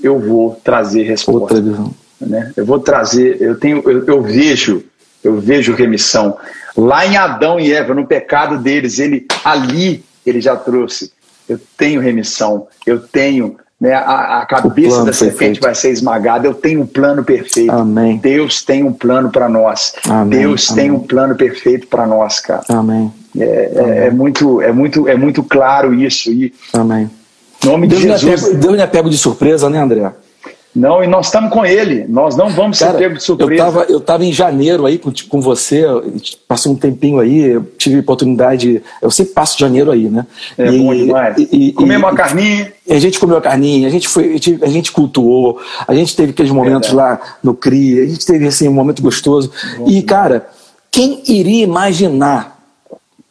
Eu 0.02 0.18
vou 0.20 0.60
trazer 0.62 1.02
resposta. 1.02 1.60
Né? 2.20 2.52
Eu 2.56 2.64
vou 2.64 2.78
trazer, 2.78 3.40
eu 3.40 3.58
tenho, 3.58 3.82
eu, 3.88 4.04
eu 4.06 4.22
vejo, 4.22 4.84
eu 5.22 5.38
vejo 5.40 5.74
remissão. 5.74 6.36
Lá 6.76 7.06
em 7.06 7.16
Adão 7.16 7.58
e 7.58 7.72
Eva, 7.72 7.94
no 7.94 8.06
pecado 8.06 8.58
deles, 8.58 8.98
ele 8.98 9.26
ali 9.44 10.04
ele 10.24 10.40
já 10.40 10.56
trouxe. 10.56 11.12
Eu 11.48 11.60
tenho 11.76 12.00
remissão, 12.00 12.66
eu 12.84 12.98
tenho 12.98 13.56
né, 13.80 13.92
a, 13.92 14.40
a 14.40 14.46
cabeça 14.46 15.04
da 15.04 15.12
serpente 15.12 15.36
perfeito. 15.38 15.62
vai 15.62 15.74
ser 15.74 15.90
esmagada. 15.90 16.46
Eu 16.46 16.54
tenho 16.54 16.82
um 16.82 16.86
plano 16.86 17.22
perfeito. 17.22 17.70
Amém. 17.70 18.18
Deus 18.18 18.62
tem 18.62 18.82
um 18.82 18.92
plano 18.92 19.30
para 19.30 19.48
nós. 19.48 19.92
Amém. 20.08 20.40
Deus 20.40 20.70
Amém. 20.70 20.84
tem 20.84 20.90
um 20.90 21.00
plano 21.00 21.34
perfeito 21.34 21.86
para 21.86 22.06
nós, 22.06 22.40
cara. 22.40 22.62
Amém. 22.68 23.12
É, 23.38 23.44
é, 23.44 24.06
é, 24.06 24.10
muito, 24.10 24.62
é 24.62 24.72
muito, 24.72 25.08
é 25.08 25.16
muito 25.16 25.42
claro 25.42 25.92
isso. 25.92 26.32
E 26.32 26.52
Amém. 26.72 27.10
Nome 27.64 27.86
Deus 27.86 28.00
de 28.00 28.16
Jesus. 28.16 28.56
Deus 28.56 28.76
não 28.76 28.82
é 28.82 28.86
pego 28.86 29.10
de 29.10 29.18
surpresa, 29.18 29.68
né, 29.68 29.78
André? 29.80 30.10
Não, 30.76 31.02
e 31.02 31.06
nós 31.06 31.26
estamos 31.26 31.50
com 31.50 31.64
ele. 31.64 32.04
Nós 32.06 32.36
não 32.36 32.50
vamos 32.50 32.78
Cara, 32.78 32.92
ser 32.92 32.98
pegos 32.98 33.18
de 33.20 33.24
surpresa. 33.24 33.86
Eu 33.88 33.96
estava 33.96 34.26
em 34.26 34.32
janeiro 34.32 34.84
aí 34.84 34.98
com, 34.98 35.10
com 35.26 35.40
você, 35.40 35.86
passei 36.46 36.70
um 36.70 36.76
tempinho 36.76 37.18
aí, 37.18 37.44
eu 37.46 37.64
tive 37.78 38.00
oportunidade. 38.00 38.82
Eu 39.00 39.10
sempre 39.10 39.32
passo 39.32 39.58
janeiro 39.58 39.90
aí, 39.90 40.10
né? 40.10 40.26
É 40.58 40.66
e, 40.66 40.78
bom 40.78 40.94
demais. 40.94 41.36
E, 41.38 41.72
Comemos 41.72 42.06
uma 42.06 42.14
carninha. 42.14 42.74
A 42.90 42.98
gente 42.98 43.18
comeu 43.18 43.38
a 43.38 43.40
carninha, 43.40 43.88
a 43.88 43.90
gente, 43.90 44.06
foi, 44.06 44.38
a 44.62 44.68
gente 44.68 44.92
cultuou, 44.92 45.58
a 45.88 45.94
gente 45.94 46.14
teve 46.14 46.30
aqueles 46.30 46.52
momentos 46.52 46.92
lá 46.92 47.20
no 47.42 47.54
CRI, 47.54 48.00
a 48.00 48.06
gente 48.06 48.24
teve 48.24 48.46
assim, 48.46 48.68
um 48.68 48.72
momento 48.72 49.02
gostoso. 49.02 49.50
Bom, 49.78 49.88
e, 49.88 50.02
cara, 50.02 50.46
quem 50.90 51.22
iria 51.26 51.64
imaginar? 51.64 52.60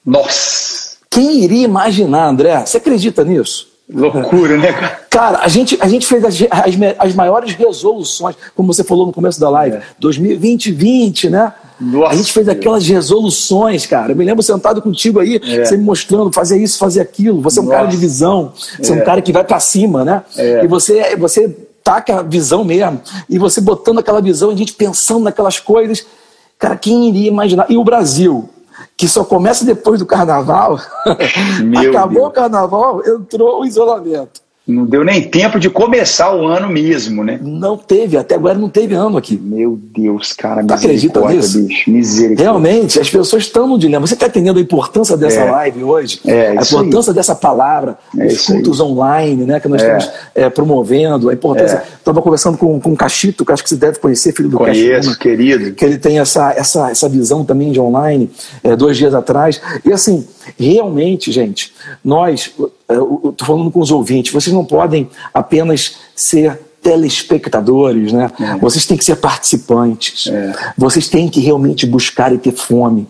Nossa! 0.03 0.95
Quem 1.11 1.43
iria 1.43 1.63
imaginar, 1.63 2.27
André? 2.27 2.65
Você 2.65 2.77
acredita 2.77 3.23
nisso? 3.23 3.74
Loucura, 3.87 4.57
né, 4.57 4.73
cara? 4.73 4.99
Cara, 5.09 5.39
a 5.39 5.47
gente, 5.47 5.77
a 5.79 5.87
gente 5.87 6.07
fez 6.07 6.25
as, 6.25 6.35
as, 6.49 6.75
as 6.97 7.13
maiores 7.13 7.53
resoluções, 7.53 8.35
como 8.55 8.73
você 8.73 8.83
falou 8.83 9.05
no 9.05 9.13
começo 9.13 9.39
da 9.39 9.49
live, 9.49 9.77
é. 9.77 9.81
2020, 9.99 10.71
20, 10.71 11.29
né? 11.29 11.53
Nossa. 11.79 12.13
A 12.13 12.15
gente 12.15 12.33
fez 12.33 12.49
aquelas 12.49 12.87
resoluções, 12.87 13.85
cara. 13.85 14.13
Eu 14.13 14.15
me 14.15 14.25
lembro 14.25 14.41
sentado 14.41 14.81
contigo 14.81 15.19
aí, 15.19 15.39
é. 15.43 15.63
você 15.63 15.77
me 15.77 15.83
mostrando, 15.83 16.33
fazer 16.33 16.57
isso, 16.57 16.79
fazer 16.79 17.01
aquilo. 17.01 17.41
Você 17.41 17.59
é 17.59 17.61
um 17.61 17.65
Nossa. 17.65 17.77
cara 17.77 17.87
de 17.87 17.97
visão, 17.97 18.53
você 18.79 18.91
é, 18.91 18.95
um 18.95 18.99
é. 18.99 19.01
cara 19.01 19.21
que 19.21 19.31
vai 19.31 19.43
para 19.43 19.59
cima, 19.59 20.03
né? 20.03 20.23
É. 20.37 20.63
E 20.63 20.67
você, 20.67 21.15
você 21.15 21.55
taca 21.83 22.19
a 22.19 22.23
visão 22.23 22.63
mesmo. 22.63 22.99
E 23.29 23.37
você 23.37 23.61
botando 23.61 23.99
aquela 23.99 24.21
visão, 24.21 24.49
a 24.49 24.55
gente 24.55 24.73
pensando 24.73 25.25
naquelas 25.25 25.59
coisas. 25.59 26.05
Cara, 26.57 26.75
quem 26.75 27.09
iria 27.09 27.27
imaginar? 27.27 27.67
E 27.69 27.77
o 27.77 27.83
Brasil, 27.83 28.49
que 28.97 29.07
só 29.07 29.23
começa 29.23 29.65
depois 29.65 29.99
do 29.99 30.05
carnaval, 30.05 30.79
acabou 31.89 32.13
Deus. 32.13 32.27
o 32.27 32.31
carnaval, 32.31 33.01
entrou 33.05 33.61
o 33.61 33.65
isolamento. 33.65 34.44
Não 34.67 34.83
deu 34.83 35.03
nem 35.03 35.21
tempo 35.21 35.59
de 35.59 35.69
começar 35.69 36.35
o 36.35 36.47
ano 36.47 36.67
mesmo, 36.67 37.23
né? 37.23 37.39
Não 37.39 37.77
teve, 37.77 38.17
até 38.17 38.33
agora 38.33 38.57
não 38.57 38.67
teve 38.67 38.95
ano 38.95 39.15
aqui. 39.15 39.37
Meu 39.37 39.79
Deus, 39.79 40.33
cara, 40.33 40.65
tu 40.65 40.73
acredita 40.73 41.21
nisso? 41.27 41.61
bicho, 41.61 41.91
misericórdia. 41.91 42.45
Realmente, 42.45 42.99
as 42.99 43.07
pessoas 43.07 43.43
estão 43.43 43.67
no 43.67 43.77
dilema. 43.77 44.07
Você 44.07 44.15
está 44.15 44.25
entendendo 44.25 44.57
a 44.57 44.61
importância 44.61 45.15
dessa 45.15 45.41
é. 45.41 45.51
live 45.51 45.83
hoje? 45.83 46.19
É, 46.25 46.57
a 46.57 46.63
importância 46.63 47.11
aí. 47.11 47.15
dessa 47.15 47.35
palavra, 47.35 47.95
é 48.17 48.25
os 48.25 48.43
cultos 48.43 48.81
aí. 48.81 48.87
online, 48.87 49.45
né, 49.45 49.59
que 49.59 49.67
nós 49.67 49.83
é. 49.83 49.97
estamos 49.97 50.19
é, 50.33 50.49
promovendo, 50.49 51.29
a 51.29 51.33
importância. 51.33 51.83
Estava 51.99 52.19
é. 52.19 52.23
conversando 52.23 52.57
com, 52.57 52.79
com 52.79 52.93
o 52.93 52.97
Cachito, 52.97 53.45
que 53.45 53.51
acho 53.51 53.61
que 53.61 53.69
você 53.69 53.75
deve 53.75 53.99
conhecer, 53.99 54.33
filho 54.33 54.49
do 54.49 54.57
Conheço, 54.57 55.09
Cachito. 55.09 55.19
querido. 55.19 55.75
Que 55.75 55.85
ele 55.85 55.99
tem 55.99 56.17
essa, 56.17 56.51
essa, 56.53 56.89
essa 56.89 57.07
visão 57.07 57.45
também 57.45 57.71
de 57.71 57.79
online, 57.79 58.31
dois 58.79 58.97
dias 58.97 59.13
atrás. 59.13 59.61
E 59.85 59.93
assim, 59.93 60.25
realmente, 60.57 61.31
gente, 61.31 61.71
nós 62.03 62.51
estou 62.89 63.45
falando 63.45 63.71
com 63.71 63.79
os 63.79 63.91
ouvintes, 63.91 64.31
vocês 64.31 64.53
não 64.53 64.65
podem 64.65 65.09
apenas 65.33 65.97
ser 66.15 66.59
telespectadores, 66.81 68.13
né? 68.13 68.29
É. 68.39 68.57
Vocês 68.57 68.85
têm 68.85 68.95
que 68.95 69.03
ser 69.03 69.15
participantes. 69.15 70.27
É. 70.27 70.53
Vocês 70.77 71.07
têm 71.07 71.27
que 71.27 71.39
realmente 71.39 71.85
buscar 71.87 72.31
e 72.31 72.37
ter 72.37 72.51
fome. 72.51 73.07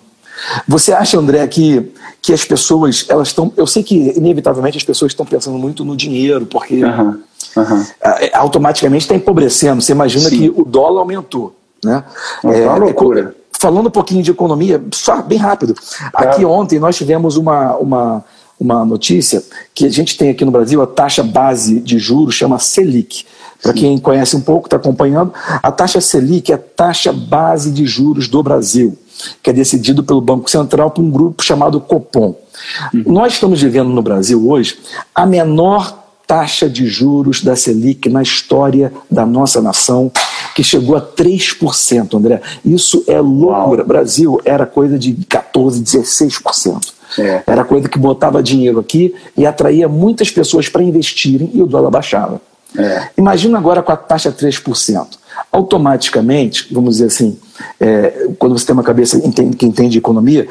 Você 0.65 0.93
acha, 0.93 1.17
André, 1.17 1.45
que, 1.47 1.91
que 2.21 2.32
as 2.32 2.45
pessoas, 2.45 3.05
elas 3.09 3.30
estão. 3.30 3.51
Eu 3.57 3.67
sei 3.67 3.84
que, 3.84 3.95
inevitavelmente, 4.15 4.78
as 4.78 4.84
pessoas 4.84 5.11
estão 5.11 5.26
pensando 5.26 5.57
muito 5.57 5.84
no 5.84 5.95
dinheiro, 5.95 6.45
porque 6.45 6.84
uhum. 6.84 7.21
Uhum. 7.57 7.86
automaticamente 8.34 9.03
está 9.03 9.15
empobrecendo. 9.15 9.82
Você 9.82 9.91
imagina 9.91 10.30
Sim. 10.30 10.38
que 10.38 10.49
o 10.49 10.63
dólar 10.63 11.01
aumentou. 11.01 11.55
Né? 11.84 12.03
É, 12.45 12.61
é 12.61 12.67
uma 12.67 12.78
loucura. 12.78 13.36
Falando 13.59 13.88
um 13.88 13.91
pouquinho 13.91 14.21
de 14.21 14.32
economia, 14.32 14.82
só 14.93 15.21
bem 15.21 15.38
rápido. 15.38 15.76
Aqui 16.13 16.45
ontem 16.45 16.80
nós 16.80 16.95
tivemos 16.95 17.38
uma, 17.38 17.76
uma 17.78 18.23
uma 18.60 18.86
notícia 18.86 19.43
que 19.74 19.86
a 19.86 19.89
gente 19.89 20.18
tem 20.18 20.30
aqui 20.30 20.45
no 20.45 20.51
Brasil 20.51 20.82
a 20.82 20.88
taxa 20.88 21.24
base 21.24 21.80
de 21.80 21.99
juros 21.99 22.36
chama 22.36 22.60
Selic. 22.60 23.26
Para 23.62 23.74
quem 23.74 23.97
conhece 23.97 24.36
um 24.36 24.41
pouco, 24.41 24.68
está 24.68 24.78
acompanhando, 24.78 25.34
a 25.62 25.72
taxa 25.72 25.99
Selic 25.99 26.51
é 26.51 26.56
a 26.56 26.58
taxa 26.58 27.12
base 27.12 27.72
de 27.72 27.86
juros 27.86 28.28
do 28.28 28.43
Brasil, 28.43 28.97
que 29.41 29.49
é 29.49 29.53
decidido 29.53 30.03
pelo 30.03 30.22
Banco 30.22 30.49
Central 30.49 30.91
por 30.91 31.01
um 31.01 31.10
grupo 31.10 31.43
chamado 31.43 31.80
Copom. 31.80 32.36
Uhum. 32.93 33.03
Nós 33.08 33.34
estamos 33.34 33.62
vivendo 33.62 33.89
no 33.89 34.01
Brasil 34.01 34.47
hoje 34.47 34.78
a 35.14 35.26
menor 35.26 36.06
taxa 36.28 36.70
de 36.70 36.88
juros 36.88 37.43
da 37.43 37.56
Selic 37.56 38.10
na 38.10 38.22
história 38.22 38.91
da 39.10 39.26
nossa 39.26 39.62
nação, 39.62 40.12
que 40.56 40.64
chegou 40.64 40.95
a 40.95 41.01
3%, 41.01 42.16
André. 42.16 42.41
Isso 42.64 43.03
é 43.08 43.20
loucura. 43.20 43.82
Uau. 43.82 43.88
Brasil 43.88 44.41
era 44.43 44.66
coisa 44.66 44.97
de 44.97 45.14
14%, 45.14 45.84
16%. 45.84 46.95
É. 47.18 47.43
Era 47.45 47.64
coisa 47.64 47.88
que 47.88 47.99
botava 47.99 48.41
dinheiro 48.41 48.80
aqui 48.80 49.14
e 49.38 49.45
atraía 49.45 49.88
muitas 49.88 50.30
pessoas 50.30 50.70
para 50.70 50.84
investirem 50.84 51.49
e 51.53 51.62
o 51.62 51.68
dólar 51.68 51.89
baixava. 51.89 52.41
É. 52.78 53.10
Imagina 53.18 53.58
agora 53.58 53.82
com 53.82 53.91
a 53.91 53.97
taxa 53.97 54.32
3%. 54.32 55.08
Automaticamente, 55.51 56.74
vamos 56.74 56.95
dizer 56.95 57.08
assim, 57.08 57.38
é, 57.80 58.30
quando 58.38 58.58
você 58.58 58.66
tem 58.66 58.74
uma 58.74 58.84
cabeça 58.84 59.20
que 59.58 59.66
entende 59.66 59.97
economia, 59.97 60.47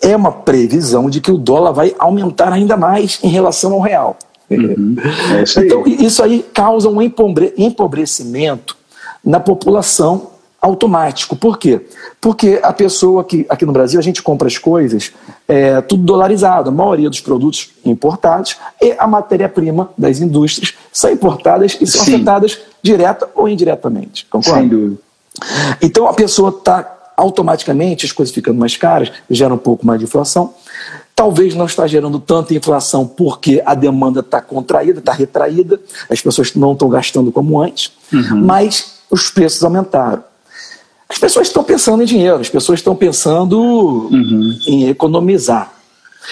é 0.00 0.16
uma 0.16 0.32
previsão 0.32 1.10
de 1.10 1.20
que 1.20 1.30
o 1.30 1.36
dólar 1.36 1.72
vai 1.72 1.94
aumentar 1.98 2.52
ainda 2.52 2.76
mais 2.76 3.18
em 3.22 3.28
relação 3.28 3.72
ao 3.72 3.80
real. 3.80 4.16
Uhum. 4.50 4.96
É 5.36 5.42
isso 5.42 5.60
então, 5.60 5.84
isso 5.86 6.22
aí 6.22 6.44
causa 6.52 6.88
um 6.88 7.00
empobrecimento 7.00 8.76
na 9.24 9.38
população 9.38 10.30
automático. 10.60 11.34
Por 11.34 11.58
quê? 11.58 11.80
Porque 12.20 12.60
a 12.62 12.72
pessoa 12.72 13.24
que 13.24 13.46
aqui 13.48 13.64
no 13.64 13.72
Brasil 13.72 13.98
a 13.98 14.02
gente 14.02 14.22
compra 14.22 14.46
as 14.46 14.58
coisas 14.58 15.12
é, 15.48 15.80
tudo 15.80 16.02
dolarizado, 16.04 16.68
a 16.68 16.72
maioria 16.72 17.08
dos 17.08 17.20
produtos 17.20 17.70
importados 17.84 18.56
e 18.80 18.94
a 18.98 19.06
matéria-prima 19.06 19.90
das 19.96 20.20
indústrias 20.20 20.74
são 20.92 21.10
importadas 21.10 21.78
e 21.80 21.86
são 21.86 22.04
Sim. 22.04 22.16
afetadas 22.16 22.58
direta 22.82 23.28
ou 23.34 23.48
indiretamente. 23.48 24.26
Concorda? 24.30 24.60
Sem 24.60 24.68
dúvida. 24.68 25.00
Então 25.80 26.06
a 26.06 26.12
pessoa 26.12 26.50
está 26.50 26.98
automaticamente, 27.16 28.06
as 28.06 28.12
coisas 28.12 28.34
ficando 28.34 28.58
mais 28.58 28.76
caras, 28.76 29.12
gera 29.30 29.52
um 29.52 29.58
pouco 29.58 29.86
mais 29.86 29.98
de 29.98 30.04
inflação. 30.04 30.54
Talvez 31.14 31.54
não 31.54 31.66
está 31.66 31.86
gerando 31.86 32.18
tanta 32.18 32.54
inflação 32.54 33.06
porque 33.06 33.62
a 33.64 33.74
demanda 33.74 34.20
está 34.20 34.40
contraída, 34.40 35.00
está 35.00 35.12
retraída, 35.12 35.78
as 36.08 36.20
pessoas 36.20 36.54
não 36.54 36.72
estão 36.72 36.88
gastando 36.88 37.30
como 37.30 37.60
antes, 37.60 37.92
uhum. 38.12 38.42
mas 38.42 39.00
os 39.10 39.28
preços 39.28 39.62
aumentaram. 39.62 40.29
As 41.10 41.18
pessoas 41.18 41.48
estão 41.48 41.64
pensando 41.64 42.04
em 42.04 42.06
dinheiro, 42.06 42.36
as 42.36 42.48
pessoas 42.48 42.78
estão 42.78 42.94
pensando 42.94 43.60
uhum. 43.60 44.56
em 44.64 44.88
economizar. 44.88 45.72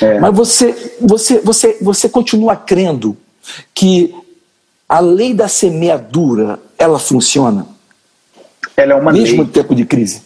É. 0.00 0.20
Mas 0.20 0.36
você, 0.36 0.96
você, 1.00 1.40
você, 1.40 1.78
você 1.82 2.08
continua 2.08 2.54
crendo 2.54 3.16
que 3.74 4.14
a 4.88 5.00
lei 5.00 5.34
da 5.34 5.48
semeadura 5.48 6.60
ela 6.78 7.00
funciona? 7.00 7.66
Ela 8.76 8.92
é 8.92 8.96
uma 8.96 9.12
Mesmo 9.12 9.38
lei. 9.38 9.46
No 9.46 9.46
tempo 9.48 9.74
de 9.74 9.84
crise? 9.84 10.22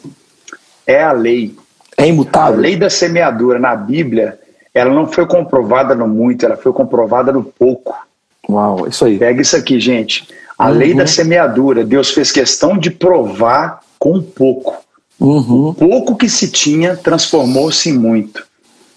É 0.87 1.03
a 1.03 1.13
lei. 1.13 1.57
É 1.97 2.07
imutável? 2.07 2.59
A 2.59 2.61
lei 2.61 2.77
da 2.77 2.91
semeadura 2.91 3.59
na 3.59 3.75
Bíblia, 3.75 4.39
ela 4.75 4.93
não 4.93 5.07
foi 5.07 5.27
comprovada 5.27 5.95
no 5.95 6.07
muito, 6.07 6.45
ela 6.45 6.59
foi 6.59 6.75
comprovada 6.75 7.33
no 7.33 7.43
pouco. 7.43 7.95
Uau, 8.51 8.87
isso 8.87 9.07
aí. 9.07 9.19
Pega 9.19 9.41
isso 9.41 9.57
aqui, 9.57 9.81
gente. 9.81 10.29
A 10.59 10.69
uhum. 10.69 10.77
lei 10.77 10.95
da 10.95 11.07
semeadura, 11.07 11.85
Deus 11.85 12.11
fez 12.11 12.31
questão 12.31 12.77
de 12.77 12.91
provar 12.91 13.81
com 14.03 14.21
pouco. 14.21 14.83
Uhum. 15.21 15.69
O 15.69 15.75
pouco 15.75 16.17
que 16.17 16.29
se 16.29 16.51
tinha 16.51 16.97
transformou-se 16.97 17.89
em 17.89 17.93
muito. 17.93 18.45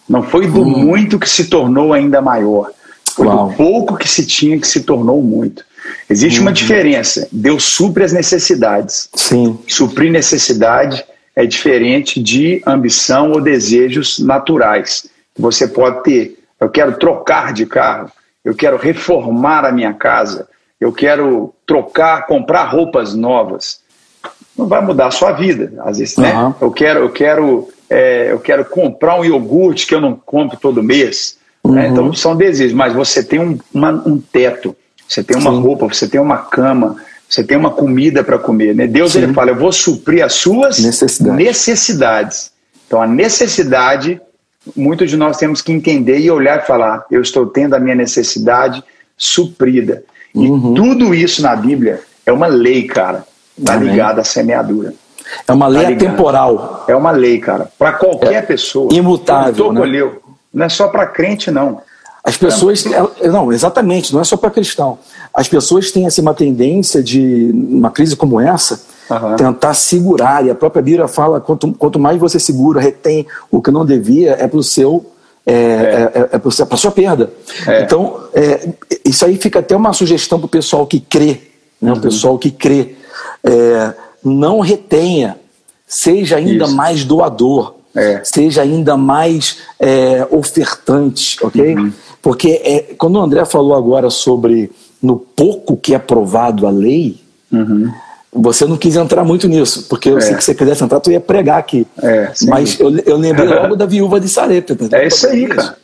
Não 0.10 0.24
foi 0.24 0.48
do 0.48 0.62
uhum. 0.62 0.80
muito 0.80 1.20
que 1.20 1.30
se 1.30 1.46
tornou 1.46 1.94
ainda 1.94 2.24
maior. 2.24 2.72
Foi 3.14 3.28
Uau. 3.28 3.50
do 3.50 3.54
pouco 3.56 3.98
que 3.98 4.08
se 4.08 4.26
tinha 4.26 4.60
que 4.60 4.68
se 4.68 4.82
tornou 4.82 5.22
muito. 5.22 5.64
Existe 6.10 6.40
uhum. 6.40 6.48
uma 6.48 6.52
diferença. 6.52 7.28
Deus 7.32 7.66
supre 7.66 8.04
as 8.04 8.12
necessidades. 8.12 9.08
Sim. 9.14 9.60
Suprir 9.68 10.12
necessidade 10.12 11.06
é 11.36 11.46
diferente 11.46 12.20
de 12.20 12.64
ambição 12.66 13.32
ou 13.32 13.40
desejos 13.40 14.18
naturais. 14.18 15.06
Você 15.38 15.68
pode 15.68 16.02
ter. 16.02 16.40
Eu 16.60 16.70
quero 16.70 16.98
trocar 16.98 17.54
de 17.54 17.68
carro. 17.68 18.12
Eu 18.44 18.56
quero 18.56 18.76
reformar 18.76 19.66
a 19.66 19.72
minha 19.72 19.94
casa. 19.94 20.48
Eu 20.82 20.92
quero 20.92 21.54
trocar, 21.64 22.26
comprar 22.26 22.64
roupas 22.64 23.14
novas 23.14 23.85
não 24.58 24.68
vai 24.68 24.82
mudar 24.82 25.08
a 25.08 25.12
sua 25.12 25.32
vida. 25.32 25.74
Às 25.84 25.98
vezes, 25.98 26.18
né? 26.18 26.34
Uhum. 26.34 26.54
Eu 26.62 26.72
quero, 26.72 27.00
eu 27.00 27.10
quero, 27.10 27.70
é, 27.90 28.32
eu 28.32 28.40
quero 28.40 28.66
comprar 28.66 29.20
um 29.20 29.26
iogurte 29.26 29.86
que 29.86 29.94
eu 29.94 30.02
não 30.02 30.16
compro 30.16 30.58
todo 30.58 30.82
mês. 30.82 31.38
Né? 31.64 31.70
Uhum. 31.70 31.76
Né? 31.76 31.88
Então 31.88 32.14
são 32.14 32.36
desejos, 32.36 32.74
mas 32.74 32.94
você 32.94 33.24
tem 33.24 33.40
um, 33.40 33.58
uma, 33.74 33.92
um 33.92 34.20
teto, 34.20 34.76
você 35.08 35.24
tem 35.24 35.38
uma 35.38 35.52
Sim. 35.52 35.62
roupa, 35.62 35.88
você 35.88 36.08
tem 36.08 36.20
uma 36.20 36.38
cama, 36.38 36.98
você 37.28 37.44
tem 37.44 37.58
uma 37.58 37.72
comida 37.72 38.24
para 38.24 38.38
comer. 38.38 38.76
Né? 38.76 38.88
Deus 38.88 39.14
Sim. 39.14 39.24
ele 39.24 39.34
fala, 39.34 39.52
eu 39.52 39.56
vou 39.56 39.72
suprir 39.72 40.24
as 40.24 40.34
suas 40.34 40.80
necessidades. 40.80 41.46
necessidades. 41.46 42.52
Então 42.88 43.02
a 43.02 43.08
necessidade, 43.08 44.22
muitos 44.76 45.10
de 45.10 45.18
nós 45.18 45.38
temos 45.38 45.62
que 45.62 45.72
entender 45.72 46.20
e 46.20 46.32
olhar 46.32 46.60
e 46.60 46.66
falar, 46.66 47.06
eu 47.12 47.22
estou 47.22 47.46
tendo 47.48 47.76
a 47.76 47.80
minha 47.80 47.96
necessidade 47.96 48.84
suprida. 49.18 50.04
Uhum. 50.34 50.74
E 50.74 50.76
tudo 50.76 51.14
isso 51.14 51.42
na 51.42 51.56
Bíblia 51.56 52.02
é 52.26 52.32
uma 52.32 52.48
lei, 52.48 52.84
cara. 52.84 53.26
Está 53.58 53.76
ligado 53.76 54.20
à 54.20 54.24
semeadura. 54.24 54.94
É 55.48 55.54
uma 55.54 55.68
lei 55.68 55.96
tá 55.96 56.06
atemporal. 56.06 56.86
É 56.88 56.96
uma 56.96 57.12
lei, 57.12 57.40
cara. 57.40 57.70
Para 57.78 57.94
qualquer 57.94 58.34
é 58.34 58.42
pessoa. 58.42 58.94
Imutável. 58.94 59.72
Né? 59.72 59.80
Colheu. 59.80 60.22
Não 60.54 60.66
é 60.66 60.70
só 60.70 60.88
para 60.88 61.06
crente, 61.06 61.50
não. 61.52 61.82
As 62.24 62.38
pessoas. 62.38 62.84
É, 62.86 63.28
não, 63.28 63.54
exatamente, 63.54 64.14
não 64.14 64.20
é 64.20 64.24
só 64.24 64.36
para 64.36 64.50
cristão. 64.50 64.98
As 65.34 65.48
pessoas 65.48 65.92
têm 65.92 66.08
assim, 66.08 66.22
uma 66.22 66.34
tendência 66.34 67.04
de, 67.04 67.52
uma 67.54 67.92
crise 67.92 68.16
como 68.16 68.40
essa, 68.40 68.82
uhum. 69.12 69.36
tentar 69.36 69.74
segurar. 69.76 70.44
E 70.44 70.50
a 70.50 70.56
própria 70.56 70.82
Bíblia 70.82 71.08
fala: 71.08 71.40
quanto, 71.40 71.72
quanto 71.74 72.00
mais 72.00 72.20
você 72.20 72.40
segura, 72.40 72.82
retém 72.82 73.28
o 73.52 73.62
que 73.62 73.70
não 73.70 73.86
devia, 73.86 74.32
é 74.40 74.48
para 74.48 74.58
o 74.58 74.64
seu. 74.64 75.06
É, 75.46 75.54
é. 75.54 75.56
é, 75.56 76.20
é, 76.22 76.36
é 76.36 76.66
para 76.66 76.78
sua 76.78 76.90
perda. 76.90 77.30
É. 77.68 77.84
Então, 77.84 78.20
é, 78.34 78.70
isso 79.06 79.24
aí 79.24 79.38
fica 79.38 79.60
até 79.60 79.76
uma 79.76 79.94
sugestão 79.94 80.40
para 80.40 80.48
o 80.48 80.50
pessoal 80.50 80.88
que 80.88 81.00
crê, 81.00 81.42
né? 81.80 81.92
Uhum. 81.92 81.98
o 81.98 82.02
pessoal 82.02 82.40
que 82.40 82.50
crê 82.50 82.96
é, 83.46 83.94
não 84.24 84.60
retenha, 84.60 85.38
seja 85.88 86.38
ainda 86.38 86.66
Isso. 86.66 86.76
mais 86.76 87.06
doador, 87.06 87.76
é. 87.96 88.22
seja 88.24 88.64
ainda 88.64 88.98
mais 88.98 89.60
é, 89.80 90.28
ofertante, 90.32 91.38
ok? 91.46 91.76
Uhum. 91.76 91.94
Porque 92.22 92.62
é, 92.64 92.80
quando 92.98 93.18
o 93.18 93.22
André 93.22 93.46
falou 93.46 93.76
agora 93.76 94.10
sobre 94.10 94.72
no 95.02 95.18
pouco 95.18 95.78
que 95.78 95.94
é 95.94 95.98
aprovado 95.98 96.66
a 96.66 96.72
lei, 96.72 97.22
uhum. 97.52 97.94
você 98.34 98.66
não 98.66 98.78
quis 98.78 98.96
entrar 98.96 99.24
muito 99.24 99.48
nisso, 99.48 99.86
porque 99.88 100.10
eu 100.10 100.20
sei 100.20 100.34
é. 100.34 100.38
que 100.38 100.44
você 100.44 100.56
quisesse 100.56 100.84
entrar, 100.84 101.00
tu 101.00 101.12
ia 101.12 101.22
pregar 101.22 101.60
aqui. 101.60 101.86
É, 102.02 102.32
Mas 102.48 102.80
eu, 102.80 102.98
eu 103.00 103.16
lembrei 103.16 103.48
logo 103.54 103.76
da 103.76 103.86
viúva 103.86 104.20
de 104.20 104.28
Sarepta. 104.28 104.76
É 104.92 105.08
isso 105.08 105.28
aí, 105.28 105.48
cara. 105.48 105.78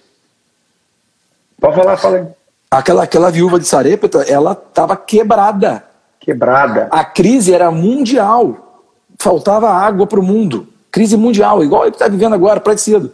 Pode 1.60 1.76
falar, 1.76 1.98
fala 1.98 2.18
aí. 2.18 2.26
Aquela, 2.72 3.04
aquela 3.04 3.30
viúva 3.30 3.60
de 3.60 3.68
Sarepta, 3.68 4.24
ela 4.24 4.54
estava 4.54 4.98
quebrada 4.98 5.84
quebrada. 6.22 6.88
A 6.92 7.04
crise 7.04 7.54
era 7.54 7.70
mundial. 7.72 8.86
Faltava 9.20 9.70
água 9.70 10.08
para 10.08 10.20
o 10.20 10.24
mundo. 10.24 10.68
Crise 10.90 11.18
mundial, 11.18 11.64
igual 11.64 11.84
ele 11.84 11.92
está 11.92 12.08
vivendo 12.08 12.34
agora, 12.34 12.60
parecido. 12.60 13.12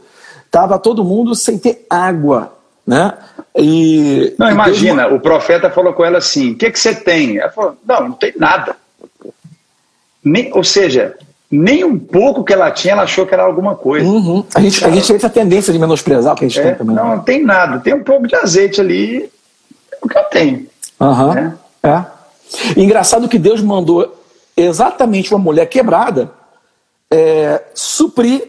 Tava 0.51 0.77
todo 0.77 1.03
mundo 1.03 1.35
sem 1.35 1.57
ter 1.57 1.85
água, 1.89 2.53
né? 2.85 3.13
E, 3.55 4.33
não, 4.37 4.49
imagina, 4.49 5.07
o 5.07 5.19
profeta 5.19 5.69
falou 5.69 5.93
com 5.93 6.03
ela 6.03 6.17
assim: 6.17 6.51
o 6.51 6.57
que, 6.57 6.71
que 6.71 6.79
você 6.79 6.95
tem? 6.95 7.37
Ela 7.37 7.51
falou: 7.51 7.77
não, 7.85 8.09
não 8.09 8.11
tem 8.13 8.33
nada. 8.37 8.75
Nem, 10.23 10.51
ou 10.53 10.63
seja, 10.63 11.17
nem 11.51 11.83
um 11.83 11.97
pouco 11.97 12.43
que 12.43 12.53
ela 12.53 12.71
tinha, 12.71 12.93
ela 12.93 13.03
achou 13.03 13.25
que 13.25 13.33
era 13.33 13.43
alguma 13.43 13.75
coisa. 13.75 14.07
Uhum. 14.07 14.43
A, 14.55 14.61
gente, 14.61 14.85
a 14.85 14.89
gente 14.89 15.07
tem 15.07 15.15
essa 15.15 15.29
tendência 15.29 15.71
de 15.71 15.79
menosprezar 15.79 16.33
o 16.33 16.35
que 16.35 16.45
a 16.45 16.47
gente 16.47 16.59
é, 16.59 16.63
tem 16.63 16.75
também. 16.75 16.95
Não, 16.95 17.09
não 17.09 17.19
tem 17.19 17.43
nada. 17.43 17.79
Tem 17.79 17.93
um 17.93 18.03
pouco 18.03 18.27
de 18.27 18.35
azeite 18.35 18.81
ali, 18.81 19.29
é 19.91 19.97
o 20.01 20.07
que 20.07 20.17
eu 20.17 20.23
tenho. 20.25 20.67
Uhum. 20.99 21.33
Né? 21.33 21.57
É. 21.83 22.16
Engraçado 22.75 23.27
que 23.27 23.39
Deus 23.39 23.61
mandou 23.61 24.15
exatamente 24.55 25.33
uma 25.33 25.39
mulher 25.39 25.67
quebrada 25.67 26.31
é, 27.11 27.63
suprir 27.73 28.47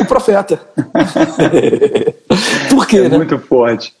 o 0.00 0.04
profeta. 0.04 0.60
Por 2.70 2.86
quê, 2.86 2.98
é 2.98 3.08
né? 3.08 3.16
muito 3.16 3.38
forte. 3.38 3.94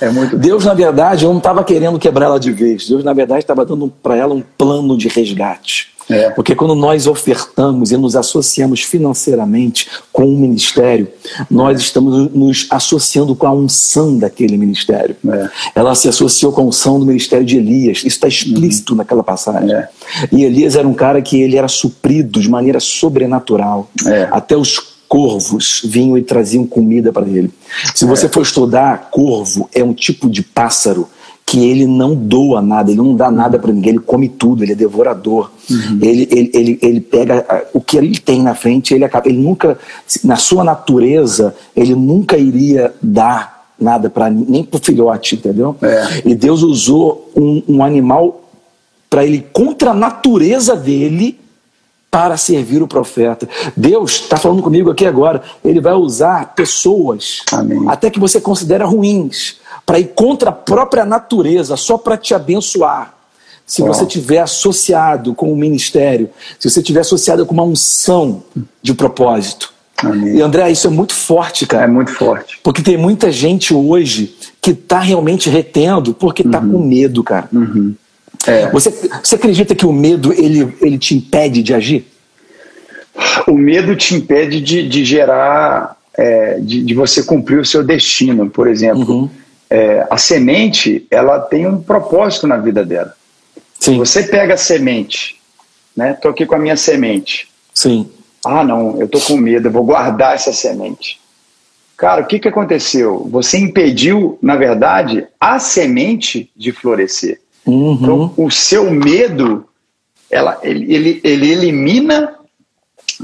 É 0.00 0.08
muito 0.08 0.36
Deus, 0.36 0.64
na 0.64 0.74
verdade, 0.74 1.26
não 1.26 1.38
estava 1.38 1.62
querendo 1.62 1.98
quebrar 1.98 2.26
ela 2.26 2.40
de 2.40 2.50
vez. 2.52 2.88
Deus, 2.88 3.04
na 3.04 3.12
verdade, 3.12 3.40
estava 3.40 3.64
dando 3.66 3.92
para 4.02 4.16
ela 4.16 4.34
um 4.34 4.40
plano 4.40 4.96
de 4.96 5.08
resgate. 5.08 5.92
É. 6.10 6.30
Porque 6.30 6.54
quando 6.54 6.74
nós 6.74 7.06
ofertamos 7.06 7.92
e 7.92 7.96
nos 7.96 8.16
associamos 8.16 8.82
financeiramente 8.82 9.88
com 10.12 10.24
um 10.24 10.36
ministério, 10.36 11.08
nós 11.50 11.80
estamos 11.80 12.30
nos 12.32 12.66
associando 12.70 13.34
com 13.34 13.46
a 13.46 13.52
unção 13.52 14.18
daquele 14.18 14.56
ministério. 14.56 15.16
É. 15.28 15.48
Ela 15.74 15.94
se 15.94 16.08
associou 16.08 16.52
com 16.52 16.62
a 16.62 16.64
unção 16.64 16.98
do 16.98 17.06
ministério 17.06 17.46
de 17.46 17.56
Elias. 17.56 17.98
Isso 17.98 18.08
está 18.08 18.28
explícito 18.28 18.92
uhum. 18.92 18.98
naquela 18.98 19.22
passagem. 19.22 19.72
É. 19.72 19.88
E 20.32 20.44
Elias 20.44 20.74
era 20.76 20.86
um 20.86 20.94
cara 20.94 21.22
que 21.22 21.40
ele 21.40 21.56
era 21.56 21.68
suprido 21.68 22.40
de 22.40 22.48
maneira 22.50 22.80
sobrenatural. 22.80 23.88
É. 24.06 24.28
Até 24.30 24.56
os 24.56 24.78
corvos 25.08 25.82
vinham 25.84 26.16
e 26.16 26.22
traziam 26.22 26.64
comida 26.64 27.12
para 27.12 27.26
ele. 27.26 27.50
Se 27.94 28.04
você 28.04 28.28
for 28.28 28.42
estudar, 28.42 29.08
corvo 29.10 29.68
é 29.74 29.82
um 29.82 29.92
tipo 29.92 30.30
de 30.30 30.40
pássaro 30.40 31.08
que 31.50 31.68
ele 31.68 31.84
não 31.84 32.14
doa 32.14 32.62
nada, 32.62 32.92
ele 32.92 33.00
não 33.00 33.16
dá 33.16 33.28
nada 33.28 33.58
para 33.58 33.72
ninguém, 33.72 33.90
ele 33.90 33.98
come 33.98 34.28
tudo, 34.28 34.62
ele 34.62 34.70
é 34.70 34.76
devorador. 34.76 35.50
Uhum. 35.68 35.98
Ele, 36.00 36.28
ele, 36.30 36.50
ele, 36.54 36.78
ele 36.80 37.00
pega 37.00 37.44
o 37.74 37.80
que 37.80 37.96
ele 37.96 38.16
tem 38.16 38.40
na 38.40 38.54
frente, 38.54 38.94
ele 38.94 39.04
acaba, 39.04 39.28
ele 39.28 39.38
nunca, 39.38 39.76
na 40.22 40.36
sua 40.36 40.62
natureza, 40.62 41.52
ele 41.74 41.92
nunca 41.96 42.38
iria 42.38 42.94
dar 43.02 43.64
nada 43.80 44.08
para 44.08 44.30
nem 44.30 44.62
para 44.62 44.78
o 44.78 44.80
filhote, 44.80 45.34
entendeu? 45.34 45.74
É. 45.82 46.22
E 46.24 46.36
Deus 46.36 46.62
usou 46.62 47.28
um, 47.34 47.60
um 47.66 47.82
animal 47.84 48.48
para 49.08 49.24
ele 49.24 49.44
contra 49.52 49.90
a 49.90 49.94
natureza 49.94 50.76
dele 50.76 51.39
para 52.10 52.36
servir 52.36 52.82
o 52.82 52.88
profeta. 52.88 53.48
Deus 53.76 54.12
está 54.22 54.36
falando 54.36 54.62
comigo 54.62 54.90
aqui 54.90 55.06
agora. 55.06 55.42
Ele 55.64 55.80
vai 55.80 55.94
usar 55.94 56.54
pessoas, 56.54 57.42
Amém. 57.52 57.84
até 57.88 58.10
que 58.10 58.18
você 58.18 58.40
considera 58.40 58.84
ruins, 58.84 59.56
para 59.86 60.00
ir 60.00 60.08
contra 60.14 60.50
a 60.50 60.52
própria 60.52 61.04
natureza, 61.04 61.76
só 61.76 61.96
para 61.96 62.16
te 62.16 62.34
abençoar. 62.34 63.14
Se 63.66 63.82
você 63.82 64.04
tiver 64.04 64.38
associado 64.38 65.32
com 65.32 65.52
o 65.52 65.56
ministério, 65.56 66.28
se 66.58 66.68
você 66.68 66.82
tiver 66.82 67.00
associado 67.00 67.46
com 67.46 67.54
uma 67.54 67.62
unção 67.62 68.42
de 68.82 68.92
propósito. 68.92 69.72
Amém. 69.96 70.38
E 70.38 70.42
André, 70.42 70.72
isso 70.72 70.88
é 70.88 70.90
muito 70.90 71.14
forte, 71.14 71.66
cara. 71.66 71.84
É 71.84 71.86
muito 71.86 72.12
forte. 72.12 72.58
Porque 72.64 72.82
tem 72.82 72.96
muita 72.96 73.30
gente 73.30 73.72
hoje 73.72 74.34
que 74.60 74.70
está 74.72 74.98
realmente 74.98 75.48
retendo 75.48 76.12
porque 76.12 76.42
está 76.42 76.58
uhum. 76.58 76.72
com 76.72 76.78
medo, 76.80 77.22
cara. 77.22 77.48
Uhum. 77.52 77.94
É. 78.46 78.70
Você, 78.70 78.90
você 79.22 79.34
acredita 79.34 79.74
que 79.74 79.84
o 79.84 79.92
medo 79.92 80.32
ele, 80.32 80.74
ele 80.80 80.98
te 80.98 81.14
impede 81.14 81.62
de 81.62 81.74
agir? 81.74 82.06
O 83.46 83.52
medo 83.52 83.94
te 83.96 84.14
impede 84.14 84.60
de, 84.60 84.88
de 84.88 85.04
gerar, 85.04 85.96
é, 86.14 86.58
de, 86.60 86.82
de, 86.82 86.94
você 86.94 87.22
cumprir 87.22 87.58
o 87.58 87.64
seu 87.64 87.84
destino, 87.84 88.48
por 88.48 88.66
exemplo. 88.66 89.22
Uhum. 89.22 89.30
É, 89.68 90.06
a 90.10 90.16
semente, 90.16 91.06
ela 91.10 91.38
tem 91.38 91.66
um 91.66 91.80
propósito 91.80 92.46
na 92.46 92.56
vida 92.56 92.84
dela. 92.84 93.14
Sim. 93.78 93.98
Você 93.98 94.22
pega 94.24 94.54
a 94.54 94.56
semente, 94.56 95.40
né? 95.96 96.14
Tô 96.14 96.28
aqui 96.28 96.46
com 96.46 96.54
a 96.54 96.58
minha 96.58 96.76
semente. 96.76 97.48
Sim. 97.74 98.10
Ah, 98.44 98.64
não, 98.64 98.98
eu 99.00 99.08
tô 99.08 99.20
com 99.20 99.36
medo, 99.36 99.68
eu 99.68 99.72
vou 99.72 99.84
guardar 99.84 100.34
essa 100.34 100.52
semente. 100.52 101.20
Cara, 101.96 102.22
o 102.22 102.26
que, 102.26 102.38
que 102.38 102.48
aconteceu? 102.48 103.28
Você 103.30 103.58
impediu, 103.58 104.38
na 104.40 104.56
verdade, 104.56 105.26
a 105.38 105.58
semente 105.58 106.50
de 106.56 106.72
florescer. 106.72 107.38
Uhum. 107.66 107.98
Então, 108.00 108.34
o 108.36 108.50
seu 108.50 108.90
medo, 108.90 109.66
ela, 110.30 110.58
ele, 110.62 110.92
ele, 110.92 111.20
ele 111.22 111.50
elimina 111.50 112.34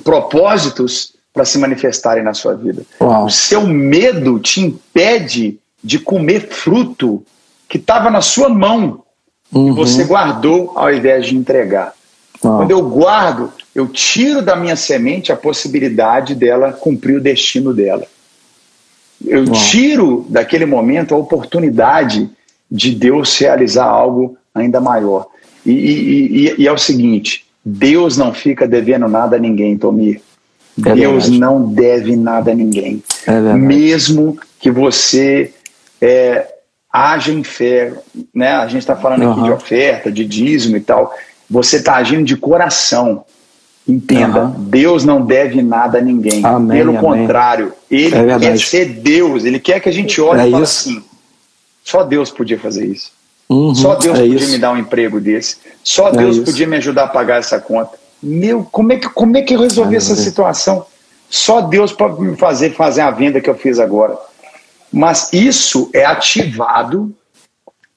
propósitos 0.05 1.15
para 1.33 1.45
se 1.45 1.59
manifestarem 1.59 2.25
na 2.25 2.35
sua 2.35 2.55
vida. 2.55 2.83
Uau. 3.01 3.27
O 3.27 3.31
seu 3.31 3.67
medo 3.67 4.39
te 4.39 4.61
impede 4.61 5.59
de 5.83 5.99
comer 5.99 6.49
fruto 6.49 7.25
que 7.69 7.77
estava 7.77 8.11
na 8.11 8.21
sua 8.21 8.49
mão 8.49 9.03
uhum. 9.53 9.67
que 9.67 9.73
você 9.73 10.05
guardou 10.05 10.73
ao 10.75 10.93
invés 10.93 11.27
de 11.27 11.37
entregar. 11.37 11.93
Uau. 12.43 12.59
Quando 12.59 12.71
eu 12.71 12.83
guardo, 12.89 13.53
eu 13.75 13.87
tiro 13.89 14.43
da 14.43 14.57
minha 14.57 14.77
semente 14.77 15.33
a 15.33 15.37
possibilidade 15.37 16.35
dela 16.35 16.73
cumprir 16.73 17.19
o 17.19 17.21
destino 17.21 17.75
dela. 17.75 18.07
Eu 19.25 19.45
Uau. 19.45 19.53
tiro 19.53 20.27
daquele 20.29 20.67
momento 20.67 21.15
a 21.15 21.19
oportunidade 21.19 22.31
de 22.77 22.95
Deus 22.95 23.37
realizar 23.39 23.87
algo 23.87 24.37
ainda 24.55 24.81
maior. 24.81 25.27
E, 25.65 25.73
e, 25.73 26.49
e, 26.49 26.55
e 26.59 26.69
é 26.69 26.73
o 26.73 26.79
seguinte: 26.79 27.45
Deus 27.65 28.17
não 28.17 28.33
fica 28.33 28.69
devendo 28.69 29.09
nada 29.09 29.37
a 29.37 29.39
ninguém, 29.39 29.77
Tomir. 29.77 30.21
É 30.85 30.95
Deus 30.95 31.25
verdade. 31.25 31.39
não 31.41 31.73
deve 31.73 32.15
nada 32.15 32.53
a 32.53 32.55
ninguém. 32.55 33.03
É 33.27 33.41
Mesmo 33.55 34.39
que 34.61 34.71
você 34.71 35.51
é, 36.01 36.47
haja 36.93 37.33
em 37.33 37.43
fé, 37.43 37.95
né? 38.35 38.53
a 38.53 38.67
gente 38.67 38.81
está 38.81 38.95
falando 38.95 39.23
uhum. 39.23 39.33
aqui 39.33 39.43
de 39.43 39.51
oferta, 39.51 40.13
de 40.13 40.25
dízimo 40.25 40.77
e 40.77 40.81
tal, 40.81 41.13
você 41.49 41.77
está 41.77 41.97
agindo 41.97 42.25
de 42.25 42.37
coração. 42.37 43.25
Entenda, 43.89 44.47
uhum. 44.47 44.65
Deus 44.65 45.05
não 45.05 45.25
deve 45.25 45.63
nada 45.63 45.99
a 45.99 46.03
ninguém. 46.03 46.45
Amém, 46.45 46.77
Pelo 46.77 46.99
amém. 46.99 47.01
contrário, 47.01 47.73
Ele 47.91 48.17
é 48.17 48.39
quer 48.39 48.59
ser 48.59 48.85
Deus, 48.87 49.45
Ele 49.45 49.61
quer 49.61 49.81
que 49.81 49.89
a 49.89 49.93
gente 49.93 50.21
olhe 50.21 50.41
é 50.41 50.49
e 50.49 50.51
fale 50.51 50.65
assim: 50.65 51.03
só 51.87 52.03
Deus 52.03 52.33
podia 52.33 52.59
fazer 52.59 52.85
isso. 52.85 53.13
Uhum, 53.49 53.73
Só 53.73 53.95
Deus 53.95 54.19
é 54.19 54.23
podia 54.23 54.37
isso. 54.37 54.51
me 54.51 54.59
dar 54.59 54.73
um 54.73 54.77
emprego 54.77 55.21
desse. 55.21 55.59
Só 55.85 56.09
é 56.09 56.13
Deus 56.17 56.41
podia 56.41 56.67
me 56.67 56.77
ajudar 56.79 57.05
a 57.05 57.09
pagar 57.09 57.39
essa 57.39 57.61
conta. 57.61 57.97
Meu, 58.21 58.65
como 58.65 58.93
é 58.93 58.97
que, 58.97 59.09
como 59.09 59.37
é 59.37 59.43
que 59.43 59.55
eu 59.55 59.61
resolvi 59.61 59.95
ah, 59.95 59.99
essa 59.99 60.17
situação? 60.17 60.85
Só 61.31 61.61
Deus 61.61 61.93
pode 61.93 62.21
me 62.21 62.37
fazer 62.37 62.75
fazer 62.75 63.03
a 63.03 63.11
venda 63.13 63.41
que 63.41 63.49
eu 63.49 63.55
fiz 63.55 63.79
agora. 63.79 64.19
Mas 64.93 65.33
isso 65.33 65.89
é 65.95 66.05
ativado 66.05 67.15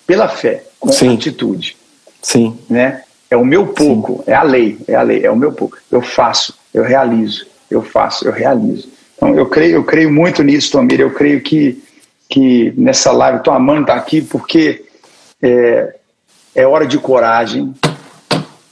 pela 0.05 0.27
fé, 0.27 0.65
com 0.79 0.91
Sim. 0.91 1.15
atitude. 1.15 1.75
Sim. 2.21 2.59
Né? 2.69 3.01
É 3.27 3.35
o 3.35 3.45
meu 3.45 3.67
pouco, 3.67 4.17
Sim. 4.17 4.31
é 4.31 4.35
a 4.35 4.43
lei, 4.43 4.77
é 4.87 4.93
a 4.93 5.01
lei, 5.01 5.25
é 5.25 5.31
o 5.31 5.35
meu 5.35 5.51
pouco. 5.51 5.79
Eu 5.91 6.03
faço, 6.03 6.53
eu 6.71 6.83
realizo, 6.83 7.47
eu 7.71 7.81
faço, 7.81 8.27
eu 8.27 8.31
realizo. 8.31 8.87
Então 9.17 9.35
eu 9.35 9.47
creio, 9.47 9.77
eu 9.77 9.83
creio 9.83 10.11
muito 10.11 10.43
nisso, 10.43 10.71
Tomir. 10.71 10.99
Eu 10.99 11.11
creio 11.11 11.41
que, 11.41 11.81
que 12.30 12.71
nessa 12.77 13.11
live, 13.11 13.41
tua 13.41 13.59
mãe 13.59 13.82
está 13.82 13.95
aqui 13.95 14.21
porque 14.21 14.86
é, 15.41 15.95
é 16.53 16.67
hora 16.67 16.86
de 16.86 16.99
coragem, 16.99 17.73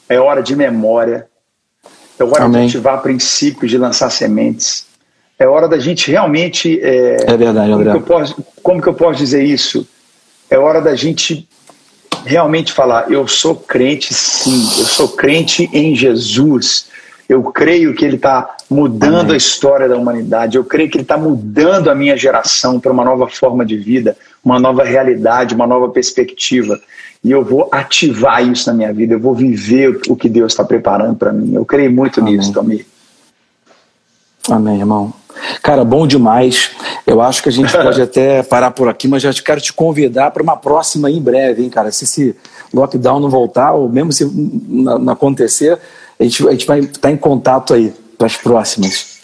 é 0.08 0.20
hora 0.20 0.44
de 0.44 0.56
memória, 0.56 1.28
é 2.20 2.24
hora 2.24 2.44
Amém. 2.44 2.68
de 2.68 2.78
ativar 2.78 3.02
princípios, 3.02 3.72
de 3.72 3.78
lançar 3.78 4.12
sementes. 4.12 4.86
É 5.40 5.48
hora 5.48 5.68
da 5.68 5.80
gente 5.80 6.10
realmente. 6.10 6.80
É, 6.82 7.18
é 7.28 7.38
verdade, 7.38 7.72
como 7.72 7.84
que, 7.84 7.90
eu 7.90 8.02
posso, 8.02 8.46
como 8.62 8.82
que 8.82 8.88
eu 8.88 8.94
posso 8.94 9.20
dizer 9.20 9.44
isso? 9.44 9.88
É 10.50 10.58
hora 10.58 10.80
da 10.80 10.96
gente 10.96 11.48
realmente 12.26 12.72
falar: 12.72 13.12
eu 13.12 13.28
sou 13.28 13.56
crente, 13.56 14.14
sim, 14.14 14.64
eu 14.80 14.86
sou 14.86 15.10
crente 15.10 15.70
em 15.74 15.96
Jesus. 15.96 16.88
Eu 17.28 17.44
creio 17.44 17.94
que 17.94 18.06
ele 18.06 18.16
está 18.16 18.56
mudando 18.70 19.22
Amém. 19.22 19.34
a 19.34 19.38
história 19.38 19.90
da 19.90 19.98
humanidade. 19.98 20.56
Eu 20.56 20.64
creio 20.64 20.90
que 20.90 20.98
ele 20.98 21.04
está 21.04 21.18
mudando 21.18 21.90
a 21.90 21.96
minha 21.96 22.16
geração 22.16 22.80
para 22.80 22.92
uma 22.92 23.04
nova 23.04 23.28
forma 23.28 23.66
de 23.66 23.76
vida, 23.78 24.16
uma 24.44 24.60
nova 24.60 24.84
realidade, 24.84 25.54
uma 25.54 25.68
nova 25.68 25.90
perspectiva. 25.90 26.80
E 27.24 27.32
eu 27.32 27.44
vou 27.44 27.68
ativar 27.72 28.48
isso 28.48 28.70
na 28.70 28.74
minha 28.76 28.94
vida. 28.94 29.16
Eu 29.16 29.20
vou 29.20 29.36
viver 29.36 30.00
o 30.08 30.16
que 30.16 30.30
Deus 30.30 30.54
está 30.54 30.64
preparando 30.64 31.16
para 31.16 31.34
mim. 31.34 31.54
Eu 31.54 31.66
creio 31.66 31.92
muito 31.92 32.22
Amém. 32.22 32.38
nisso, 32.38 32.54
Tommy. 32.54 32.86
Amém, 34.50 34.80
irmão. 34.80 35.14
Cara, 35.62 35.84
bom 35.84 36.08
demais. 36.08 36.72
Eu 37.06 37.22
acho 37.22 37.44
que 37.44 37.50
a 37.50 37.52
gente 37.52 37.72
pode 37.72 38.02
até 38.02 38.42
parar 38.44 38.72
por 38.72 38.88
aqui, 38.88 39.08
mas 39.08 39.22
já 39.22 39.34
quero 39.34 39.60
te 39.60 39.74
convidar 39.74 40.32
para 40.32 40.42
uma 40.42 40.56
próxima 40.56 41.12
em 41.12 41.22
breve, 41.22 41.64
hein, 41.64 41.70
cara? 41.70 41.92
Se 41.92 42.06
esse 42.06 42.36
lockdown 42.74 43.20
não 43.20 43.30
voltar, 43.30 43.74
ou 43.74 43.90
mesmo 43.90 44.12
se 44.12 44.26
não 44.26 45.10
acontecer, 45.12 45.78
a 46.20 46.24
gente, 46.24 46.48
a 46.48 46.52
gente 46.52 46.66
vai 46.66 46.80
estar 46.80 47.12
em 47.12 47.18
contato 47.18 47.74
aí 47.74 47.94
para 48.18 48.28
as 48.28 48.36
próximas. 48.36 49.18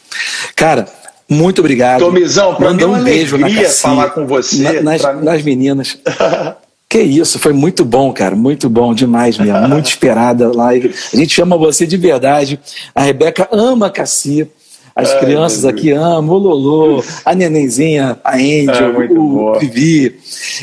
Cara, 0.55 0.87
muito 1.27 1.59
obrigado. 1.59 1.99
Tomizão, 1.99 2.55
para 2.55 2.73
mim 2.73 2.83
é 2.83 2.87
um 2.87 3.03
beijo 3.03 3.37
na 3.37 3.49
Cassia, 3.49 3.69
falar 3.69 4.09
com 4.11 4.27
você. 4.27 4.81
Na, 4.81 4.81
nas, 4.81 5.23
nas 5.23 5.41
meninas. 5.41 5.97
Que 6.93 7.01
isso, 7.01 7.39
foi 7.39 7.53
muito 7.53 7.83
bom, 7.83 8.13
cara, 8.13 8.35
muito 8.35 8.69
bom, 8.69 8.93
demais 8.93 9.35
mesmo, 9.39 9.67
muito 9.67 9.87
esperada 9.89 10.55
live. 10.55 10.93
A 11.11 11.17
gente 11.17 11.33
chama 11.33 11.57
você 11.57 11.87
de 11.87 11.97
verdade. 11.97 12.59
A 12.93 13.01
Rebeca 13.01 13.49
ama 13.51 13.87
a 13.87 13.89
Cassia. 13.89 14.47
As 14.95 15.11
Ai, 15.11 15.19
crianças 15.21 15.65
aqui 15.65 15.89
amam, 15.91 16.35
o 16.35 16.37
Lolo, 16.37 17.03
a 17.25 17.33
nenenzinha, 17.33 18.17
a 18.23 18.35
Angel, 18.35 19.01
é, 19.01 19.07
o 19.11 19.59
Vivi. 19.59 20.15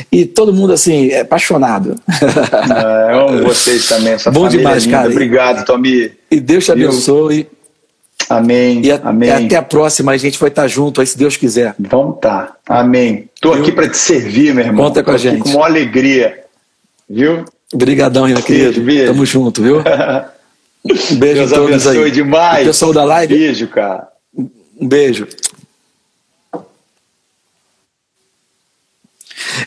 E 0.09 0.25
todo 0.25 0.53
mundo, 0.53 0.71
assim, 0.71 1.09
é 1.09 1.19
apaixonado. 1.19 1.95
É, 2.09 3.13
eu 3.13 3.27
amo 3.27 3.43
vocês 3.43 3.89
também, 3.89 4.13
essa 4.13 4.31
Bom 4.31 4.47
demais, 4.47 4.85
linda. 4.85 4.97
cara. 4.97 5.09
Obrigado, 5.09 5.65
Tomi. 5.65 6.11
E 6.29 6.39
Deus 6.39 6.63
te 6.63 6.71
abençoe. 6.71 7.47
Amém. 8.29 8.81
E, 8.85 8.91
a, 8.91 9.01
Amém. 9.03 9.27
e 9.27 9.31
até 9.31 9.55
a 9.57 9.61
próxima, 9.61 10.13
a 10.13 10.17
gente 10.17 10.39
vai 10.39 10.47
estar 10.47 10.65
junto 10.67 11.01
aí, 11.01 11.07
se 11.07 11.17
Deus 11.17 11.35
quiser. 11.35 11.75
Vamos 11.77 12.19
tá. 12.21 12.55
Amém. 12.69 13.29
Estou 13.35 13.53
aqui 13.53 13.71
para 13.73 13.89
te 13.89 13.97
servir, 13.97 14.53
meu 14.53 14.63
irmão. 14.63 14.85
Conta 14.85 15.03
com 15.03 15.11
Tô 15.11 15.15
a 15.15 15.19
gente. 15.19 15.41
Com 15.41 15.49
uma 15.57 15.65
alegria. 15.65 16.39
Viu? 17.09 17.43
Obrigadão, 17.73 18.27
meu 18.27 18.41
querido. 18.41 18.79
Beijo. 18.81 19.07
Tamo 19.07 19.25
junto, 19.25 19.61
viu? 19.61 19.83
Um 20.83 21.15
beijo 21.15 21.35
Deus 21.41 21.53
a 21.53 21.55
todos 21.57 21.87
abençoe 21.87 22.05
aí. 22.05 22.11
demais. 22.11 22.63
O 22.63 22.65
pessoal 22.65 22.91
da 22.91 23.03
live. 23.03 23.37
Beijo, 23.37 23.67
cara. 23.67 24.07
Um 24.81 24.87
beijo. 24.87 25.27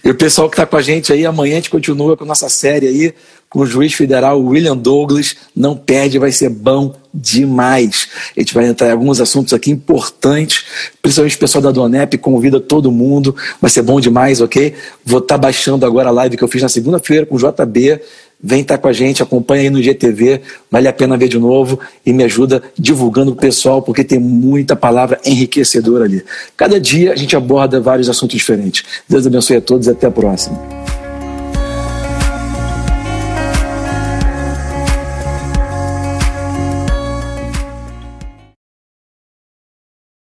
E 0.04 0.10
o 0.10 0.14
pessoal 0.14 0.50
que 0.50 0.54
está 0.54 0.66
com 0.66 0.76
a 0.76 0.82
gente 0.82 1.12
aí, 1.12 1.24
amanhã 1.24 1.52
a 1.52 1.56
gente 1.56 1.70
continua 1.70 2.16
com 2.16 2.24
a 2.24 2.26
nossa 2.26 2.48
série 2.48 2.88
aí, 2.88 3.14
com 3.48 3.60
o 3.60 3.66
juiz 3.66 3.94
federal 3.94 4.42
William 4.42 4.76
Douglas. 4.76 5.36
Não 5.54 5.76
perde, 5.76 6.18
vai 6.18 6.32
ser 6.32 6.48
bom 6.48 6.96
demais. 7.12 8.08
A 8.36 8.40
gente 8.40 8.52
vai 8.52 8.66
entrar 8.66 8.88
em 8.88 8.92
alguns 8.92 9.20
assuntos 9.20 9.52
aqui 9.52 9.70
importantes, 9.70 10.64
principalmente 11.00 11.36
o 11.36 11.38
pessoal 11.38 11.62
da 11.62 11.70
Donep, 11.70 12.18
convida 12.18 12.60
todo 12.60 12.90
mundo, 12.90 13.36
vai 13.60 13.70
ser 13.70 13.82
bom 13.82 14.00
demais, 14.00 14.40
ok? 14.40 14.74
Vou 15.04 15.20
estar 15.20 15.36
tá 15.36 15.38
baixando 15.38 15.86
agora 15.86 16.08
a 16.08 16.12
live 16.12 16.36
que 16.36 16.42
eu 16.42 16.48
fiz 16.48 16.60
na 16.60 16.68
segunda-feira 16.68 17.24
com 17.24 17.36
o 17.36 17.38
JB 17.38 18.00
Vem 18.46 18.60
estar 18.60 18.76
tá 18.76 18.82
com 18.82 18.88
a 18.88 18.92
gente, 18.92 19.22
acompanha 19.22 19.62
aí 19.62 19.70
no 19.70 19.82
GTV, 19.82 20.42
vale 20.70 20.86
a 20.86 20.92
pena 20.92 21.16
ver 21.16 21.28
de 21.28 21.38
novo 21.38 21.80
e 22.04 22.12
me 22.12 22.22
ajuda 22.24 22.62
divulgando 22.78 23.32
o 23.32 23.36
pessoal, 23.36 23.80
porque 23.80 24.04
tem 24.04 24.18
muita 24.18 24.76
palavra 24.76 25.18
enriquecedora 25.24 26.04
ali. 26.04 26.22
Cada 26.54 26.78
dia 26.78 27.14
a 27.14 27.16
gente 27.16 27.34
aborda 27.34 27.80
vários 27.80 28.10
assuntos 28.10 28.36
diferentes. 28.36 28.84
Deus 29.08 29.26
abençoe 29.26 29.56
a 29.56 29.60
todos 29.62 29.86
e 29.86 29.90
até 29.90 30.06
a 30.06 30.10
próxima. 30.10 30.83